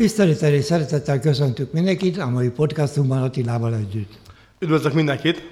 Tisztelettel 0.00 0.52
és 0.52 0.64
szeretettel 0.64 1.20
köszöntük 1.20 1.72
mindenkit 1.72 2.18
a 2.18 2.28
mai 2.28 2.48
podcastunkban 2.48 3.22
Attilával 3.22 3.74
együtt. 3.74 4.12
Üdvözlök 4.58 4.92
mindenkit! 4.92 5.42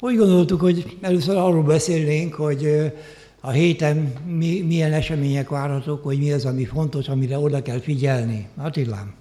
Úgy 0.00 0.16
gondoltuk, 0.16 0.60
hogy 0.60 0.96
először 1.00 1.36
arról 1.36 1.62
beszélnénk, 1.62 2.34
hogy 2.34 2.92
a 3.40 3.50
héten 3.50 4.12
mi, 4.26 4.60
milyen 4.60 4.92
események 4.92 5.48
várhatók, 5.48 6.04
hogy 6.04 6.18
mi 6.18 6.32
az, 6.32 6.44
ami 6.44 6.64
fontos, 6.64 7.08
amire 7.08 7.38
oda 7.38 7.62
kell 7.62 7.80
figyelni. 7.80 8.48
Attilám. 8.56 9.14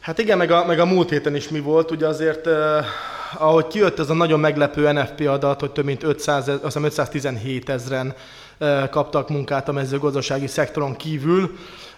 Hát 0.00 0.18
igen, 0.18 0.38
meg 0.38 0.50
a, 0.50 0.66
meg 0.66 0.78
a 0.78 0.86
múlt 0.86 1.10
héten 1.10 1.34
is 1.34 1.48
mi 1.48 1.60
volt, 1.60 1.90
ugye 1.90 2.06
azért, 2.06 2.46
eh, 2.46 2.84
ahogy 3.38 3.66
kijött 3.66 3.98
ez 3.98 4.10
a 4.10 4.14
nagyon 4.14 4.40
meglepő 4.40 4.92
NFP 4.92 5.20
adat, 5.20 5.60
hogy 5.60 5.70
több 5.70 5.84
mint 5.84 6.02
500, 6.02 6.48
azt 6.48 6.62
hiszem 6.62 6.84
517 6.84 7.68
ezeren 7.68 8.14
eh, 8.58 8.88
kaptak 8.88 9.28
munkát 9.28 9.68
a 9.68 9.72
mezőgazdasági 9.72 10.46
szektoron 10.46 10.96
kívül 10.96 11.56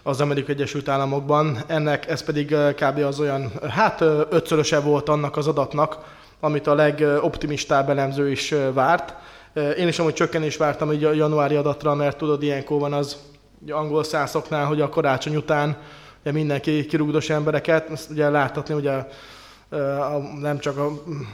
az 0.08 0.20
Amerikai 0.20 0.54
Egyesült 0.54 0.88
Államokban. 0.88 1.58
Ennek 1.66 2.08
ez 2.08 2.22
pedig 2.22 2.54
kb. 2.74 2.98
az 2.98 3.20
olyan, 3.20 3.52
hát 3.68 4.00
ötszöröse 4.30 4.80
volt 4.80 5.08
annak 5.08 5.36
az 5.36 5.46
adatnak, 5.46 5.98
amit 6.40 6.66
a 6.66 6.74
legoptimistább 6.74 7.90
elemző 7.90 8.30
is 8.30 8.54
várt. 8.72 9.14
Én 9.78 9.88
is 9.88 9.98
amúgy 9.98 10.14
csökkenés 10.14 10.56
vártam 10.56 10.90
egy 10.90 11.00
januári 11.00 11.54
adatra, 11.54 11.94
mert 11.94 12.16
tudod, 12.16 12.42
ilyenkor 12.42 12.80
van 12.80 12.92
az 12.92 13.16
angol 13.70 14.04
szászoknál, 14.04 14.64
hogy 14.64 14.80
a 14.80 14.88
karácsony 14.88 15.36
után 15.36 15.76
ugye 16.20 16.32
mindenki 16.32 16.86
kirúgdos 16.86 17.30
embereket, 17.30 17.90
ezt 17.90 18.10
ugye 18.10 18.28
láthatni, 18.28 18.74
ugye 18.74 19.04
nem 20.40 20.58
csak, 20.58 20.78
a, 20.78 20.90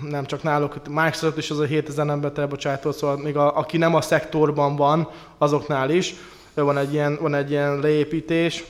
nem 0.08 0.24
csak 0.24 0.42
náluk, 0.42 0.88
Microsoft 0.88 1.38
is 1.38 1.50
az 1.50 1.58
a 1.58 1.64
7000 1.64 2.08
embert 2.08 2.38
elbocsájtott, 2.38 2.96
szóval 2.96 3.16
még 3.16 3.36
a, 3.36 3.56
aki 3.56 3.76
nem 3.76 3.94
a 3.94 4.00
szektorban 4.00 4.76
van, 4.76 5.08
azoknál 5.38 5.90
is 5.90 6.14
van 6.62 6.78
egy 6.78 6.92
ilyen, 6.92 7.18
van 7.20 7.34
egy 7.34 7.50
ilyen 7.50 7.78
leépítés, 7.78 8.64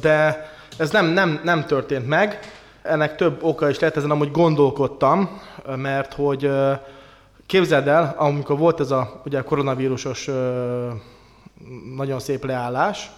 de 0.00 0.48
ez 0.76 0.90
nem, 0.90 1.06
nem, 1.06 1.40
nem 1.44 1.66
történt 1.66 2.08
meg. 2.08 2.38
Ennek 2.82 3.16
több 3.16 3.42
oka 3.42 3.68
is 3.68 3.78
lehet, 3.78 3.96
ezen 3.96 4.10
amúgy 4.10 4.30
gondolkodtam, 4.30 5.40
mert 5.76 6.14
hogy 6.14 6.50
képzeld 7.46 7.88
el, 7.88 8.14
amikor 8.18 8.58
volt 8.58 8.80
ez 8.80 8.90
a 8.90 9.20
ugye, 9.24 9.40
koronavírusos 9.40 10.30
nagyon 11.96 12.18
szép 12.18 12.44
leállás, 12.44 13.10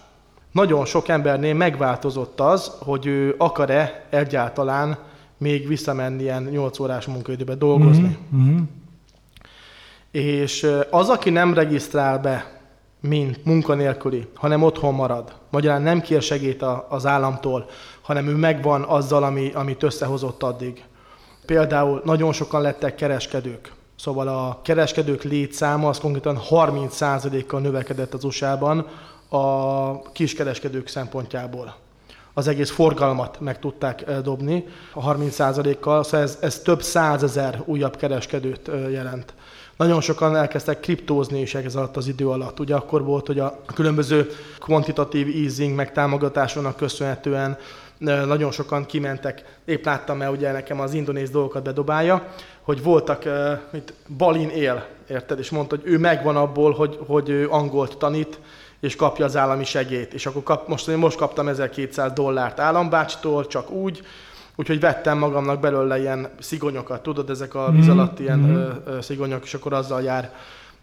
nagyon 0.51 0.85
sok 0.85 1.07
embernél 1.07 1.53
megváltozott 1.53 2.39
az, 2.39 2.71
hogy 2.79 3.05
ő 3.05 3.35
akar-e 3.37 4.05
egyáltalán 4.09 4.97
még 5.37 5.67
visszamenni 5.67 6.21
ilyen 6.21 6.43
8 6.43 6.79
órás 6.79 7.05
munkaidőbe 7.05 7.55
dolgozni. 7.55 8.17
Mm-hmm. 8.35 8.57
És 10.11 10.67
az, 10.89 11.09
aki 11.09 11.29
nem 11.29 11.53
regisztrál 11.53 12.19
be, 12.19 12.60
mint 13.01 13.45
munkanélküli, 13.45 14.27
hanem 14.35 14.63
otthon 14.63 14.93
marad, 14.93 15.33
magyarán 15.49 15.81
nem 15.81 16.01
kér 16.01 16.21
segít 16.21 16.65
az 16.89 17.05
államtól, 17.05 17.69
hanem 18.01 18.27
ő 18.27 18.35
megvan 18.35 18.83
azzal, 18.83 19.23
ami, 19.23 19.51
amit 19.53 19.83
összehozott 19.83 20.43
addig. 20.43 20.83
Például 21.45 22.01
nagyon 22.05 22.33
sokan 22.33 22.61
lettek 22.61 22.95
kereskedők. 22.95 23.73
Szóval 23.95 24.27
a 24.27 24.59
kereskedők 24.63 25.23
létszáma 25.23 25.89
az 25.89 25.99
konkrétan 25.99 26.39
30%-kal 26.49 27.59
növekedett 27.59 28.13
az 28.13 28.23
USA-ban 28.23 28.87
a 29.29 30.11
kiskereskedők 30.11 30.87
szempontjából. 30.87 31.75
Az 32.33 32.47
egész 32.47 32.71
forgalmat 32.71 33.39
meg 33.39 33.59
tudták 33.59 34.11
dobni 34.21 34.65
a 34.93 35.13
30%-kal, 35.13 36.03
szóval 36.03 36.21
ez, 36.21 36.37
ez 36.41 36.59
több 36.59 36.81
százezer 36.81 37.61
újabb 37.65 37.95
kereskedőt 37.95 38.71
jelent. 38.91 39.33
Nagyon 39.81 40.01
sokan 40.01 40.35
elkezdtek 40.35 40.79
kriptózni 40.79 41.41
is 41.41 41.55
ez 41.55 41.75
alatt 41.75 41.97
az 41.97 42.07
idő 42.07 42.29
alatt. 42.29 42.59
Ugye 42.59 42.75
akkor 42.75 43.03
volt, 43.03 43.27
hogy 43.27 43.39
a 43.39 43.61
különböző 43.73 44.29
kvantitatív 44.59 45.27
easing 45.43 45.75
meg 45.75 45.91
támogatásoknak 45.91 46.75
köszönhetően 46.75 47.57
eh, 47.99 48.25
nagyon 48.25 48.51
sokan 48.51 48.85
kimentek. 48.85 49.59
Épp 49.65 49.85
láttam, 49.85 50.17
mert 50.17 50.31
ugye 50.31 50.51
nekem 50.51 50.79
az 50.79 50.93
indonéz 50.93 51.29
dolgokat 51.29 51.63
bedobálja, 51.63 52.27
hogy 52.61 52.83
voltak, 52.83 53.23
mint 53.71 53.93
Balin 54.17 54.49
él, 54.49 54.87
érted? 55.09 55.39
És 55.39 55.49
mondta, 55.49 55.75
hogy 55.75 55.91
ő 55.91 55.97
megvan 55.97 56.35
abból, 56.35 56.71
hogy, 56.71 56.99
hogy 57.07 57.29
ő 57.29 57.49
angolt 57.49 57.97
tanít, 57.97 58.39
és 58.79 58.95
kapja 58.95 59.25
az 59.25 59.37
állami 59.37 59.63
segét. 59.63 60.13
És 60.13 60.25
akkor 60.25 60.43
kap, 60.43 60.67
most, 60.67 60.87
én 60.87 60.97
most 60.97 61.17
kaptam 61.17 61.47
1200 61.47 62.11
dollárt 62.11 62.59
állambácstól, 62.59 63.47
csak 63.47 63.71
úgy, 63.71 64.01
úgyhogy 64.55 64.79
vettem 64.79 65.17
magamnak 65.17 65.59
belőle 65.59 65.99
ilyen 65.99 66.29
szigonyokat, 66.39 67.03
tudod, 67.03 67.29
ezek 67.29 67.55
a 67.55 67.71
víz 67.71 67.85
mhm, 67.85 67.99
alatt 67.99 68.19
ilyen 68.19 68.39
mm-hmm. 68.39 68.55
ö, 68.55 68.69
ö, 68.85 69.01
szigonyok, 69.01 69.43
és 69.43 69.53
akkor 69.53 69.73
azzal 69.73 70.01
jár, 70.01 70.33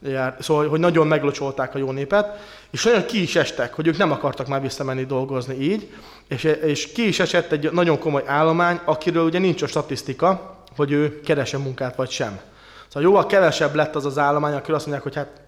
jár. 0.02 0.36
Szóval, 0.40 0.68
hogy 0.68 0.80
nagyon 0.80 1.06
meglocsolták 1.06 1.74
a 1.74 1.78
jó 1.78 1.90
népet, 1.90 2.38
és 2.70 2.84
nagyon 2.84 3.04
ki 3.06 3.22
is 3.22 3.36
estek, 3.36 3.74
hogy 3.74 3.86
ők 3.86 3.96
nem 3.96 4.10
akartak 4.10 4.48
már 4.48 4.60
visszamenni 4.60 5.04
dolgozni 5.04 5.54
így, 5.54 5.92
és, 6.28 6.44
és 6.44 6.92
ki 6.92 7.06
is 7.06 7.20
esett 7.20 7.52
egy 7.52 7.72
nagyon 7.72 7.98
komoly 7.98 8.22
állomány, 8.26 8.80
akiről 8.84 9.24
ugye 9.24 9.38
nincs 9.38 9.62
a 9.62 9.66
statisztika, 9.66 10.56
hogy 10.76 10.92
ő 10.92 11.20
keresse 11.20 11.58
munkát 11.58 11.96
vagy 11.96 12.10
sem. 12.10 12.40
Szóval 12.86 13.02
jóval 13.02 13.26
kevesebb 13.26 13.74
lett 13.74 13.96
az 13.96 14.06
az 14.06 14.18
állomány, 14.18 14.54
akiről 14.54 14.76
azt 14.76 14.86
mondják, 14.86 15.06
hogy 15.06 15.16
hát 15.16 15.47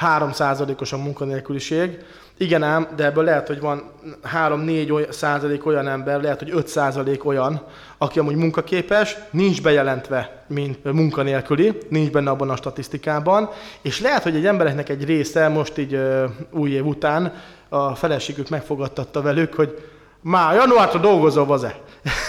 3%-os 0.00 0.92
a 0.92 0.96
munkanélküliség. 0.96 1.98
Igen 2.36 2.62
ám, 2.62 2.88
de 2.96 3.04
ebből 3.04 3.24
lehet, 3.24 3.46
hogy 3.46 3.60
van 3.60 3.92
3-4 4.34 5.10
százalék 5.10 5.66
olyan 5.66 5.88
ember, 5.88 6.20
lehet, 6.20 6.38
hogy 6.38 6.50
5 6.50 6.68
százalék 6.68 7.24
olyan, 7.24 7.62
aki 7.98 8.18
amúgy 8.18 8.34
munkaképes, 8.34 9.16
nincs 9.30 9.62
bejelentve, 9.62 10.44
mint 10.46 10.92
munkanélküli, 10.92 11.78
nincs 11.88 12.10
benne 12.10 12.30
abban 12.30 12.50
a 12.50 12.56
statisztikában, 12.56 13.50
és 13.82 14.00
lehet, 14.00 14.22
hogy 14.22 14.36
egy 14.36 14.46
embereknek 14.46 14.88
egy 14.88 15.04
része 15.04 15.48
most 15.48 15.78
így 15.78 15.94
uh, 15.94 16.24
új 16.50 16.70
év 16.70 16.86
után 16.86 17.32
a 17.68 17.94
feleségük 17.94 18.48
megfogadtatta 18.48 19.22
velük, 19.22 19.54
hogy 19.54 19.84
már 20.20 20.54
januárra 20.54 20.98
dolgozol, 20.98 21.46
vaze. 21.46 21.80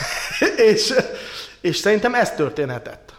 és, 0.71 0.93
és 1.61 1.75
szerintem 1.75 2.13
ez 2.13 2.31
történhetett 2.31 3.10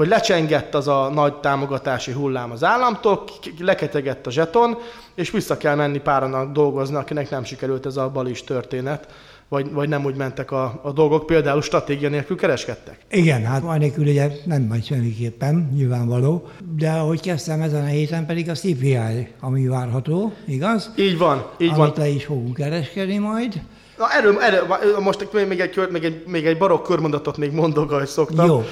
hogy 0.00 0.08
lecsengett 0.08 0.74
az 0.74 0.88
a 0.88 1.10
nagy 1.14 1.34
támogatási 1.34 2.12
hullám 2.12 2.50
az 2.50 2.64
államtól, 2.64 3.24
leketegett 3.58 4.26
a 4.26 4.30
zseton, 4.30 4.78
és 5.14 5.30
vissza 5.30 5.56
kell 5.56 5.74
menni 5.74 5.98
páran 5.98 6.52
dolgozni, 6.52 6.96
akinek 6.96 7.30
nem 7.30 7.44
sikerült 7.44 7.86
ez 7.86 7.96
a 7.96 8.10
balis 8.10 8.44
történet, 8.44 9.06
vagy, 9.48 9.72
vagy 9.72 9.88
nem 9.88 10.04
úgy 10.04 10.14
mentek 10.14 10.50
a, 10.50 10.80
a 10.82 10.92
dolgok, 10.92 11.26
például 11.26 11.62
stratégia 11.62 12.08
nélkül 12.08 12.36
kereskedtek. 12.36 12.98
Igen, 13.10 13.44
hát 13.44 13.62
majd 13.62 13.80
nélkül 13.80 14.06
ugye 14.06 14.30
nem 14.44 14.62
majd 14.62 14.84
semmiképpen, 14.84 15.70
nyilvánvaló, 15.74 16.48
de 16.76 16.90
ahogy 16.90 17.20
kezdtem 17.20 17.60
ezen 17.60 17.82
a 17.82 17.86
héten 17.86 18.26
pedig 18.26 18.48
a 18.48 18.54
CPI, 18.54 19.28
ami 19.40 19.66
várható, 19.66 20.32
igaz? 20.46 20.90
Így 20.96 21.18
van, 21.18 21.50
így 21.58 21.68
Amit 21.68 21.76
van. 21.76 21.92
Le 21.96 22.08
is 22.08 22.24
fogunk 22.24 22.54
kereskedni 22.54 23.18
majd. 23.18 23.60
Na 24.00 24.12
erről, 24.12 24.40
erről 24.40 24.98
most 24.98 25.32
még 25.32 25.60
egy, 25.60 25.88
még, 25.90 26.04
egy, 26.04 26.22
még 26.26 26.46
egy 26.46 26.58
barokk 26.58 26.86
körmondatot 26.86 27.36
még 27.36 27.52
mondok, 27.52 27.92
ahogy 27.92 28.06
szoktam. 28.06 28.46
Jó. 28.46 28.64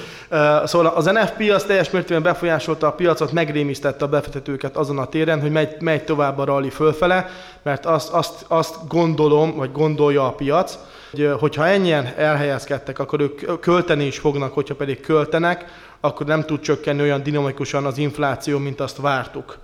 Szóval 0.65 0.85
az 0.87 1.05
NFP 1.05 1.51
az 1.53 1.63
teljes 1.63 1.89
mértékben 1.89 2.23
befolyásolta 2.23 2.87
a 2.87 2.91
piacot, 2.91 3.31
megrémisztette 3.31 4.05
a 4.05 4.07
befektetőket 4.07 4.77
azon 4.77 4.97
a 4.97 5.05
téren, 5.05 5.41
hogy 5.41 5.51
megy, 5.51 5.75
megy 5.79 6.03
tovább 6.03 6.37
a 6.37 6.43
rally 6.43 6.69
fölfele, 6.69 7.29
mert 7.63 7.85
azt, 7.85 8.09
azt, 8.13 8.45
azt 8.47 8.75
gondolom, 8.87 9.55
vagy 9.55 9.71
gondolja 9.71 10.25
a 10.25 10.31
piac, 10.31 10.77
hogy 11.11 11.31
hogyha 11.39 11.67
ennyien 11.67 12.13
elhelyezkedtek, 12.17 12.99
akkor 12.99 13.19
ők 13.19 13.59
költeni 13.59 14.05
is 14.05 14.19
fognak, 14.19 14.53
hogyha 14.53 14.75
pedig 14.75 15.01
költenek, 15.01 15.65
akkor 15.99 16.25
nem 16.25 16.43
tud 16.43 16.59
csökkenni 16.59 17.01
olyan 17.01 17.23
dinamikusan 17.23 17.85
az 17.85 17.97
infláció, 17.97 18.57
mint 18.57 18.79
azt 18.79 18.97
vártuk. 18.97 19.57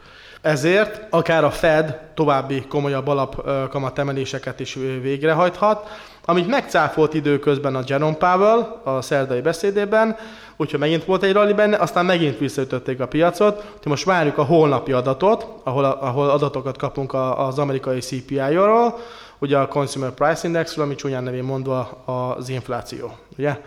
Ezért 0.45 1.01
akár 1.09 1.43
a 1.43 1.51
Fed 1.51 1.99
további 2.13 2.61
komolyabb 2.61 3.07
alapkamat 3.07 3.99
emeléseket 3.99 4.59
is 4.59 4.73
végrehajthat, 5.01 5.89
amit 6.25 6.47
megcáfolt 6.47 7.13
időközben 7.13 7.75
a 7.75 7.83
Jerome 7.87 8.15
Powell 8.15 8.81
a 8.83 9.01
szerdai 9.01 9.41
beszédében, 9.41 10.17
úgyhogy 10.57 10.79
megint 10.79 11.05
volt 11.05 11.23
egy 11.23 11.33
rally 11.33 11.53
benne, 11.53 11.77
aztán 11.77 12.05
megint 12.05 12.37
visszaütötték 12.37 12.99
a 12.99 13.07
piacot, 13.07 13.55
úgyhogy 13.55 13.91
most 13.91 14.03
várjuk 14.03 14.37
a 14.37 14.43
holnapi 14.43 14.91
adatot, 14.91 15.47
ahol, 15.63 15.83
ahol 15.85 16.29
adatokat 16.29 16.77
kapunk 16.77 17.13
az 17.35 17.59
amerikai 17.59 17.99
CPI-ról, 17.99 18.99
ugye 19.37 19.57
a 19.57 19.67
Consumer 19.67 20.11
Price 20.11 20.47
Indexről, 20.47 20.85
ami 20.85 20.95
csúnyán 20.95 21.23
nevén 21.23 21.43
mondva 21.43 21.81
az 22.05 22.49
infláció. 22.49 23.17
Ugye? 23.37 23.59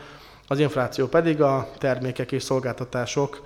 Az 0.48 0.58
infláció 0.58 1.06
pedig 1.06 1.42
a 1.42 1.68
termékek 1.78 2.32
és 2.32 2.42
szolgáltatások 2.42 3.40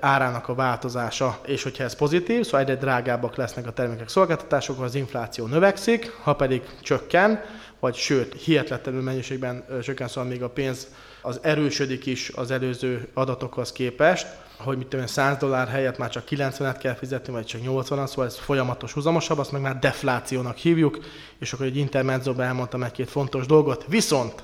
árának 0.00 0.48
a 0.48 0.54
változása, 0.54 1.38
és 1.46 1.62
hogyha 1.62 1.84
ez 1.84 1.96
pozitív, 1.96 2.44
szóval 2.44 2.60
egyre 2.60 2.76
drágábbak 2.76 3.36
lesznek 3.36 3.66
a 3.66 3.72
termékek 3.72 4.08
szolgáltatások, 4.08 4.80
az 4.80 4.94
infláció 4.94 5.46
növekszik, 5.46 6.12
ha 6.22 6.34
pedig 6.34 6.62
csökken, 6.82 7.42
vagy 7.80 7.94
sőt, 7.94 8.42
hihetetlenül 8.42 9.02
mennyiségben 9.02 9.64
csökken, 9.82 10.08
szóval 10.08 10.30
még 10.30 10.42
a 10.42 10.48
pénz 10.48 10.88
az 11.22 11.38
erősödik 11.42 12.06
is 12.06 12.28
az 12.34 12.50
előző 12.50 13.08
adatokhoz 13.14 13.72
képest, 13.72 14.26
hogy 14.56 14.76
mit 14.76 14.86
tudom, 14.86 15.06
100 15.06 15.36
dollár 15.36 15.68
helyett 15.68 15.98
már 15.98 16.10
csak 16.10 16.24
90-et 16.30 16.76
kell 16.80 16.94
fizetni, 16.94 17.32
vagy 17.32 17.44
csak 17.44 17.62
80 17.62 18.06
szóval 18.06 18.26
ez 18.26 18.38
folyamatos 18.38 18.92
húzamosabb, 18.92 19.38
azt 19.38 19.52
meg 19.52 19.60
már 19.60 19.78
deflációnak 19.78 20.56
hívjuk, 20.56 20.98
és 21.38 21.52
akkor 21.52 21.66
egy 21.66 21.76
intermedzóban 21.76 22.46
elmondtam 22.46 22.82
egy-két 22.82 23.10
fontos 23.10 23.46
dolgot. 23.46 23.84
Viszont 23.88 24.42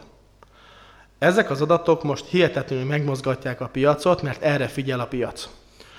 ezek 1.18 1.50
az 1.50 1.60
adatok 1.60 2.02
most 2.02 2.24
hihetetlenül 2.28 2.84
megmozgatják 2.84 3.60
a 3.60 3.66
piacot, 3.66 4.22
mert 4.22 4.42
erre 4.42 4.66
figyel 4.66 5.00
a 5.00 5.06
piac. 5.06 5.48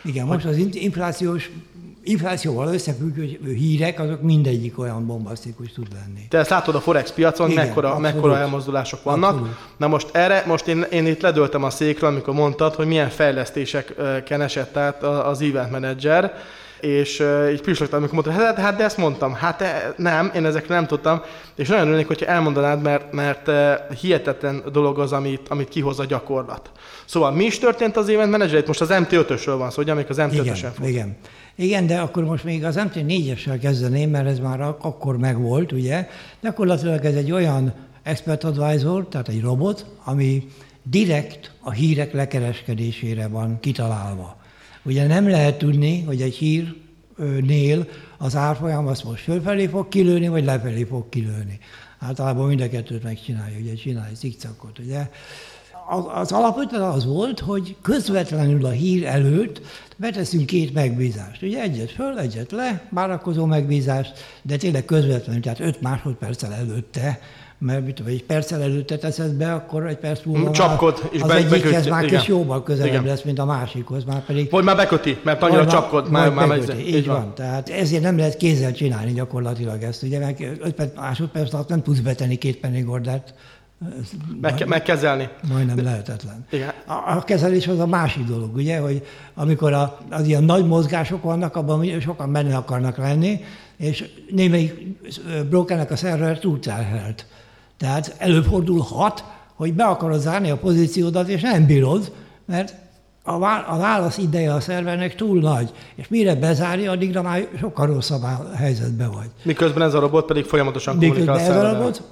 Igen, 0.04 0.26
most 0.26 0.46
az 0.46 0.58
inflációs 0.58 1.50
inflációval 2.04 2.74
összefüggő 2.74 3.54
hírek, 3.54 4.00
azok 4.00 4.22
mindegyik 4.22 4.80
olyan 4.80 5.06
bombasztikus 5.06 5.72
tud 5.72 5.88
lenni. 5.94 6.28
Te 6.30 6.38
ezt 6.38 6.50
látod 6.50 6.76
a 6.76 6.80
Forex 6.80 7.12
piacon, 7.12 7.52
Igen, 7.52 7.66
mekkora, 7.66 7.88
abszolút. 7.88 8.14
mekkora 8.14 8.38
elmozdulások 8.38 9.04
vannak. 9.04 9.32
Abszolút. 9.32 9.56
Na 9.78 9.88
most 9.88 10.10
erre, 10.12 10.44
most 10.46 10.68
én, 10.68 10.86
én 10.92 11.06
itt 11.06 11.22
ledöltem 11.22 11.64
a 11.64 11.70
székre, 11.70 12.08
amikor 12.08 12.34
mondtad, 12.34 12.76
hogy 12.76 12.88
milyen 12.88 13.10
fejlesztéseken 13.10 14.42
esett 14.42 14.78
át 14.78 15.04
az 15.04 15.42
event 15.42 15.72
manager, 15.72 16.34
és 16.80 17.20
uh, 17.20 17.52
így 17.52 17.62
pislogtam, 17.62 18.00
amikor 18.00 18.24
mondta, 18.24 18.44
hát, 18.44 18.58
hát 18.58 18.76
de 18.78 18.84
ezt 18.84 18.98
mondtam, 18.98 19.34
hát 19.34 19.58
de, 19.58 19.94
nem, 19.98 20.32
én 20.36 20.46
ezekre 20.46 20.76
nem 20.76 20.86
tudtam, 20.86 21.22
és 21.56 21.68
nagyon 21.68 21.86
örülnék, 21.86 22.08
hogyha 22.08 22.26
elmondanád, 22.26 22.82
mert, 22.82 23.12
mert 23.12 23.48
uh, 23.48 23.98
hihetetlen 24.00 24.64
dolog 24.72 25.00
az, 25.00 25.12
amit, 25.12 25.48
amit 25.48 25.70
kihoz 25.70 26.00
a 26.00 26.06
gyakorlat. 26.06 26.72
Szóval 27.06 27.32
mi 27.32 27.44
is 27.44 27.60
történt 27.60 27.98
az 27.98 28.10
event 28.10 28.32
manager? 28.32 28.60
Itt 28.60 28.68
most 28.68 28.82
az 28.82 28.90
MT5-ösről 28.92 29.56
van 29.58 29.70
szó, 29.70 29.82
ugye, 29.82 29.92
amik 29.92 30.10
az 30.10 30.18
MT5-ösen 30.20 30.72
igen, 30.78 30.90
igen. 30.90 31.18
Igen, 31.56 31.88
de 31.88 32.00
akkor 32.00 32.24
most 32.24 32.44
még 32.44 32.66
az 32.66 32.80
MT4-essel 32.80 33.58
kezdeném, 33.62 34.10
mert 34.10 34.28
ez 34.28 34.40
már 34.40 34.62
akkor 34.62 35.18
megvolt, 35.18 35.72
ugye. 35.72 36.08
Gyakorlatilag 36.42 37.06
ez 37.06 37.16
egy 37.16 37.32
olyan 37.32 37.74
expert 38.04 38.44
advisor, 38.44 39.08
tehát 39.08 39.28
egy 39.28 39.42
robot, 39.42 39.86
ami 40.04 40.48
direkt 40.84 41.52
a 41.62 41.72
hírek 41.72 42.14
lekereskedésére 42.14 43.28
van 43.28 43.60
kitalálva. 43.60 44.37
Ugye 44.88 45.08
nem 45.08 45.30
lehet 45.30 45.58
tudni, 45.58 46.02
hogy 46.02 46.22
egy 46.22 46.36
hírnél 46.36 47.88
az 48.18 48.36
árfolyam 48.36 48.88
azt 48.88 49.04
most 49.04 49.24
fölfelé 49.24 49.68
fog 49.68 49.88
kilőni, 49.88 50.28
vagy 50.28 50.44
lefelé 50.44 50.84
fog 50.84 51.10
kilőni. 51.10 51.60
Általában 52.00 52.48
mind 52.48 52.62
a 52.62 52.70
kettőt 52.70 53.04
megcsinálja, 53.04 53.58
ugye 53.60 53.74
csinálja 53.74 54.16
cikcakot, 54.16 54.80
ugye 54.80 55.10
az 56.14 56.32
alapötlet 56.32 56.82
az 56.82 57.06
volt, 57.06 57.40
hogy 57.40 57.76
közvetlenül 57.82 58.66
a 58.66 58.70
hír 58.70 59.06
előtt 59.06 59.62
beteszünk 59.96 60.46
két 60.46 60.74
megbízást. 60.74 61.42
Ugye 61.42 61.62
egyet 61.62 61.92
föl, 61.92 62.20
egyet 62.20 62.52
le, 62.52 62.88
várakozó 62.90 63.46
megbízást, 63.46 64.14
de 64.42 64.58
tényleg 64.58 64.86
közvetlenül, 64.86 65.42
tehát 65.42 65.60
öt 65.60 65.82
másodperccel 65.82 66.54
előtte, 66.54 67.20
mert 67.60 67.86
mit 67.86 67.96
tudom, 67.96 68.12
egy 68.12 68.24
perccel 68.24 68.62
előtte 68.62 68.98
teszed 68.98 69.34
be, 69.34 69.54
akkor 69.54 69.88
egy 69.88 69.98
perc 69.98 70.26
múlva 70.26 70.52
csapkod, 70.52 71.10
és 71.12 71.22
az 71.22 71.28
be, 71.28 71.36
egyikhez 71.36 71.88
már 71.88 72.06
kis 72.06 72.28
jóval 72.28 72.64
közelebb 72.64 72.92
igen. 72.92 73.06
lesz, 73.06 73.22
mint 73.22 73.40
a 73.40 73.46
másikhoz. 73.46 74.04
Már 74.04 74.26
pedig, 74.26 74.50
vagy 74.50 74.64
már 74.64 74.76
beköti, 74.76 75.18
mert 75.24 75.42
annyira 75.42 75.64
már, 75.64 75.72
csapkod. 75.72 76.10
Már, 76.10 76.34
már 76.34 76.48
beköti, 76.48 76.88
így, 76.88 76.96
így 76.96 77.06
van. 77.06 77.16
van. 77.16 77.34
Tehát 77.36 77.70
ezért 77.70 78.02
nem 78.02 78.18
lehet 78.18 78.38
kézzel 78.38 78.72
csinálni 78.72 79.14
gyakorlatilag 79.14 79.84
ezt. 79.84 80.04
Ugye, 80.04 80.20
meg 80.20 80.58
5 80.62 80.96
másodperc 80.96 81.54
alatt 81.54 81.70
nem 81.70 81.82
tudsz 81.82 82.00
betenni 82.00 82.36
két 82.36 82.60
pennigordát 83.80 84.60
meg, 84.60 84.68
megkezelni. 84.68 85.30
Majdnem 85.50 85.84
lehetetlen. 85.84 86.46
Igen. 86.50 86.74
A, 86.86 86.94
a 86.94 87.22
kezelés 87.22 87.68
az 87.68 87.80
a 87.80 87.88
másik 87.88 88.24
dolog, 88.24 88.56
ugye, 88.56 88.80
hogy 88.80 89.06
amikor 89.34 89.74
a, 89.74 89.98
az 90.10 90.28
ilyen 90.28 90.44
nagy 90.44 90.66
mozgások 90.68 91.24
vannak, 91.24 91.56
abban 91.56 92.00
sokan 92.00 92.32
benne 92.32 92.56
akarnak 92.56 92.98
lenni, 92.98 93.40
és 93.78 94.10
némelyik 94.32 94.98
brokernek 95.50 95.92
a 95.92 95.96
szerver 95.96 96.40
túl 96.40 96.60
terhelt. 96.60 97.26
Tehát 97.78 98.16
előfordulhat, 98.18 99.24
hogy 99.54 99.74
be 99.74 99.84
akarod 99.84 100.20
zárni 100.20 100.50
a 100.50 100.58
pozíciódat, 100.58 101.28
és 101.28 101.42
nem 101.42 101.66
bírod, 101.66 102.12
mert 102.46 102.76
a 103.24 103.78
válasz 103.78 104.18
ideje 104.18 104.54
a 104.54 104.60
szervernek 104.60 105.16
túl 105.16 105.40
nagy, 105.40 105.72
és 105.96 106.08
mire 106.08 106.36
bezárja, 106.36 106.92
addigra 106.92 107.22
már 107.22 107.48
sokkal 107.60 107.86
rosszabb 107.86 108.22
helyzetben 108.56 109.12
vagy. 109.12 109.30
Miközben 109.44 109.84
ez 109.84 109.94
a 109.94 110.00
robot 110.00 110.26
pedig 110.26 110.46
folyamatosan 110.46 111.00
kommunikál 111.00 111.36
a 111.36 111.40
ez 111.40 111.56
a 111.56 111.74
robot 111.74 112.04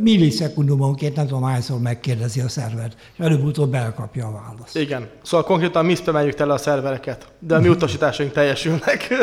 millisekundumonként 0.00 1.16
nem 1.16 1.26
tudom 1.26 1.42
hányszor 1.42 1.80
megkérdezi 1.80 2.40
a 2.40 2.48
szervert, 2.48 2.96
és 3.12 3.24
előbb-utóbb 3.24 3.74
elkapja 3.74 4.26
a 4.26 4.32
választ. 4.32 4.76
Igen. 4.76 5.08
Szóval 5.22 5.46
konkrétan 5.46 5.84
mi 5.84 5.94
spammeljük 5.94 6.34
tele 6.34 6.52
a 6.52 6.58
szervereket, 6.58 7.26
de 7.38 7.54
a 7.54 7.60
mi 7.60 7.68
utasításaink 7.78 8.32
teljesülnek. 8.32 9.08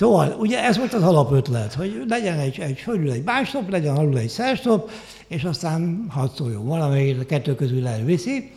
Szóval 0.00 0.34
ugye 0.38 0.64
ez 0.64 0.76
volt 0.76 0.92
az 0.92 1.02
alapötlet, 1.02 1.74
hogy 1.74 2.02
legyen 2.08 2.38
egy, 2.38 2.58
egy 2.60 2.78
fölül 2.78 3.10
egy 3.10 3.22
bástop, 3.22 3.70
legyen 3.70 3.96
alul 3.96 4.18
egy 4.18 4.28
szerstop, 4.28 4.90
és 5.28 5.44
aztán 5.44 6.06
hadd 6.08 6.28
szóljon 6.36 6.66
valamelyik, 6.66 7.20
a 7.20 7.24
kettő 7.24 7.54
közül 7.54 7.86
elviszi. 7.86 8.52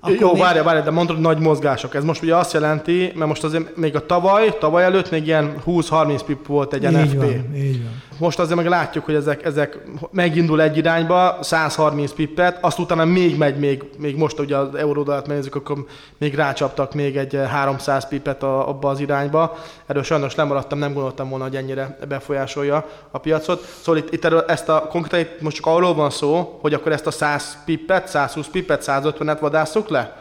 Akkor 0.00 0.16
Jó, 0.16 0.32
még... 0.32 0.42
várja, 0.42 0.62
várja, 0.62 0.82
de 0.82 0.90
mondod 0.90 1.20
nagy 1.20 1.38
mozgások. 1.38 1.94
Ez 1.94 2.04
most 2.04 2.22
ugye 2.22 2.36
azt 2.36 2.52
jelenti, 2.52 3.12
mert 3.14 3.28
most 3.28 3.44
azért 3.44 3.76
még 3.76 3.96
a 3.96 4.06
tavaly, 4.06 4.58
tavaly 4.58 4.84
előtt 4.84 5.10
még 5.10 5.26
ilyen 5.26 5.54
20-30 5.66 6.20
pip 6.26 6.46
volt 6.46 6.72
egy 6.74 6.84
így 6.84 6.90
NFP. 6.90 7.16
Van, 7.16 7.56
így 7.56 7.82
van. 7.82 8.02
Most 8.18 8.38
azért 8.38 8.56
meg 8.56 8.66
látjuk, 8.66 9.04
hogy 9.04 9.14
ezek, 9.14 9.44
ezek 9.44 9.78
megindul 10.10 10.62
egy 10.62 10.76
irányba, 10.76 11.38
130 11.40 12.12
pippet, 12.12 12.58
azt 12.64 12.78
utána 12.78 13.04
még 13.04 13.36
megy, 13.36 13.58
még, 13.58 13.84
még 13.98 14.16
most 14.16 14.38
ugye 14.38 14.56
az 14.56 14.74
euródalát 14.74 15.26
megnézzük, 15.26 15.54
akkor 15.54 15.84
még 16.18 16.34
rácsaptak 16.34 16.94
még 16.94 17.16
egy 17.16 17.40
300 17.48 18.08
pippet 18.08 18.42
a, 18.42 18.68
abba 18.68 18.88
az 18.88 19.00
irányba. 19.00 19.58
Erről 19.86 20.02
sajnos 20.02 20.34
lemaradtam, 20.34 20.78
nem 20.78 20.92
gondoltam 20.92 21.28
volna, 21.28 21.44
hogy 21.44 21.56
ennyire 21.56 21.98
befolyásolja 22.08 22.86
a 23.10 23.18
piacot. 23.18 23.64
Szóval 23.80 24.00
itt, 24.00 24.12
itt 24.12 24.24
erről, 24.24 24.44
ezt 24.48 24.68
a 24.68 24.86
konkrétan 24.88 25.36
most 25.40 25.56
csak 25.56 25.66
arról 25.66 25.94
van 25.94 26.10
szó, 26.10 26.58
hogy 26.60 26.74
akkor 26.74 26.92
ezt 26.92 27.06
a 27.06 27.10
100 27.10 27.58
pippet, 27.64 28.08
120 28.08 28.46
pippet, 28.46 28.84
150-et 28.86 29.36
vadásszuk 29.40 29.88
le? 29.88 30.16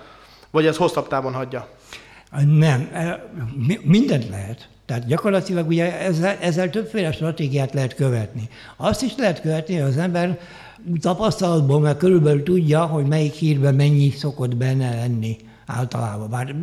Vagy 0.52 0.66
ez 0.66 0.78
hosszabb 0.78 1.08
távon 1.08 1.34
hagyja? 1.34 1.68
Nem, 2.46 2.90
mindent 3.84 4.30
lehet. 4.30 4.68
Tehát 4.88 5.08
gyakorlatilag 5.08 5.68
ugye 5.68 6.00
ezzel, 6.00 6.38
ezzel 6.40 6.70
többféle 6.70 7.12
stratégiát 7.12 7.74
lehet 7.74 7.96
követni. 7.96 8.50
Azt 8.78 9.02
is 9.02 9.16
lehet 9.18 9.42
követni, 9.42 9.76
hogy 9.76 9.90
az 9.90 9.98
ember 9.98 10.40
tapasztalatból 11.02 11.80
mert 11.80 11.98
körülbelül 11.98 12.44
tudja, 12.44 12.86
hogy 12.86 13.06
melyik 13.06 13.34
hírben 13.34 13.76
mennyi 13.76 14.10
szokott 14.10 14.56
benne 14.56 14.96
lenni 14.96 15.38
általában. 15.66 16.30
Bár 16.30 16.56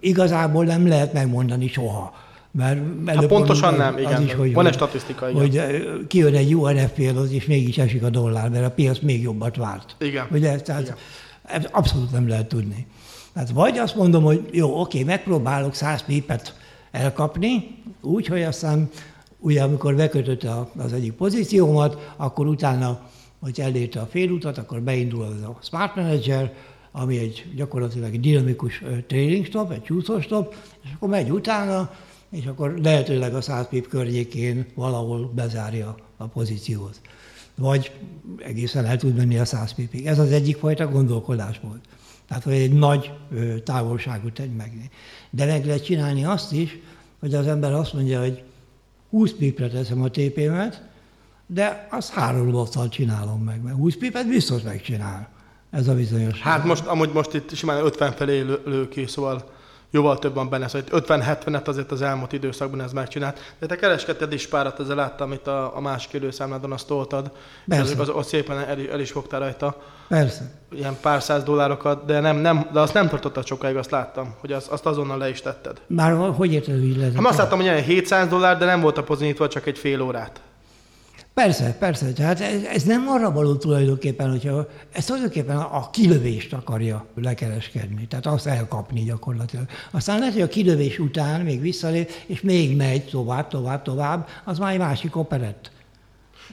igazából 0.00 0.64
nem 0.64 0.88
lehet 0.88 1.12
megmondani 1.12 1.68
soha. 1.68 2.14
Mert 2.50 2.80
hát 3.06 3.26
pontosan 3.26 3.74
nem, 3.74 3.98
igen. 3.98 4.22
Is, 4.22 4.34
hogy, 4.34 4.52
Van 4.52 4.66
egy 4.66 4.74
statisztika, 4.74 5.30
igen. 5.30 5.40
Hogy 5.40 6.06
kijön 6.06 6.34
egy 6.34 6.50
jó 6.50 6.68
NFP 6.68 7.12
az, 7.16 7.32
és 7.32 7.46
mégis 7.46 7.78
esik 7.78 8.02
a 8.02 8.10
dollár, 8.10 8.48
mert 8.48 8.66
a 8.66 8.70
piac 8.70 8.98
még 8.98 9.22
jobbat 9.22 9.56
várt. 9.56 9.96
Igen. 9.98 10.26
Ugye, 10.30 10.60
tehát 10.60 10.94
igen. 11.48 11.66
abszolút 11.70 12.12
nem 12.12 12.28
lehet 12.28 12.46
tudni. 12.46 12.86
Tehát 13.32 13.50
vagy 13.50 13.78
azt 13.78 13.96
mondom, 13.96 14.22
hogy 14.22 14.48
jó, 14.50 14.80
oké, 14.80 15.02
megpróbálok 15.02 15.74
100 15.74 16.04
pipet 16.04 16.54
elkapni, 16.92 17.82
úgy, 18.00 18.26
hogy 18.26 18.42
aztán 18.42 18.90
ugye 19.38 19.62
amikor 19.62 19.94
bekötötte 19.94 20.66
az 20.76 20.92
egyik 20.92 21.12
pozíciómat, 21.12 22.12
akkor 22.16 22.46
utána, 22.46 23.00
hogy 23.40 23.60
elérte 23.60 24.00
a 24.00 24.06
félutat, 24.06 24.58
akkor 24.58 24.80
beindul 24.80 25.22
az 25.22 25.42
a 25.42 25.58
Smart 25.62 25.96
Manager, 25.96 26.52
ami 26.92 27.18
egy 27.18 27.52
gyakorlatilag 27.56 28.14
egy 28.14 28.20
dinamikus 28.20 28.82
trading 29.06 29.44
stop, 29.44 29.72
egy 29.72 29.82
csúszós 29.82 30.24
stop, 30.24 30.54
és 30.84 30.90
akkor 30.94 31.08
megy 31.08 31.30
utána, 31.30 31.90
és 32.30 32.46
akkor 32.46 32.78
lehetőleg 32.82 33.34
a 33.34 33.40
100 33.40 33.68
pip 33.68 33.88
környékén 33.88 34.66
valahol 34.74 35.30
bezárja 35.34 35.94
a 36.16 36.26
pozíciót. 36.26 37.00
Vagy 37.54 37.92
egészen 38.38 38.84
el 38.84 38.96
tud 38.96 39.16
menni 39.16 39.38
a 39.38 39.44
100 39.44 39.74
pipig. 39.74 40.06
Ez 40.06 40.18
az 40.18 40.32
egyik 40.32 40.56
fajta 40.56 40.88
gondolkodásmód. 40.88 41.80
Tehát, 42.28 42.42
hogy 42.42 42.52
egy 42.52 42.72
nagy 42.72 43.12
távolságot 43.64 44.32
tegy 44.32 44.54
meg. 44.54 44.90
De 45.30 45.46
meg 45.46 45.66
lehet 45.66 45.84
csinálni 45.84 46.24
azt 46.24 46.52
is, 46.52 46.78
hogy 47.20 47.34
az 47.34 47.46
ember 47.46 47.72
azt 47.72 47.92
mondja, 47.92 48.20
hogy 48.20 48.42
20 49.10 49.32
pipre 49.32 49.68
teszem 49.68 50.02
a 50.02 50.10
TP-met, 50.10 50.82
de 51.46 51.88
azt 51.90 52.12
három 52.12 52.50
lottal 52.50 52.88
csinálom 52.88 53.42
meg, 53.42 53.62
mert 53.62 53.76
20 53.76 53.96
pipet 53.96 54.28
biztos 54.28 54.62
megcsinál. 54.62 55.28
Ez 55.70 55.88
a 55.88 55.94
bizonyos. 55.94 56.40
Hát 56.40 56.64
most, 56.64 56.86
amúgy 56.86 57.12
most 57.12 57.34
itt 57.34 57.54
simán 57.54 57.84
50 57.84 58.12
felé 58.12 58.40
lő, 58.40 58.60
lő 58.64 58.88
ki, 58.88 59.06
szóval 59.06 59.50
jóval 59.92 60.18
több 60.18 60.34
van 60.34 60.48
benne, 60.48 60.68
szóval 60.68 60.88
50-70-et 60.90 61.64
azért 61.64 61.92
az 61.92 62.02
elmúlt 62.02 62.32
időszakban 62.32 62.80
ez 62.80 62.92
megcsinált. 62.92 63.54
De 63.58 63.66
te 63.66 63.76
kereskedted 63.76 64.32
is 64.32 64.46
párat, 64.46 64.80
ezzel 64.80 64.96
láttam 64.96 65.32
itt 65.32 65.46
a, 65.46 65.76
a 65.76 65.80
másik 65.80 66.12
időszámládon, 66.12 66.72
azt 66.72 66.86
toltad. 66.86 67.30
Persze. 67.68 68.00
Az, 68.00 68.08
az 68.14 68.26
szépen 68.26 68.58
el, 68.58 68.78
el, 68.92 69.00
is 69.00 69.10
fogtál 69.10 69.40
rajta. 69.40 69.76
Persze. 70.08 70.50
Ilyen 70.74 70.96
pár 71.00 71.22
száz 71.22 71.42
dollárokat, 71.42 72.04
de, 72.04 72.20
nem, 72.20 72.36
nem, 72.36 72.68
de 72.72 72.80
azt 72.80 72.94
nem 72.94 73.08
tartottad 73.08 73.46
sokáig, 73.46 73.76
azt 73.76 73.90
láttam, 73.90 74.34
hogy 74.38 74.52
az, 74.52 74.66
azt 74.70 74.86
azonnal 74.86 75.18
le 75.18 75.28
is 75.28 75.40
tetted. 75.40 75.80
Már 75.86 76.12
hogy 76.36 76.52
érted, 76.52 76.80
hogy 76.80 76.96
le? 76.96 77.04
Hát 77.04 77.26
azt 77.26 77.38
láttam, 77.38 77.58
hogy 77.58 77.66
ilyen 77.66 77.82
700 77.82 78.28
dollár, 78.28 78.58
de 78.58 78.64
nem 78.64 78.80
volt 78.80 78.98
a 78.98 79.02
pozitívva 79.02 79.48
csak 79.48 79.66
egy 79.66 79.78
fél 79.78 80.00
órát. 80.00 80.40
Persze, 81.34 81.76
persze. 81.78 82.12
Tehát 82.12 82.40
ez, 82.40 82.62
ez 82.62 82.82
nem 82.82 83.08
arra 83.08 83.32
való 83.32 83.54
tulajdonképpen, 83.54 84.30
hogyha 84.30 84.66
ez 84.92 85.04
tulajdonképpen 85.04 85.56
a 85.56 85.90
kilövést 85.90 86.52
akarja 86.52 87.06
lekereskedni, 87.14 88.06
tehát 88.06 88.26
azt 88.26 88.46
elkapni 88.46 89.04
gyakorlatilag. 89.04 89.64
Aztán 89.90 90.18
lehet, 90.18 90.34
hogy 90.34 90.42
a 90.42 90.48
kilövés 90.48 90.98
után 90.98 91.40
még 91.40 91.60
visszalép, 91.60 92.10
és 92.26 92.40
még 92.40 92.76
megy 92.76 93.04
tovább, 93.04 93.48
tovább, 93.48 93.82
tovább, 93.82 94.28
az 94.44 94.58
már 94.58 94.72
egy 94.72 94.78
másik 94.78 95.16
operett. 95.16 95.70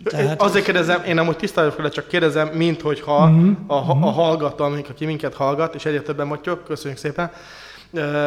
Tehát... 0.03 0.41
Azért 0.41 0.65
kérdezem, 0.65 1.03
én 1.03 1.17
amúgy 1.17 1.35
tiszta 1.35 1.73
vagyok 1.77 1.91
csak 1.91 2.07
kérdezem, 2.07 2.47
mint 2.47 2.81
hogyha 2.81 3.25
uh-huh. 3.25 3.55
a, 3.67 3.73
a, 4.07 4.11
hallgató, 4.11 4.63
aki 4.63 5.05
minket 5.05 5.33
hallgat, 5.33 5.75
és 5.75 5.85
egyre 5.85 6.01
többen 6.01 6.27
vagyok, 6.29 6.63
köszönjük 6.63 6.99
szépen, 6.99 7.31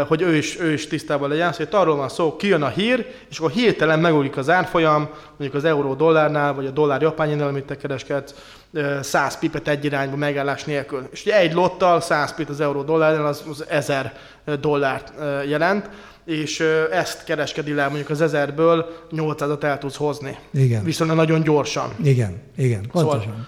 hogy 0.06 0.22
ő 0.22 0.36
is, 0.36 0.60
ő 0.60 0.72
is 0.72 0.86
tisztában 0.86 1.28
legyen, 1.28 1.52
szóval 1.52 1.80
arról 1.80 1.96
van 1.96 2.08
szó, 2.08 2.36
kijön 2.36 2.62
a 2.62 2.68
hír, 2.68 3.06
és 3.30 3.38
akkor 3.38 3.50
hirtelen 3.50 3.98
megúlik 3.98 4.36
az 4.36 4.50
árfolyam, 4.50 5.08
mondjuk 5.28 5.54
az 5.54 5.64
euró-dollárnál, 5.64 6.54
vagy 6.54 6.66
a 6.66 6.70
dollár-japánjánál, 6.70 7.48
amit 7.48 7.64
te 7.64 7.76
kereskedsz, 7.76 8.34
100 9.00 9.38
pipet 9.38 9.68
egy 9.68 9.84
irányba 9.84 10.16
megállás 10.16 10.64
nélkül. 10.64 11.08
És 11.10 11.22
ugye 11.22 11.38
egy 11.38 11.52
lottal 11.52 12.00
100 12.00 12.34
pip 12.34 12.48
az 12.48 12.60
euró-dollárnál 12.60 13.26
az, 13.26 13.42
az 13.50 13.64
1000 13.68 14.12
dollárt 14.60 15.12
jelent, 15.48 15.90
és 16.24 16.60
ezt 16.90 17.24
kereskedi 17.24 17.74
le, 17.74 17.86
mondjuk 17.86 18.10
az 18.10 18.24
1000-ből 18.32 18.84
800-at 19.10 19.62
el 19.62 19.78
tudsz 19.78 19.96
hozni. 19.96 20.38
Igen. 20.52 20.84
Viszont 20.84 21.14
nagyon 21.14 21.42
gyorsan. 21.42 21.90
Igen, 22.02 22.42
igen, 22.56 22.86
pontosan. 22.92 23.20
Szóval, 23.20 23.46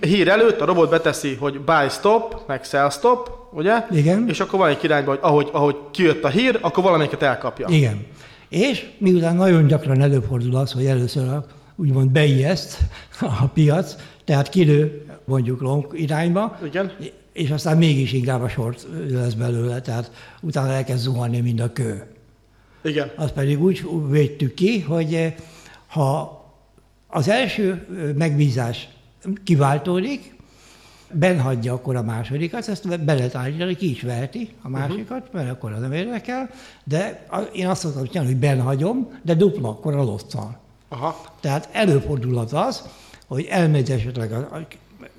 hír 0.00 0.28
előtt 0.28 0.60
a 0.60 0.64
robot 0.64 0.90
beteszi, 0.90 1.34
hogy 1.34 1.60
buy 1.60 1.88
stop, 1.88 2.42
meg 2.46 2.64
sell 2.64 2.90
stop, 2.90 3.30
ugye? 3.52 3.86
Igen. 3.90 4.28
És 4.28 4.40
akkor 4.40 4.58
van 4.58 4.68
egy 4.68 4.84
irányba, 4.84 5.10
hogy 5.10 5.20
ahogy, 5.22 5.48
ahogy 5.52 5.76
kijött 5.90 6.24
a 6.24 6.28
hír, 6.28 6.58
akkor 6.60 6.84
valamelyiket 6.84 7.22
elkapja. 7.22 7.66
Igen. 7.68 8.06
És 8.48 8.90
miután 8.98 9.36
nagyon 9.36 9.66
gyakran 9.66 10.00
előfordul 10.00 10.56
az, 10.56 10.72
hogy 10.72 10.86
először 10.86 11.28
a, 11.28 11.44
úgymond 11.76 12.10
beijeszt 12.10 12.78
a 13.20 13.46
piac, 13.54 13.96
tehát 14.24 14.48
kilő 14.48 15.06
mondjuk 15.24 15.60
long 15.60 15.86
irányba, 15.92 16.58
Igen. 16.64 16.92
és 17.32 17.50
aztán 17.50 17.76
mégis 17.76 18.12
inkább 18.12 18.42
a 18.42 18.48
sort 18.48 18.86
lesz 19.10 19.32
belőle, 19.32 19.80
tehát 19.80 20.10
utána 20.40 20.72
elkezd 20.72 21.02
zuhanni 21.02 21.40
mind 21.40 21.60
a 21.60 21.72
kő. 21.72 22.06
Igen. 22.82 23.10
Azt 23.16 23.32
pedig 23.32 23.62
úgy 23.62 23.84
védtük 24.08 24.54
ki, 24.54 24.80
hogy 24.80 25.34
ha 25.86 26.40
az 27.08 27.28
első 27.28 27.86
megbízás 28.16 28.88
kiváltódik, 29.44 30.34
benhagyja 31.12 31.72
akkor 31.72 31.96
a 31.96 32.02
másodikat, 32.02 32.68
ezt 32.68 33.04
be 33.04 33.14
lehet 33.14 33.34
állítani, 33.34 33.76
ki 33.76 33.90
is 33.90 34.02
veheti 34.02 34.54
a 34.62 34.68
mhm. 34.68 34.78
másikat, 34.78 35.32
mert 35.32 35.50
akkor 35.50 35.72
az 35.72 35.80
nem 35.80 35.92
érdekel, 35.92 36.50
de 36.84 37.26
én 37.52 37.66
azt 37.66 37.80
szoktam 37.80 38.06
csinálni, 38.06 38.30
hogy 38.30 38.40
benhagyom, 38.40 39.18
de 39.22 39.34
dupla 39.34 39.68
akkor 39.68 39.94
a 39.94 40.02
lottal. 40.02 40.60
Aha. 40.88 41.20
Tehát 41.40 41.68
előfordulhat 41.72 42.52
az, 42.52 42.82
hogy 43.26 43.46
elmegy 43.50 43.90
esetleg 43.90 44.32
a, 44.32 44.66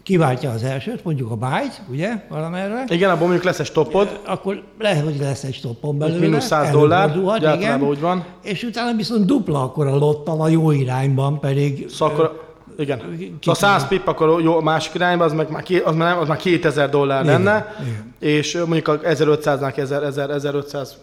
kiváltja 0.04 0.52
az 0.52 0.64
elsőt, 0.64 1.04
mondjuk 1.04 1.32
a 1.32 1.36
byte, 1.36 1.84
ugye, 1.90 2.26
valamerre. 2.30 2.84
Igen, 2.88 3.10
abban 3.10 3.22
mondjuk 3.22 3.44
lesz 3.44 3.60
egy 3.60 3.66
stoppod. 3.66 4.20
Akkor 4.26 4.64
lehet, 4.80 5.04
hogy 5.04 5.18
lesz 5.20 5.44
egy 5.44 5.54
stoppon 5.54 5.98
belőle. 5.98 6.20
Mínusz 6.20 6.46
100 6.46 6.72
dollár, 6.72 7.16
igen. 7.38 7.82
úgy 7.82 8.00
van. 8.00 8.26
És 8.44 8.64
utána 8.64 8.96
viszont 8.96 9.26
dupla 9.26 9.64
akkor 9.64 9.88
a 9.88 9.96
lottal 9.96 10.42
a 10.42 10.48
jó 10.48 10.72
irányban 10.72 11.40
pedig. 11.40 11.90
Szóval 11.90 12.16
akkor 12.16 12.53
igen. 12.77 13.18
Ki 13.39 13.50
a 13.50 13.53
100 13.53 13.88
pip, 13.88 14.08
akkor 14.08 14.42
jó, 14.42 14.60
másik 14.60 14.94
irányba, 14.94 15.24
az, 15.24 15.34
meg 15.34 15.50
már, 15.50 15.63
az, 15.84 15.96
már, 15.96 16.18
az 16.18 16.27
már 16.27 16.38
2000 16.38 16.89
dollár 16.89 17.24
igen, 17.24 17.44
lenne, 17.44 17.75
igen. 17.82 18.13
és 18.20 18.53
mondjuk 18.53 18.88
a 18.88 19.00
1500-nál 19.00 19.77
1000, 19.77 20.03
1000, 20.03 20.30
1500 20.30 20.98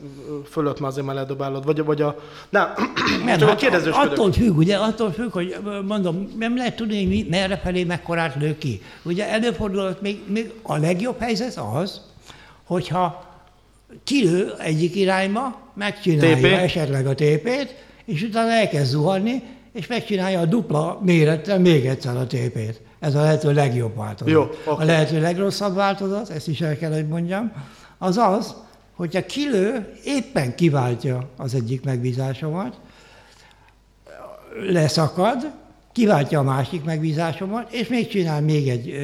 fölött 0.51 0.81
már 0.81 0.91
azért 0.91 1.07
már 1.07 1.15
ledobálod, 1.15 1.65
vagy, 1.65 1.85
vagy 1.85 2.03
a... 2.03 2.19
Nem, 2.49 2.69
Mert 3.25 3.43
hát, 3.43 3.87
a 3.87 4.01
attól 4.01 4.33
függ, 4.33 4.57
ugye, 4.57 4.77
attól 4.77 5.13
függ, 5.13 5.33
hogy 5.33 5.57
mondom, 5.87 6.29
nem 6.39 6.57
lehet 6.57 6.77
tudni, 6.77 7.17
hogy 7.17 7.27
merre 7.29 7.57
felé 7.57 7.85
mekkorát 7.85 8.37
lő 8.41 8.59
ki. 8.59 8.83
Ugye 9.03 9.29
előfordulhat 9.29 10.01
még, 10.01 10.21
még 10.27 10.53
a 10.63 10.77
legjobb 10.77 11.19
helyzet 11.21 11.61
az, 11.75 12.01
hogyha 12.65 13.29
kilő 14.05 14.53
egyik 14.59 14.97
irányba, 14.97 15.59
megcsinálja 15.75 16.37
TP. 16.37 16.45
esetleg 16.45 17.07
a 17.07 17.15
tépét, 17.15 17.75
és 18.05 18.23
utána 18.23 18.51
elkezd 18.51 18.91
zuhanni, 18.91 19.43
és 19.73 19.87
megcsinálja 19.87 20.41
a 20.41 20.45
dupla 20.45 20.99
mérettel 21.03 21.59
még 21.59 21.87
egyszer 21.87 22.17
a 22.17 22.27
tépét. 22.27 22.81
Ez 22.99 23.15
a 23.15 23.21
lehető 23.21 23.53
legjobb 23.53 23.97
változat. 23.97 24.33
Jó, 24.33 24.41
okay. 24.41 24.85
A 24.85 24.85
lehető 24.85 25.21
legrosszabb 25.21 25.75
változat, 25.75 26.31
ezt 26.31 26.49
is 26.49 26.61
el 26.61 26.77
kell, 26.77 26.93
hogy 26.93 27.09
mondjam, 27.09 27.53
az 27.99 28.17
az, 28.17 28.55
hogyha 28.95 29.27
kilő 29.27 29.93
éppen 30.05 30.55
kiváltja 30.55 31.29
az 31.37 31.55
egyik 31.55 31.85
megbízásomat, 31.85 32.81
leszakad, 34.71 35.51
kiváltja 35.93 36.39
a 36.39 36.43
másik 36.43 36.85
megbízásomat, 36.85 37.73
és 37.73 37.89
még 37.89 38.09
csinál 38.09 38.41
még 38.41 38.69
egy 38.69 38.95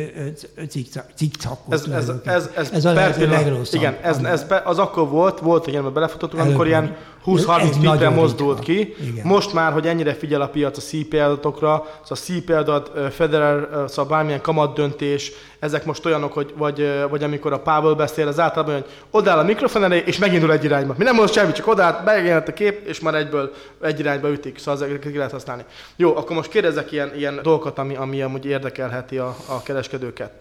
cikcakot. 1.15 1.73
Ez, 1.75 1.85
ez, 1.85 2.13
ez, 2.25 2.51
ez, 2.57 2.71
ez 2.71 2.85
a 2.85 2.93
lehető 2.93 3.29
legrosszabb. 3.29 3.81
Igen, 3.81 3.97
ez, 4.03 4.19
ez, 4.19 4.47
az 4.65 4.79
akkor 4.79 5.09
volt, 5.09 5.41
volt, 5.41 5.65
hogy 5.65 5.73
ilyenben 5.73 5.93
belefutottunk, 5.93 6.43
amikor 6.43 6.67
ilyen 6.67 6.97
20-30 7.27 7.77
pipre 7.81 8.09
mozdult 8.09 8.59
ki. 8.59 8.95
Igen. 9.11 9.27
Most 9.27 9.53
már, 9.53 9.73
hogy 9.73 9.87
ennyire 9.87 10.15
figyel 10.15 10.41
a 10.41 10.49
piac 10.49 10.77
a 10.77 10.81
CP 10.81 11.13
adatokra, 11.13 11.87
szóval 12.03 12.09
a 12.09 12.15
CP 12.15 12.51
adat, 12.51 13.15
Federer, 13.15 13.69
szóval 13.89 14.11
bármilyen 14.17 14.41
kamat 14.41 14.75
döntés, 14.75 15.33
ezek 15.59 15.85
most 15.85 16.07
olyanok, 16.07 16.33
hogy 16.33 16.55
vagy, 16.57 17.05
vagy 17.11 17.23
amikor 17.23 17.53
a 17.53 17.59
Pavel 17.59 17.95
beszél, 17.95 18.29
az 18.29 18.41
általában, 18.41 18.75
hogy 18.75 18.85
odáll 19.11 19.39
a 19.39 19.43
mikrofon 19.43 19.85
elé, 19.85 20.03
és 20.07 20.19
megindul 20.19 20.53
egy 20.53 20.65
irányba. 20.65 20.95
Mi 20.99 21.05
nem 21.05 21.15
mond 21.15 21.33
semmi, 21.33 21.53
csak 21.53 21.67
odáll, 21.67 22.03
megjelent 22.05 22.49
a 22.49 22.53
kép, 22.53 22.87
és 22.87 23.01
már 23.01 23.15
egyből 23.15 23.53
egy 23.83 23.99
irányba 23.99 24.31
ütik, 24.31 24.59
szóval 24.59 24.75
ezeket 24.75 25.11
ki 25.11 25.17
lehet 25.17 25.33
használni. 25.33 25.65
Jó, 25.97 26.17
akkor 26.17 26.37
most 26.37 26.51
kérdezek 26.51 26.93
ilyen, 26.93 27.13
ilyen 27.17 27.41
dolgokat, 27.43 27.79
ami, 27.79 27.97
ami 27.97 28.23
amúgy 28.23 28.45
érdekelheti 28.45 29.19
a, 29.19 29.37
a 29.47 29.63
kereskedőket. 29.63 30.33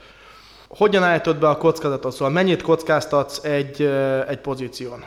Hogyan 0.68 1.04
állítod 1.04 1.38
be 1.38 1.50
a 1.50 1.58
kockázatot? 1.58 2.12
Szóval 2.12 2.30
mennyit 2.30 2.62
kockáztatsz 2.62 3.44
egy, 3.44 3.82
egy 4.27 4.39
pozíción? 4.39 5.04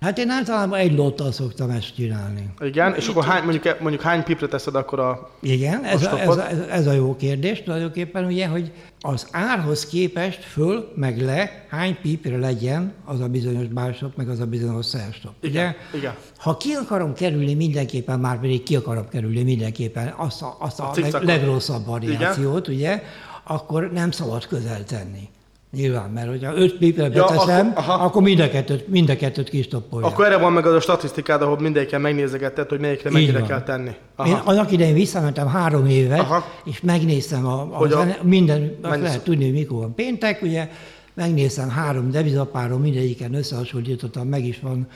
Hát 0.00 0.18
én 0.18 0.30
általában 0.30 0.78
egy 0.78 0.96
lottal 0.96 1.32
szoktam 1.32 1.70
ezt 1.70 1.94
csinálni. 1.94 2.50
Igen, 2.60 2.94
és 2.94 3.08
akkor 3.08 3.24
hány, 3.24 3.42
mondjuk, 3.42 3.80
mondjuk 3.80 4.02
hány 4.02 4.22
pipre 4.22 4.46
teszed 4.46 4.74
akkor 4.74 4.98
a 4.98 5.30
Igen, 5.40 5.84
ez 5.84 6.02
a, 6.02 6.20
ez, 6.20 6.28
a, 6.28 6.50
ez 6.70 6.86
a 6.86 6.92
jó 6.92 7.16
kérdés 7.16 7.62
tulajdonképpen, 7.62 8.24
ugye, 8.24 8.46
hogy 8.46 8.72
az 9.00 9.26
árhoz 9.30 9.86
képest 9.86 10.44
föl, 10.44 10.92
meg 10.94 11.20
le, 11.22 11.66
hány 11.68 11.98
pipre 12.02 12.36
legyen 12.36 12.92
az 13.04 13.20
a 13.20 13.28
bizonyos 13.28 13.66
bárstop, 13.66 14.16
meg 14.16 14.28
az 14.28 14.40
a 14.40 14.46
bizonyos 14.46 14.86
szerstop. 14.86 15.32
Igen, 15.40 15.74
ugye? 15.90 15.98
igen. 15.98 16.14
Ha 16.36 16.56
ki 16.56 16.72
akarom 16.72 17.14
kerülni 17.14 17.54
mindenképpen, 17.54 18.20
már 18.20 18.40
pedig 18.40 18.62
ki 18.62 18.76
akarom 18.76 19.08
kerülni 19.08 19.42
mindenképpen 19.42 20.14
azt 20.16 20.42
a, 20.42 20.56
azt 20.58 20.80
a, 20.80 20.90
a 20.90 21.00
leg, 21.00 21.22
legrosszabb 21.22 21.86
variációt, 21.86 22.68
igen. 22.68 22.78
ugye, 22.78 23.02
akkor 23.44 23.90
nem 23.92 24.10
szabad 24.10 24.46
közel 24.46 24.84
tenni. 24.84 25.28
Nyilván, 25.76 26.10
mert 26.10 26.28
hogyha 26.28 26.56
öt 26.56 26.78
pipre 26.78 27.08
beteszem, 27.08 27.66
ja, 27.66 27.82
akkor, 27.82 28.06
akkor 28.06 28.22
mind 28.22 28.40
a 28.40 28.48
kettőt, 28.48 28.88
mind 28.88 29.10
a 29.10 29.16
kettőt 29.16 29.48
kistoppolja. 29.48 30.06
Akkor 30.06 30.24
erre 30.24 30.36
van 30.36 30.52
meg 30.52 30.66
az 30.66 30.74
a 30.74 30.80
statisztikád, 30.80 31.42
ahol 31.42 31.60
mindegyikkel 31.60 31.98
megnézegetett, 31.98 32.68
hogy 32.68 32.80
melyikre 32.80 33.10
mennyire 33.10 33.42
kell 33.42 33.62
tenni. 33.62 33.90
Aha. 34.16 34.28
Én 34.28 34.34
annak 34.44 34.72
idején 34.72 34.94
visszamentem 34.94 35.46
három 35.46 35.86
évet, 35.86 36.18
Aha. 36.18 36.44
és 36.64 36.80
megnéztem 36.80 37.46
a, 37.46 37.82
a, 37.82 38.00
a 38.00 38.06
minden, 38.22 38.78
azt 38.82 39.00
lehet 39.00 39.24
tudni, 39.24 39.44
hogy 39.44 39.52
mikor 39.52 39.78
van 39.78 39.94
péntek, 39.94 40.42
ugye, 40.42 40.68
megnéztem 41.14 41.68
három 41.68 42.10
devizapáron, 42.10 42.80
mindegyiken 42.80 43.34
összehasonlítottam, 43.34 44.28
meg 44.28 44.44
is 44.44 44.60
van 44.60 44.88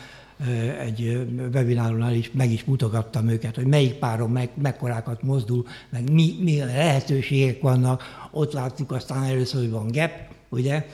egy 0.81 1.27
webináronál 1.53 2.15
is 2.15 2.31
meg 2.33 2.51
is 2.51 2.65
mutogattam 2.65 3.29
őket, 3.29 3.55
hogy 3.55 3.67
melyik 3.67 3.93
páron 3.93 4.31
meg, 4.31 4.51
mekkorákat 4.63 5.23
mozdul, 5.23 5.67
meg 5.91 6.13
mi, 6.13 6.35
milyen 6.41 6.67
lehetőségek 6.67 7.61
vannak. 7.61 8.03
Ott 8.31 8.53
látjuk 8.53 8.93
aztán 8.93 9.23
először, 9.25 9.61
hogy 9.61 9.71
van 9.71 9.91
gap, 9.93 10.11
ugye? 10.55 10.87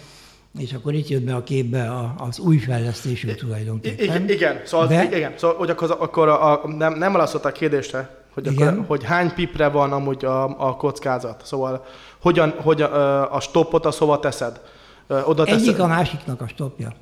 És 0.59 0.73
akkor 0.73 0.95
itt 0.95 1.09
jött 1.09 1.23
be 1.23 1.35
a 1.35 1.43
képbe 1.43 2.13
az 2.19 2.39
új 2.39 2.59
fejlesztésű 2.59 3.33
tulajdonképpen. 3.33 4.05
Igen, 4.05 4.29
igen. 4.29 4.61
Szóval, 4.65 4.87
De... 4.87 5.05
igen. 5.05 5.33
szóval 5.37 5.57
hogy 5.57 5.71
akkor, 5.71 5.97
akkor 5.99 6.29
a, 6.29 6.53
a, 6.53 6.69
nem, 6.69 6.95
nem 6.95 7.13
válaszolt 7.13 7.45
a 7.45 7.53
kérdésre, 7.53 8.19
hogy, 8.35 8.47
akkor, 8.47 8.85
hogy 8.87 9.05
hány 9.05 9.35
pipre 9.35 9.69
van 9.69 9.93
amúgy 9.93 10.25
a, 10.25 10.69
a 10.69 10.77
kockázat. 10.77 11.43
Szóval 11.45 11.85
hogyan, 12.21 12.55
hogy 12.57 12.83
a, 12.83 13.35
a 13.35 13.41
stoppot 13.41 13.87
a 13.87 13.93
hova 13.99 14.19
teszed? 14.19 14.61
Oda 15.07 15.45
teszed? 15.45 15.61
Egyik 15.61 15.79
a 15.79 15.87
másiknak 15.87 16.41
a 16.41 16.49
stopja. 16.49 16.93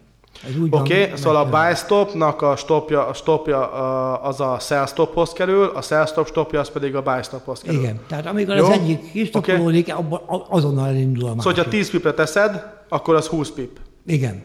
Oké, 0.71 1.02
okay, 1.02 1.16
szóval 1.16 1.37
a 1.37 1.49
buy 1.49 1.75
stopnak 1.75 2.42
a 2.42 2.57
stopja, 2.57 3.07
a 3.07 3.12
stopja 3.12 3.73
az 4.21 4.40
a 4.40 4.59
sell 4.61 4.87
stophoz 4.87 5.33
kerül, 5.33 5.64
a 5.64 5.83
sell 5.83 6.07
stop 6.07 6.26
stopja 6.26 6.61
az 6.61 6.71
pedig 6.71 6.95
a 6.95 7.02
buy 7.02 7.23
stophoz 7.23 7.61
kerül. 7.61 7.80
Igen, 7.80 8.00
tehát 8.09 8.26
amikor 8.26 8.57
Jó? 8.57 8.64
az 8.64 8.71
egyik 8.71 9.11
kistopolódik, 9.11 9.95
okay. 9.97 10.18
azonnal 10.49 10.87
elindul 10.87 11.25
a 11.25 11.35
másik. 11.35 11.42
Szóval, 11.42 11.64
ha 11.64 11.71
10 11.71 11.90
pipre 11.90 12.12
teszed, 12.12 12.64
akkor 12.88 13.14
az 13.14 13.26
20 13.26 13.50
pip. 13.50 13.78
Igen. 14.07 14.42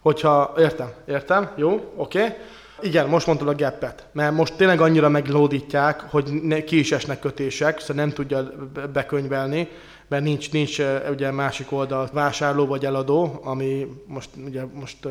Hogyha, 0.00 0.54
értem, 0.58 0.88
értem, 1.06 1.50
jó, 1.56 1.92
oké. 1.96 2.18
Okay. 2.18 2.32
Igen, 2.80 3.08
most 3.08 3.26
mondtad 3.26 3.48
a 3.48 3.54
gapet, 3.54 4.06
mert 4.12 4.34
most 4.34 4.54
tényleg 4.54 4.80
annyira 4.80 5.08
meglódítják, 5.08 6.00
hogy 6.00 6.30
ne, 6.42 6.64
ki 6.64 6.78
is 6.78 6.92
esnek 6.92 7.18
kötések, 7.18 7.80
szóval 7.80 7.96
nem 7.96 8.14
tudja 8.14 8.50
bekönyvelni 8.92 9.68
mert 10.14 10.26
nincs, 10.26 10.52
nincs 10.52 10.78
ugye 11.10 11.30
másik 11.30 11.72
oldal 11.72 12.08
vásárló 12.12 12.66
vagy 12.66 12.84
eladó, 12.84 13.40
ami 13.44 13.86
most 14.06 14.28
ugye 14.46 14.62
most 14.80 15.08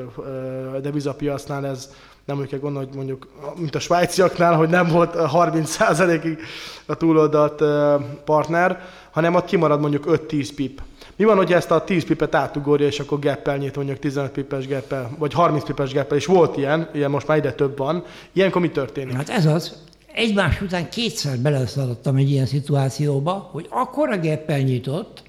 devizapiacnál 0.81 1.65
ez 1.65 1.89
nem 2.25 2.39
úgy 2.39 2.47
kell 2.47 2.59
gondolni, 2.59 2.87
hogy 2.87 2.97
mondjuk, 2.97 3.27
mint 3.55 3.75
a 3.75 3.79
svájciaknál, 3.79 4.55
hogy 4.55 4.69
nem 4.69 4.87
volt 4.87 5.13
30%-ig 5.15 6.37
a 6.85 6.95
túloldalt 6.95 7.63
partner, 8.25 8.81
hanem 9.11 9.35
ott 9.35 9.45
kimarad 9.45 9.81
mondjuk 9.81 10.05
5-10 10.07 10.49
pip. 10.55 10.81
Mi 11.15 11.23
van, 11.23 11.37
hogy 11.37 11.53
ezt 11.53 11.71
a 11.71 11.83
10 11.83 12.05
pipet 12.05 12.35
átugorja, 12.35 12.87
és 12.87 12.99
akkor 12.99 13.19
geppel 13.19 13.57
nyit 13.57 13.75
mondjuk 13.75 13.99
15 13.99 14.31
pipes 14.31 14.67
geppel, 14.67 15.09
vagy 15.17 15.33
30 15.33 15.63
pipes 15.63 15.91
geppel, 15.91 16.17
és 16.17 16.25
volt 16.25 16.57
ilyen, 16.57 16.89
ilyen 16.93 17.09
most 17.09 17.27
már 17.27 17.37
ide 17.37 17.53
több 17.53 17.77
van. 17.77 18.03
Ilyenkor 18.31 18.61
mi 18.61 18.69
történik? 18.69 19.15
Hát 19.15 19.29
ez 19.29 19.45
az, 19.45 19.81
egymás 20.13 20.61
után 20.61 20.89
kétszer 20.89 21.37
beleszaladtam 21.39 22.15
egy 22.15 22.29
ilyen 22.29 22.45
szituációba, 22.45 23.49
hogy 23.51 23.67
akkora 23.69 24.17
geppel 24.17 24.59
nyitott, 24.59 25.23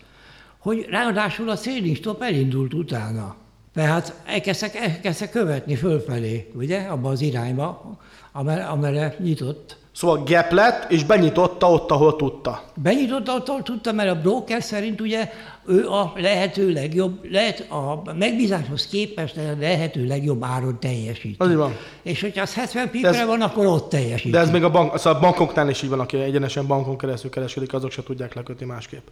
hogy 0.58 0.86
ráadásul 0.90 1.48
a 1.48 1.56
széling 1.56 1.96
stop 1.96 2.22
elindult 2.22 2.74
utána. 2.74 3.36
Tehát 3.74 4.22
elkezdtek, 4.26 4.74
elkezdtek 4.74 5.30
követni 5.30 5.74
fölfelé, 5.74 6.50
ugye, 6.54 6.80
abba 6.80 7.08
az 7.08 7.20
irányba, 7.20 7.98
amerre, 8.32 8.64
amerre 8.64 9.16
nyitott. 9.18 9.78
Szóval 9.94 10.22
gap 10.26 10.50
lett, 10.52 10.90
és 10.90 11.04
benyitotta 11.04 11.70
ott, 11.70 11.90
ahol 11.90 12.16
tudta. 12.16 12.62
Benyitotta 12.74 13.34
ott, 13.34 13.48
ahol 13.48 13.62
tudta, 13.62 13.92
mert 13.92 14.10
a 14.10 14.14
broker 14.20 14.62
szerint 14.62 15.00
ugye 15.00 15.30
ő 15.66 15.88
a 15.88 16.12
lehető 16.16 16.72
legjobb, 16.72 17.30
lehet 17.30 17.66
a 17.70 18.02
megbízáshoz 18.18 18.86
képest 18.86 19.36
a 19.36 19.40
lehető 19.60 20.06
legjobb 20.06 20.44
áron 20.44 20.80
teljesít. 20.80 21.40
Az 21.40 21.50
így 21.50 21.56
van. 21.56 21.76
És 22.02 22.20
hogyha 22.20 22.42
az 22.42 22.54
70 22.54 22.90
pipre 22.90 23.08
ez- 23.08 23.26
van, 23.26 23.40
akkor 23.40 23.66
ott 23.66 23.88
teljesít. 23.88 24.32
De 24.32 24.38
ez 24.38 24.50
még 24.50 24.64
a, 24.64 24.70
bank, 24.70 24.98
szóval 24.98 25.14
a 25.14 25.20
bankoknál 25.20 25.68
is 25.68 25.82
így 25.82 25.90
van, 25.90 26.00
aki 26.00 26.16
egyenesen 26.16 26.66
bankon 26.66 26.98
keresztül 26.98 27.30
kereskedik, 27.30 27.72
azok 27.72 27.90
se 27.90 28.02
tudják 28.02 28.34
lekötni 28.34 28.66
másképp. 28.66 29.06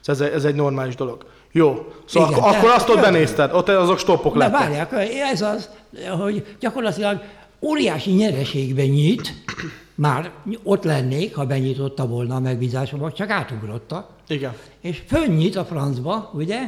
Szóval 0.00 0.26
ez, 0.26 0.32
ez 0.34 0.44
egy 0.44 0.54
normális 0.54 0.94
dolog. 0.94 1.24
Jó, 1.52 1.92
szóval 2.04 2.28
Igen, 2.30 2.42
akkor, 2.42 2.56
akkor 2.56 2.70
azt 2.70 2.88
ott 2.88 3.00
benézted, 3.00 3.52
ott 3.52 3.68
azok 3.68 3.98
stoppok 3.98 4.32
De 4.32 4.38
lettek. 4.38 4.58
várják, 4.58 4.92
ez 5.32 5.42
az, 5.42 5.68
hogy 6.20 6.46
gyakorlatilag 6.60 7.20
óriási 7.60 8.10
nyereségbe 8.10 8.86
nyit, 8.86 9.32
már 10.00 10.30
ott 10.62 10.84
lennék, 10.84 11.34
ha 11.34 11.44
benyitotta 11.46 12.06
volna 12.06 12.34
a 12.34 12.40
megbízásomat, 12.40 13.14
csak 13.14 13.30
átugrotta, 13.30 14.08
Igen. 14.28 14.52
és 14.80 15.02
fönnnyit 15.06 15.56
a 15.56 15.64
francba, 15.64 16.30
ugye, 16.34 16.58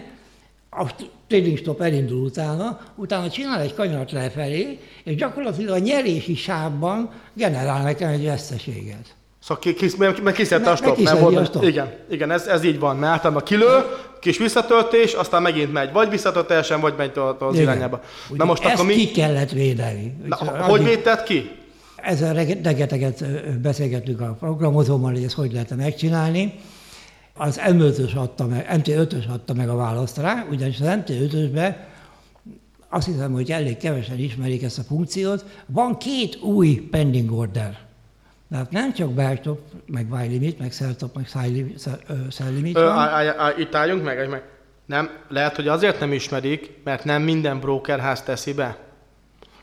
a 0.71 0.87
trading 1.29 1.59
stop 1.59 1.81
elindul 1.81 2.25
utána, 2.25 2.81
utána 2.95 3.31
csinál 3.31 3.61
egy 3.61 3.75
kanyart 3.75 4.13
lefelé, 4.13 4.79
és 5.05 5.15
gyakorlatilag 5.15 5.75
a 5.75 5.79
nyerési 5.79 6.35
sávban 6.35 7.11
generál 7.35 7.83
nekem 7.83 8.09
egy 8.11 8.25
veszteséget. 8.25 9.15
Szóval 9.43 9.59
ki, 9.63 9.75
ki, 9.75 9.91
mert 9.99 10.23
mert 10.23 10.37
kiszedte 10.37 10.71
a 10.71 10.77
stop. 10.77 10.89
megkiszedi 10.89 11.21
volt- 11.21 11.37
a 11.37 11.45
stop. 11.45 11.63
Igen, 11.65 11.93
igen 12.11 12.31
ez, 12.31 12.47
ez 12.47 12.65
így 12.65 12.79
van. 12.79 12.97
Mert 12.97 13.13
általában 13.13 13.43
kilő, 13.43 13.85
kis 14.21 14.39
visszatöltés, 14.39 15.13
aztán 15.13 15.43
megint 15.43 15.73
megy. 15.73 15.93
Vagy 15.93 16.11
visszatölt 16.11 16.47
teljesen, 16.47 16.81
vagy 16.81 16.95
megy 16.97 17.13
az 17.39 17.55
Igen. 17.55 17.63
irányába. 17.63 18.01
Na 18.29 18.45
most 18.45 18.65
ezt 18.65 18.75
akkor 18.75 18.87
mi... 18.87 18.95
ki 18.95 19.11
kellett 19.11 19.51
védeni. 19.51 20.17
Na, 20.27 20.37
hogy 20.37 20.81
addig- 20.81 20.87
védted 20.95 21.23
ki? 21.23 21.51
Ezzel 22.03 22.35
rengeteget 22.35 23.25
beszélgettünk 23.61 24.21
a 24.21 24.37
programozómmal, 24.39 25.13
hogy 25.13 25.25
ezt 25.25 25.35
hogy 25.35 25.53
lehetne 25.53 25.77
megcsinálni. 25.77 26.55
Az 27.35 27.61
M5-ös 27.67 28.15
adta 28.15 28.47
meg, 28.47 28.67
MT5-ös 28.73 29.29
adta 29.29 29.55
meg 29.55 29.69
a 29.69 29.77
választ 29.77 30.17
rá, 30.17 30.47
ugyanis 30.51 30.81
az 30.81 30.87
MT5-ösben 30.91 31.75
azt 32.89 33.07
hiszem, 33.07 33.33
hogy 33.33 33.51
elég 33.51 33.77
kevesen 33.77 34.19
ismerik 34.19 34.63
ezt 34.63 34.79
a 34.79 34.83
funkciót. 34.83 35.45
Van 35.67 35.97
két 35.97 36.43
új 36.43 36.89
pending 36.91 37.33
order. 37.33 37.79
Tehát 38.51 38.71
nem 38.71 38.93
csak 38.93 39.13
buy 39.13 39.37
stop, 39.37 39.61
meg 39.87 40.07
buy 40.07 40.27
limit, 40.27 40.59
meg 40.59 40.73
sell 40.73 40.95
meg 41.15 41.27
sell 42.31 42.51
limit, 42.53 42.77
ö, 42.77 42.81
van. 42.81 42.99
á, 42.99 43.09
á, 43.09 43.35
á, 43.37 43.55
itt 43.59 43.75
álljunk 43.75 44.05
meg, 44.05 44.29
meg. 44.29 44.43
Nem, 44.87 45.11
lehet, 45.29 45.57
hogy 45.57 45.69
azért 45.69 46.01
nem 46.01 46.13
ismerik, 46.13 46.73
mert 46.85 47.05
nem 47.05 47.23
minden 47.23 47.61
brokerház 47.61 48.23
teszi 48.23 48.53
be. 48.53 48.79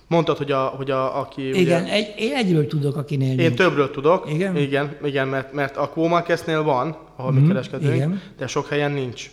Mondtad, 0.07 0.37
hogy, 0.37 0.51
a, 0.51 0.59
hogy 0.59 0.91
a, 0.91 1.19
aki... 1.19 1.47
Igen, 1.59 1.83
ugye, 1.83 1.91
egy, 1.93 2.13
én 2.17 2.33
egyről 2.35 2.67
tudok, 2.67 2.95
akinél 2.95 3.29
én 3.29 3.35
nincs. 3.35 3.53
többről 3.57 3.91
tudok. 3.91 4.31
Igen? 4.33 4.55
Igen, 4.57 4.97
igen 5.03 5.27
mert, 5.27 5.53
mert 5.53 5.77
a 5.77 5.89
Quomarketnél 5.89 6.63
van, 6.63 6.97
ahol 7.15 7.31
mi 7.31 7.39
Mhm, 7.39 7.47
kereskedünk, 7.47 7.95
igen. 7.95 8.21
de 8.37 8.47
sok 8.47 8.67
helyen 8.67 8.91
nincs. 8.91 9.29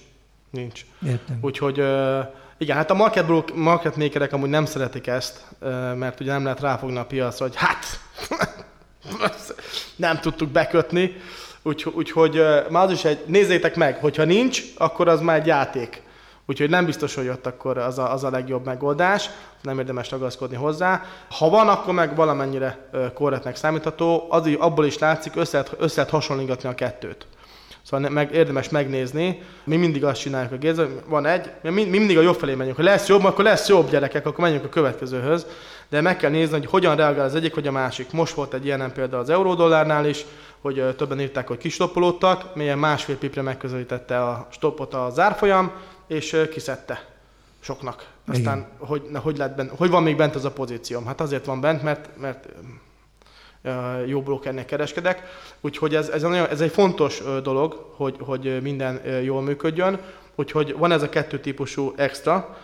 Nincs. 0.50 0.84
Értem. 1.06 1.38
Úgyhogy 1.40 1.78
igen, 2.58 2.76
hát 2.76 2.90
a 2.90 2.94
market, 2.94 3.26
broke- 3.26 3.54
market 3.56 3.96
makerek 3.96 4.32
amúgy 4.32 4.48
nem 4.48 4.64
szeretik 4.64 5.06
ezt, 5.06 5.44
mert 5.96 6.20
ugye 6.20 6.32
nem 6.32 6.42
lehet 6.44 6.60
ráfogni 6.60 6.96
a 6.98 7.04
piacra, 7.04 7.44
hogy 7.46 7.56
hát 7.56 7.84
nem 9.96 10.18
tudtuk 10.20 10.48
bekötni. 10.48 11.12
Úgyhogy, 11.62 11.92
úgyhogy 11.96 12.36
ö, 12.36 12.60
már 12.70 12.84
az 12.84 12.92
is 12.92 13.04
egy, 13.04 13.18
nézzétek 13.26 13.76
meg, 13.76 13.96
hogyha 13.96 14.24
nincs, 14.24 14.62
akkor 14.76 15.08
az 15.08 15.20
már 15.20 15.40
egy 15.40 15.46
játék. 15.46 16.02
Úgyhogy 16.46 16.70
nem 16.70 16.84
biztos, 16.84 17.14
hogy 17.14 17.28
ott 17.28 17.46
akkor 17.46 17.78
az 17.78 17.98
a, 17.98 18.12
az 18.12 18.24
a 18.24 18.30
legjobb 18.30 18.64
megoldás, 18.64 19.30
nem 19.62 19.78
érdemes 19.78 20.10
ragaszkodni 20.10 20.56
hozzá. 20.56 21.02
Ha 21.30 21.48
van, 21.48 21.68
akkor 21.68 21.94
meg 21.94 22.16
valamennyire 22.16 22.88
korrektnek 23.14 23.56
számítható, 23.56 24.26
az, 24.28 24.48
abból 24.58 24.86
is 24.86 24.98
látszik, 24.98 25.36
össze 25.36 25.58
lehet, 25.58 25.74
össze 25.78 25.96
lehet 25.96 26.10
hasonlítani 26.10 26.62
a 26.62 26.74
kettőt. 26.74 27.26
Szóval 27.82 28.10
meg, 28.10 28.34
érdemes 28.34 28.68
megnézni. 28.68 29.42
Mi 29.64 29.76
mindig 29.76 30.04
azt 30.04 30.20
csináljuk 30.20 30.52
a 30.52 30.56
hogy 30.66 31.02
van 31.06 31.26
egy, 31.26 31.50
mi, 31.62 31.70
mi 31.70 31.84
mindig 31.84 32.18
a 32.18 32.20
jobb 32.20 32.34
felé 32.34 32.54
megyünk. 32.54 32.76
Ha 32.76 32.82
lesz 32.82 33.06
jobb, 33.06 33.24
akkor 33.24 33.44
lesz 33.44 33.68
jobb 33.68 33.90
gyerekek, 33.90 34.26
akkor 34.26 34.44
menjünk 34.44 34.64
a 34.64 34.68
következőhöz. 34.68 35.46
De 35.88 36.00
meg 36.00 36.16
kell 36.16 36.30
nézni, 36.30 36.58
hogy 36.58 36.66
hogyan 36.66 36.96
reagál 36.96 37.24
az 37.24 37.34
egyik 37.34 37.54
vagy 37.54 37.66
a 37.66 37.72
másik. 37.72 38.12
Most 38.12 38.34
volt 38.34 38.54
egy 38.54 38.64
ilyen 38.64 38.92
például 38.92 39.22
az 39.22 39.30
euródollárnál 39.30 40.06
is, 40.06 40.24
hogy 40.60 40.94
többen 40.96 41.20
írták, 41.20 41.48
hogy 41.48 41.58
kistoppolódtak, 41.58 42.54
mélyen 42.54 42.78
másfél 42.78 43.16
pipre 43.16 43.42
megközelítette 43.42 44.22
a 44.22 44.46
stoppot 44.50 44.94
a 44.94 45.10
zárfolyam, 45.10 45.72
és 46.14 46.46
kiszedte 46.50 47.04
soknak. 47.60 48.06
Aztán 48.26 48.66
hogy, 48.78 49.02
na, 49.10 49.18
hogy, 49.18 49.36
lett 49.36 49.56
bent, 49.56 49.70
hogy 49.76 49.90
van 49.90 50.02
még 50.02 50.16
bent 50.16 50.34
az 50.34 50.44
a 50.44 50.50
pozícióm? 50.50 51.06
Hát 51.06 51.20
azért 51.20 51.44
van 51.44 51.60
bent, 51.60 51.82
mert, 51.82 52.08
mert 52.20 52.48
jó 54.06 54.22
brokernek 54.22 54.66
kereskedek. 54.66 55.22
Úgyhogy 55.60 55.94
ez, 55.94 56.08
ez, 56.08 56.22
egy 56.22 56.30
nagyon, 56.30 56.48
ez 56.48 56.60
egy 56.60 56.72
fontos 56.72 57.22
dolog, 57.42 57.92
hogy, 57.96 58.16
hogy 58.20 58.62
minden 58.62 59.00
jól 59.22 59.42
működjön. 59.42 60.00
Úgyhogy 60.34 60.74
van 60.76 60.92
ez 60.92 61.02
a 61.02 61.08
kettő 61.08 61.40
típusú 61.40 61.92
extra. 61.96 62.56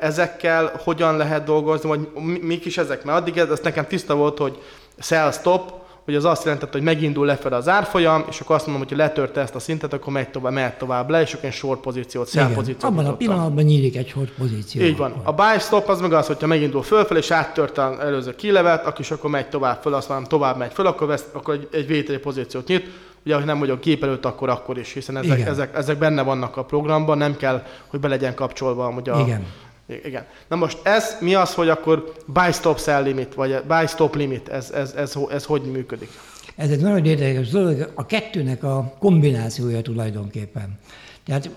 Ezekkel 0.00 0.72
hogyan 0.84 1.16
lehet 1.16 1.44
dolgozni, 1.44 1.88
vagy 1.88 2.08
mi- 2.14 2.38
mik 2.38 2.64
is 2.64 2.78
ezek? 2.78 3.04
Mert 3.04 3.18
addig 3.18 3.36
ez, 3.36 3.50
ez 3.50 3.60
nekem 3.60 3.86
tiszta 3.86 4.14
volt, 4.14 4.38
hogy 4.38 4.62
sell 4.98 5.30
stop, 5.30 5.72
hogy 6.06 6.14
az 6.14 6.24
azt 6.24 6.44
jelentette, 6.44 6.72
hogy 6.72 6.82
megindul 6.82 7.26
lefelé 7.26 7.54
az 7.54 7.68
árfolyam, 7.68 8.24
és 8.30 8.40
akkor 8.40 8.56
azt 8.56 8.66
mondom, 8.66 8.86
hogy 8.88 8.96
ha 8.96 9.04
letörte 9.04 9.40
ezt 9.40 9.54
a 9.54 9.58
szintet, 9.58 9.92
akkor 9.92 10.12
megy 10.12 10.28
tovább, 10.28 10.52
mehet 10.52 10.78
tovább 10.78 11.10
le, 11.10 11.20
és 11.20 11.32
akkor 11.32 11.44
én 11.44 11.50
short 11.50 11.80
pozíciót, 11.80 12.28
sell 12.28 12.52
pozíciót 12.52 12.82
Abban 12.82 12.98
a 12.98 13.00
nyitottam. 13.02 13.18
pillanatban 13.18 13.64
nyílik 13.64 13.96
egy 13.96 14.08
short 14.08 14.30
pozíció. 14.30 14.82
Így 14.82 14.96
van. 14.96 15.10
akkor. 15.10 15.22
A 15.24 15.32
buy 15.32 15.58
stop 15.58 15.88
az 15.88 16.00
meg 16.00 16.12
az, 16.12 16.26
hogyha 16.26 16.46
megindul 16.46 16.82
fölfelé, 16.82 17.18
és 17.18 17.30
áttört 17.30 17.78
az 17.78 17.98
előző 17.98 18.34
kilevet, 18.34 18.86
akkor 18.86 19.00
is 19.00 19.10
akkor 19.10 19.30
megy 19.30 19.48
tovább 19.48 19.82
föl, 19.82 19.94
azt 19.94 20.08
mondom, 20.08 20.26
tovább 20.28 20.56
megy 20.56 20.72
föl, 20.72 20.86
akkor, 20.86 21.06
vesz, 21.06 21.24
akkor 21.32 21.54
egy, 21.54 21.68
egy 21.72 21.86
vételi 21.86 22.18
pozíciót 22.18 22.66
nyit. 22.66 22.86
Ugye, 23.24 23.34
hogy 23.34 23.44
nem 23.44 23.58
vagyok 23.58 23.80
gép 23.80 24.02
előtt, 24.02 24.24
akkor 24.24 24.48
akkor 24.48 24.78
is, 24.78 24.92
hiszen 24.92 25.16
ezek, 25.16 25.38
Igen. 25.38 25.48
ezek, 25.48 25.76
ezek, 25.76 25.98
benne 25.98 26.22
vannak 26.22 26.56
a 26.56 26.64
programban, 26.64 27.18
nem 27.18 27.36
kell, 27.36 27.62
hogy 27.86 28.00
be 28.00 28.08
legyen 28.08 28.34
kapcsolva 28.34 28.86
amúgy 28.86 29.08
a, 29.08 29.20
Igen. 29.20 29.44
Igen. 29.86 30.26
Na 30.48 30.56
most 30.56 30.78
ez 30.82 31.16
mi 31.20 31.34
az, 31.34 31.54
hogy 31.54 31.68
akkor 31.68 32.12
buy 32.26 32.52
stop 32.52 32.80
sell 32.80 33.02
limit, 33.02 33.34
vagy 33.34 33.62
buy 33.66 33.86
stop 33.86 34.14
limit, 34.14 34.48
ez, 34.48 34.70
ez, 34.70 34.92
ez, 34.92 35.16
ez, 35.16 35.22
ez 35.30 35.44
hogy 35.44 35.62
működik? 35.62 36.08
Ez 36.56 36.70
egy 36.70 36.80
nagyon 36.80 37.04
érdekes 37.04 37.48
dolog, 37.48 37.92
a 37.94 38.06
kettőnek 38.06 38.62
a 38.62 38.94
kombinációja 38.98 39.82
tulajdonképpen. 39.82 40.78
Tehát 41.24 41.50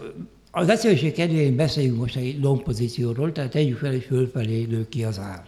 az 0.51 0.69
egyszerűség 0.69 1.13
kedvéért 1.13 1.53
beszéljünk 1.53 1.97
most 1.97 2.15
egy 2.15 2.41
long 2.41 2.63
pozícióról, 2.63 3.31
tehát 3.31 3.51
tegyük 3.51 3.77
fel, 3.77 3.91
hogy 3.91 4.03
fölfelé 4.03 4.63
lő 4.63 4.87
ki 4.89 5.03
az 5.03 5.19
ár. 5.19 5.43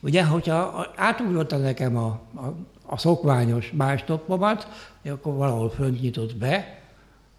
Ugye, 0.00 0.24
hogyha 0.24 0.86
átugrotta 0.96 1.56
nekem 1.56 1.96
a, 1.96 2.20
a, 2.34 2.54
a 2.86 2.98
szokványos 2.98 3.72
mástoppomat, 3.76 4.68
akkor 5.04 5.34
valahol 5.34 5.70
fönt 5.70 6.00
nyitott 6.00 6.36
be, 6.36 6.80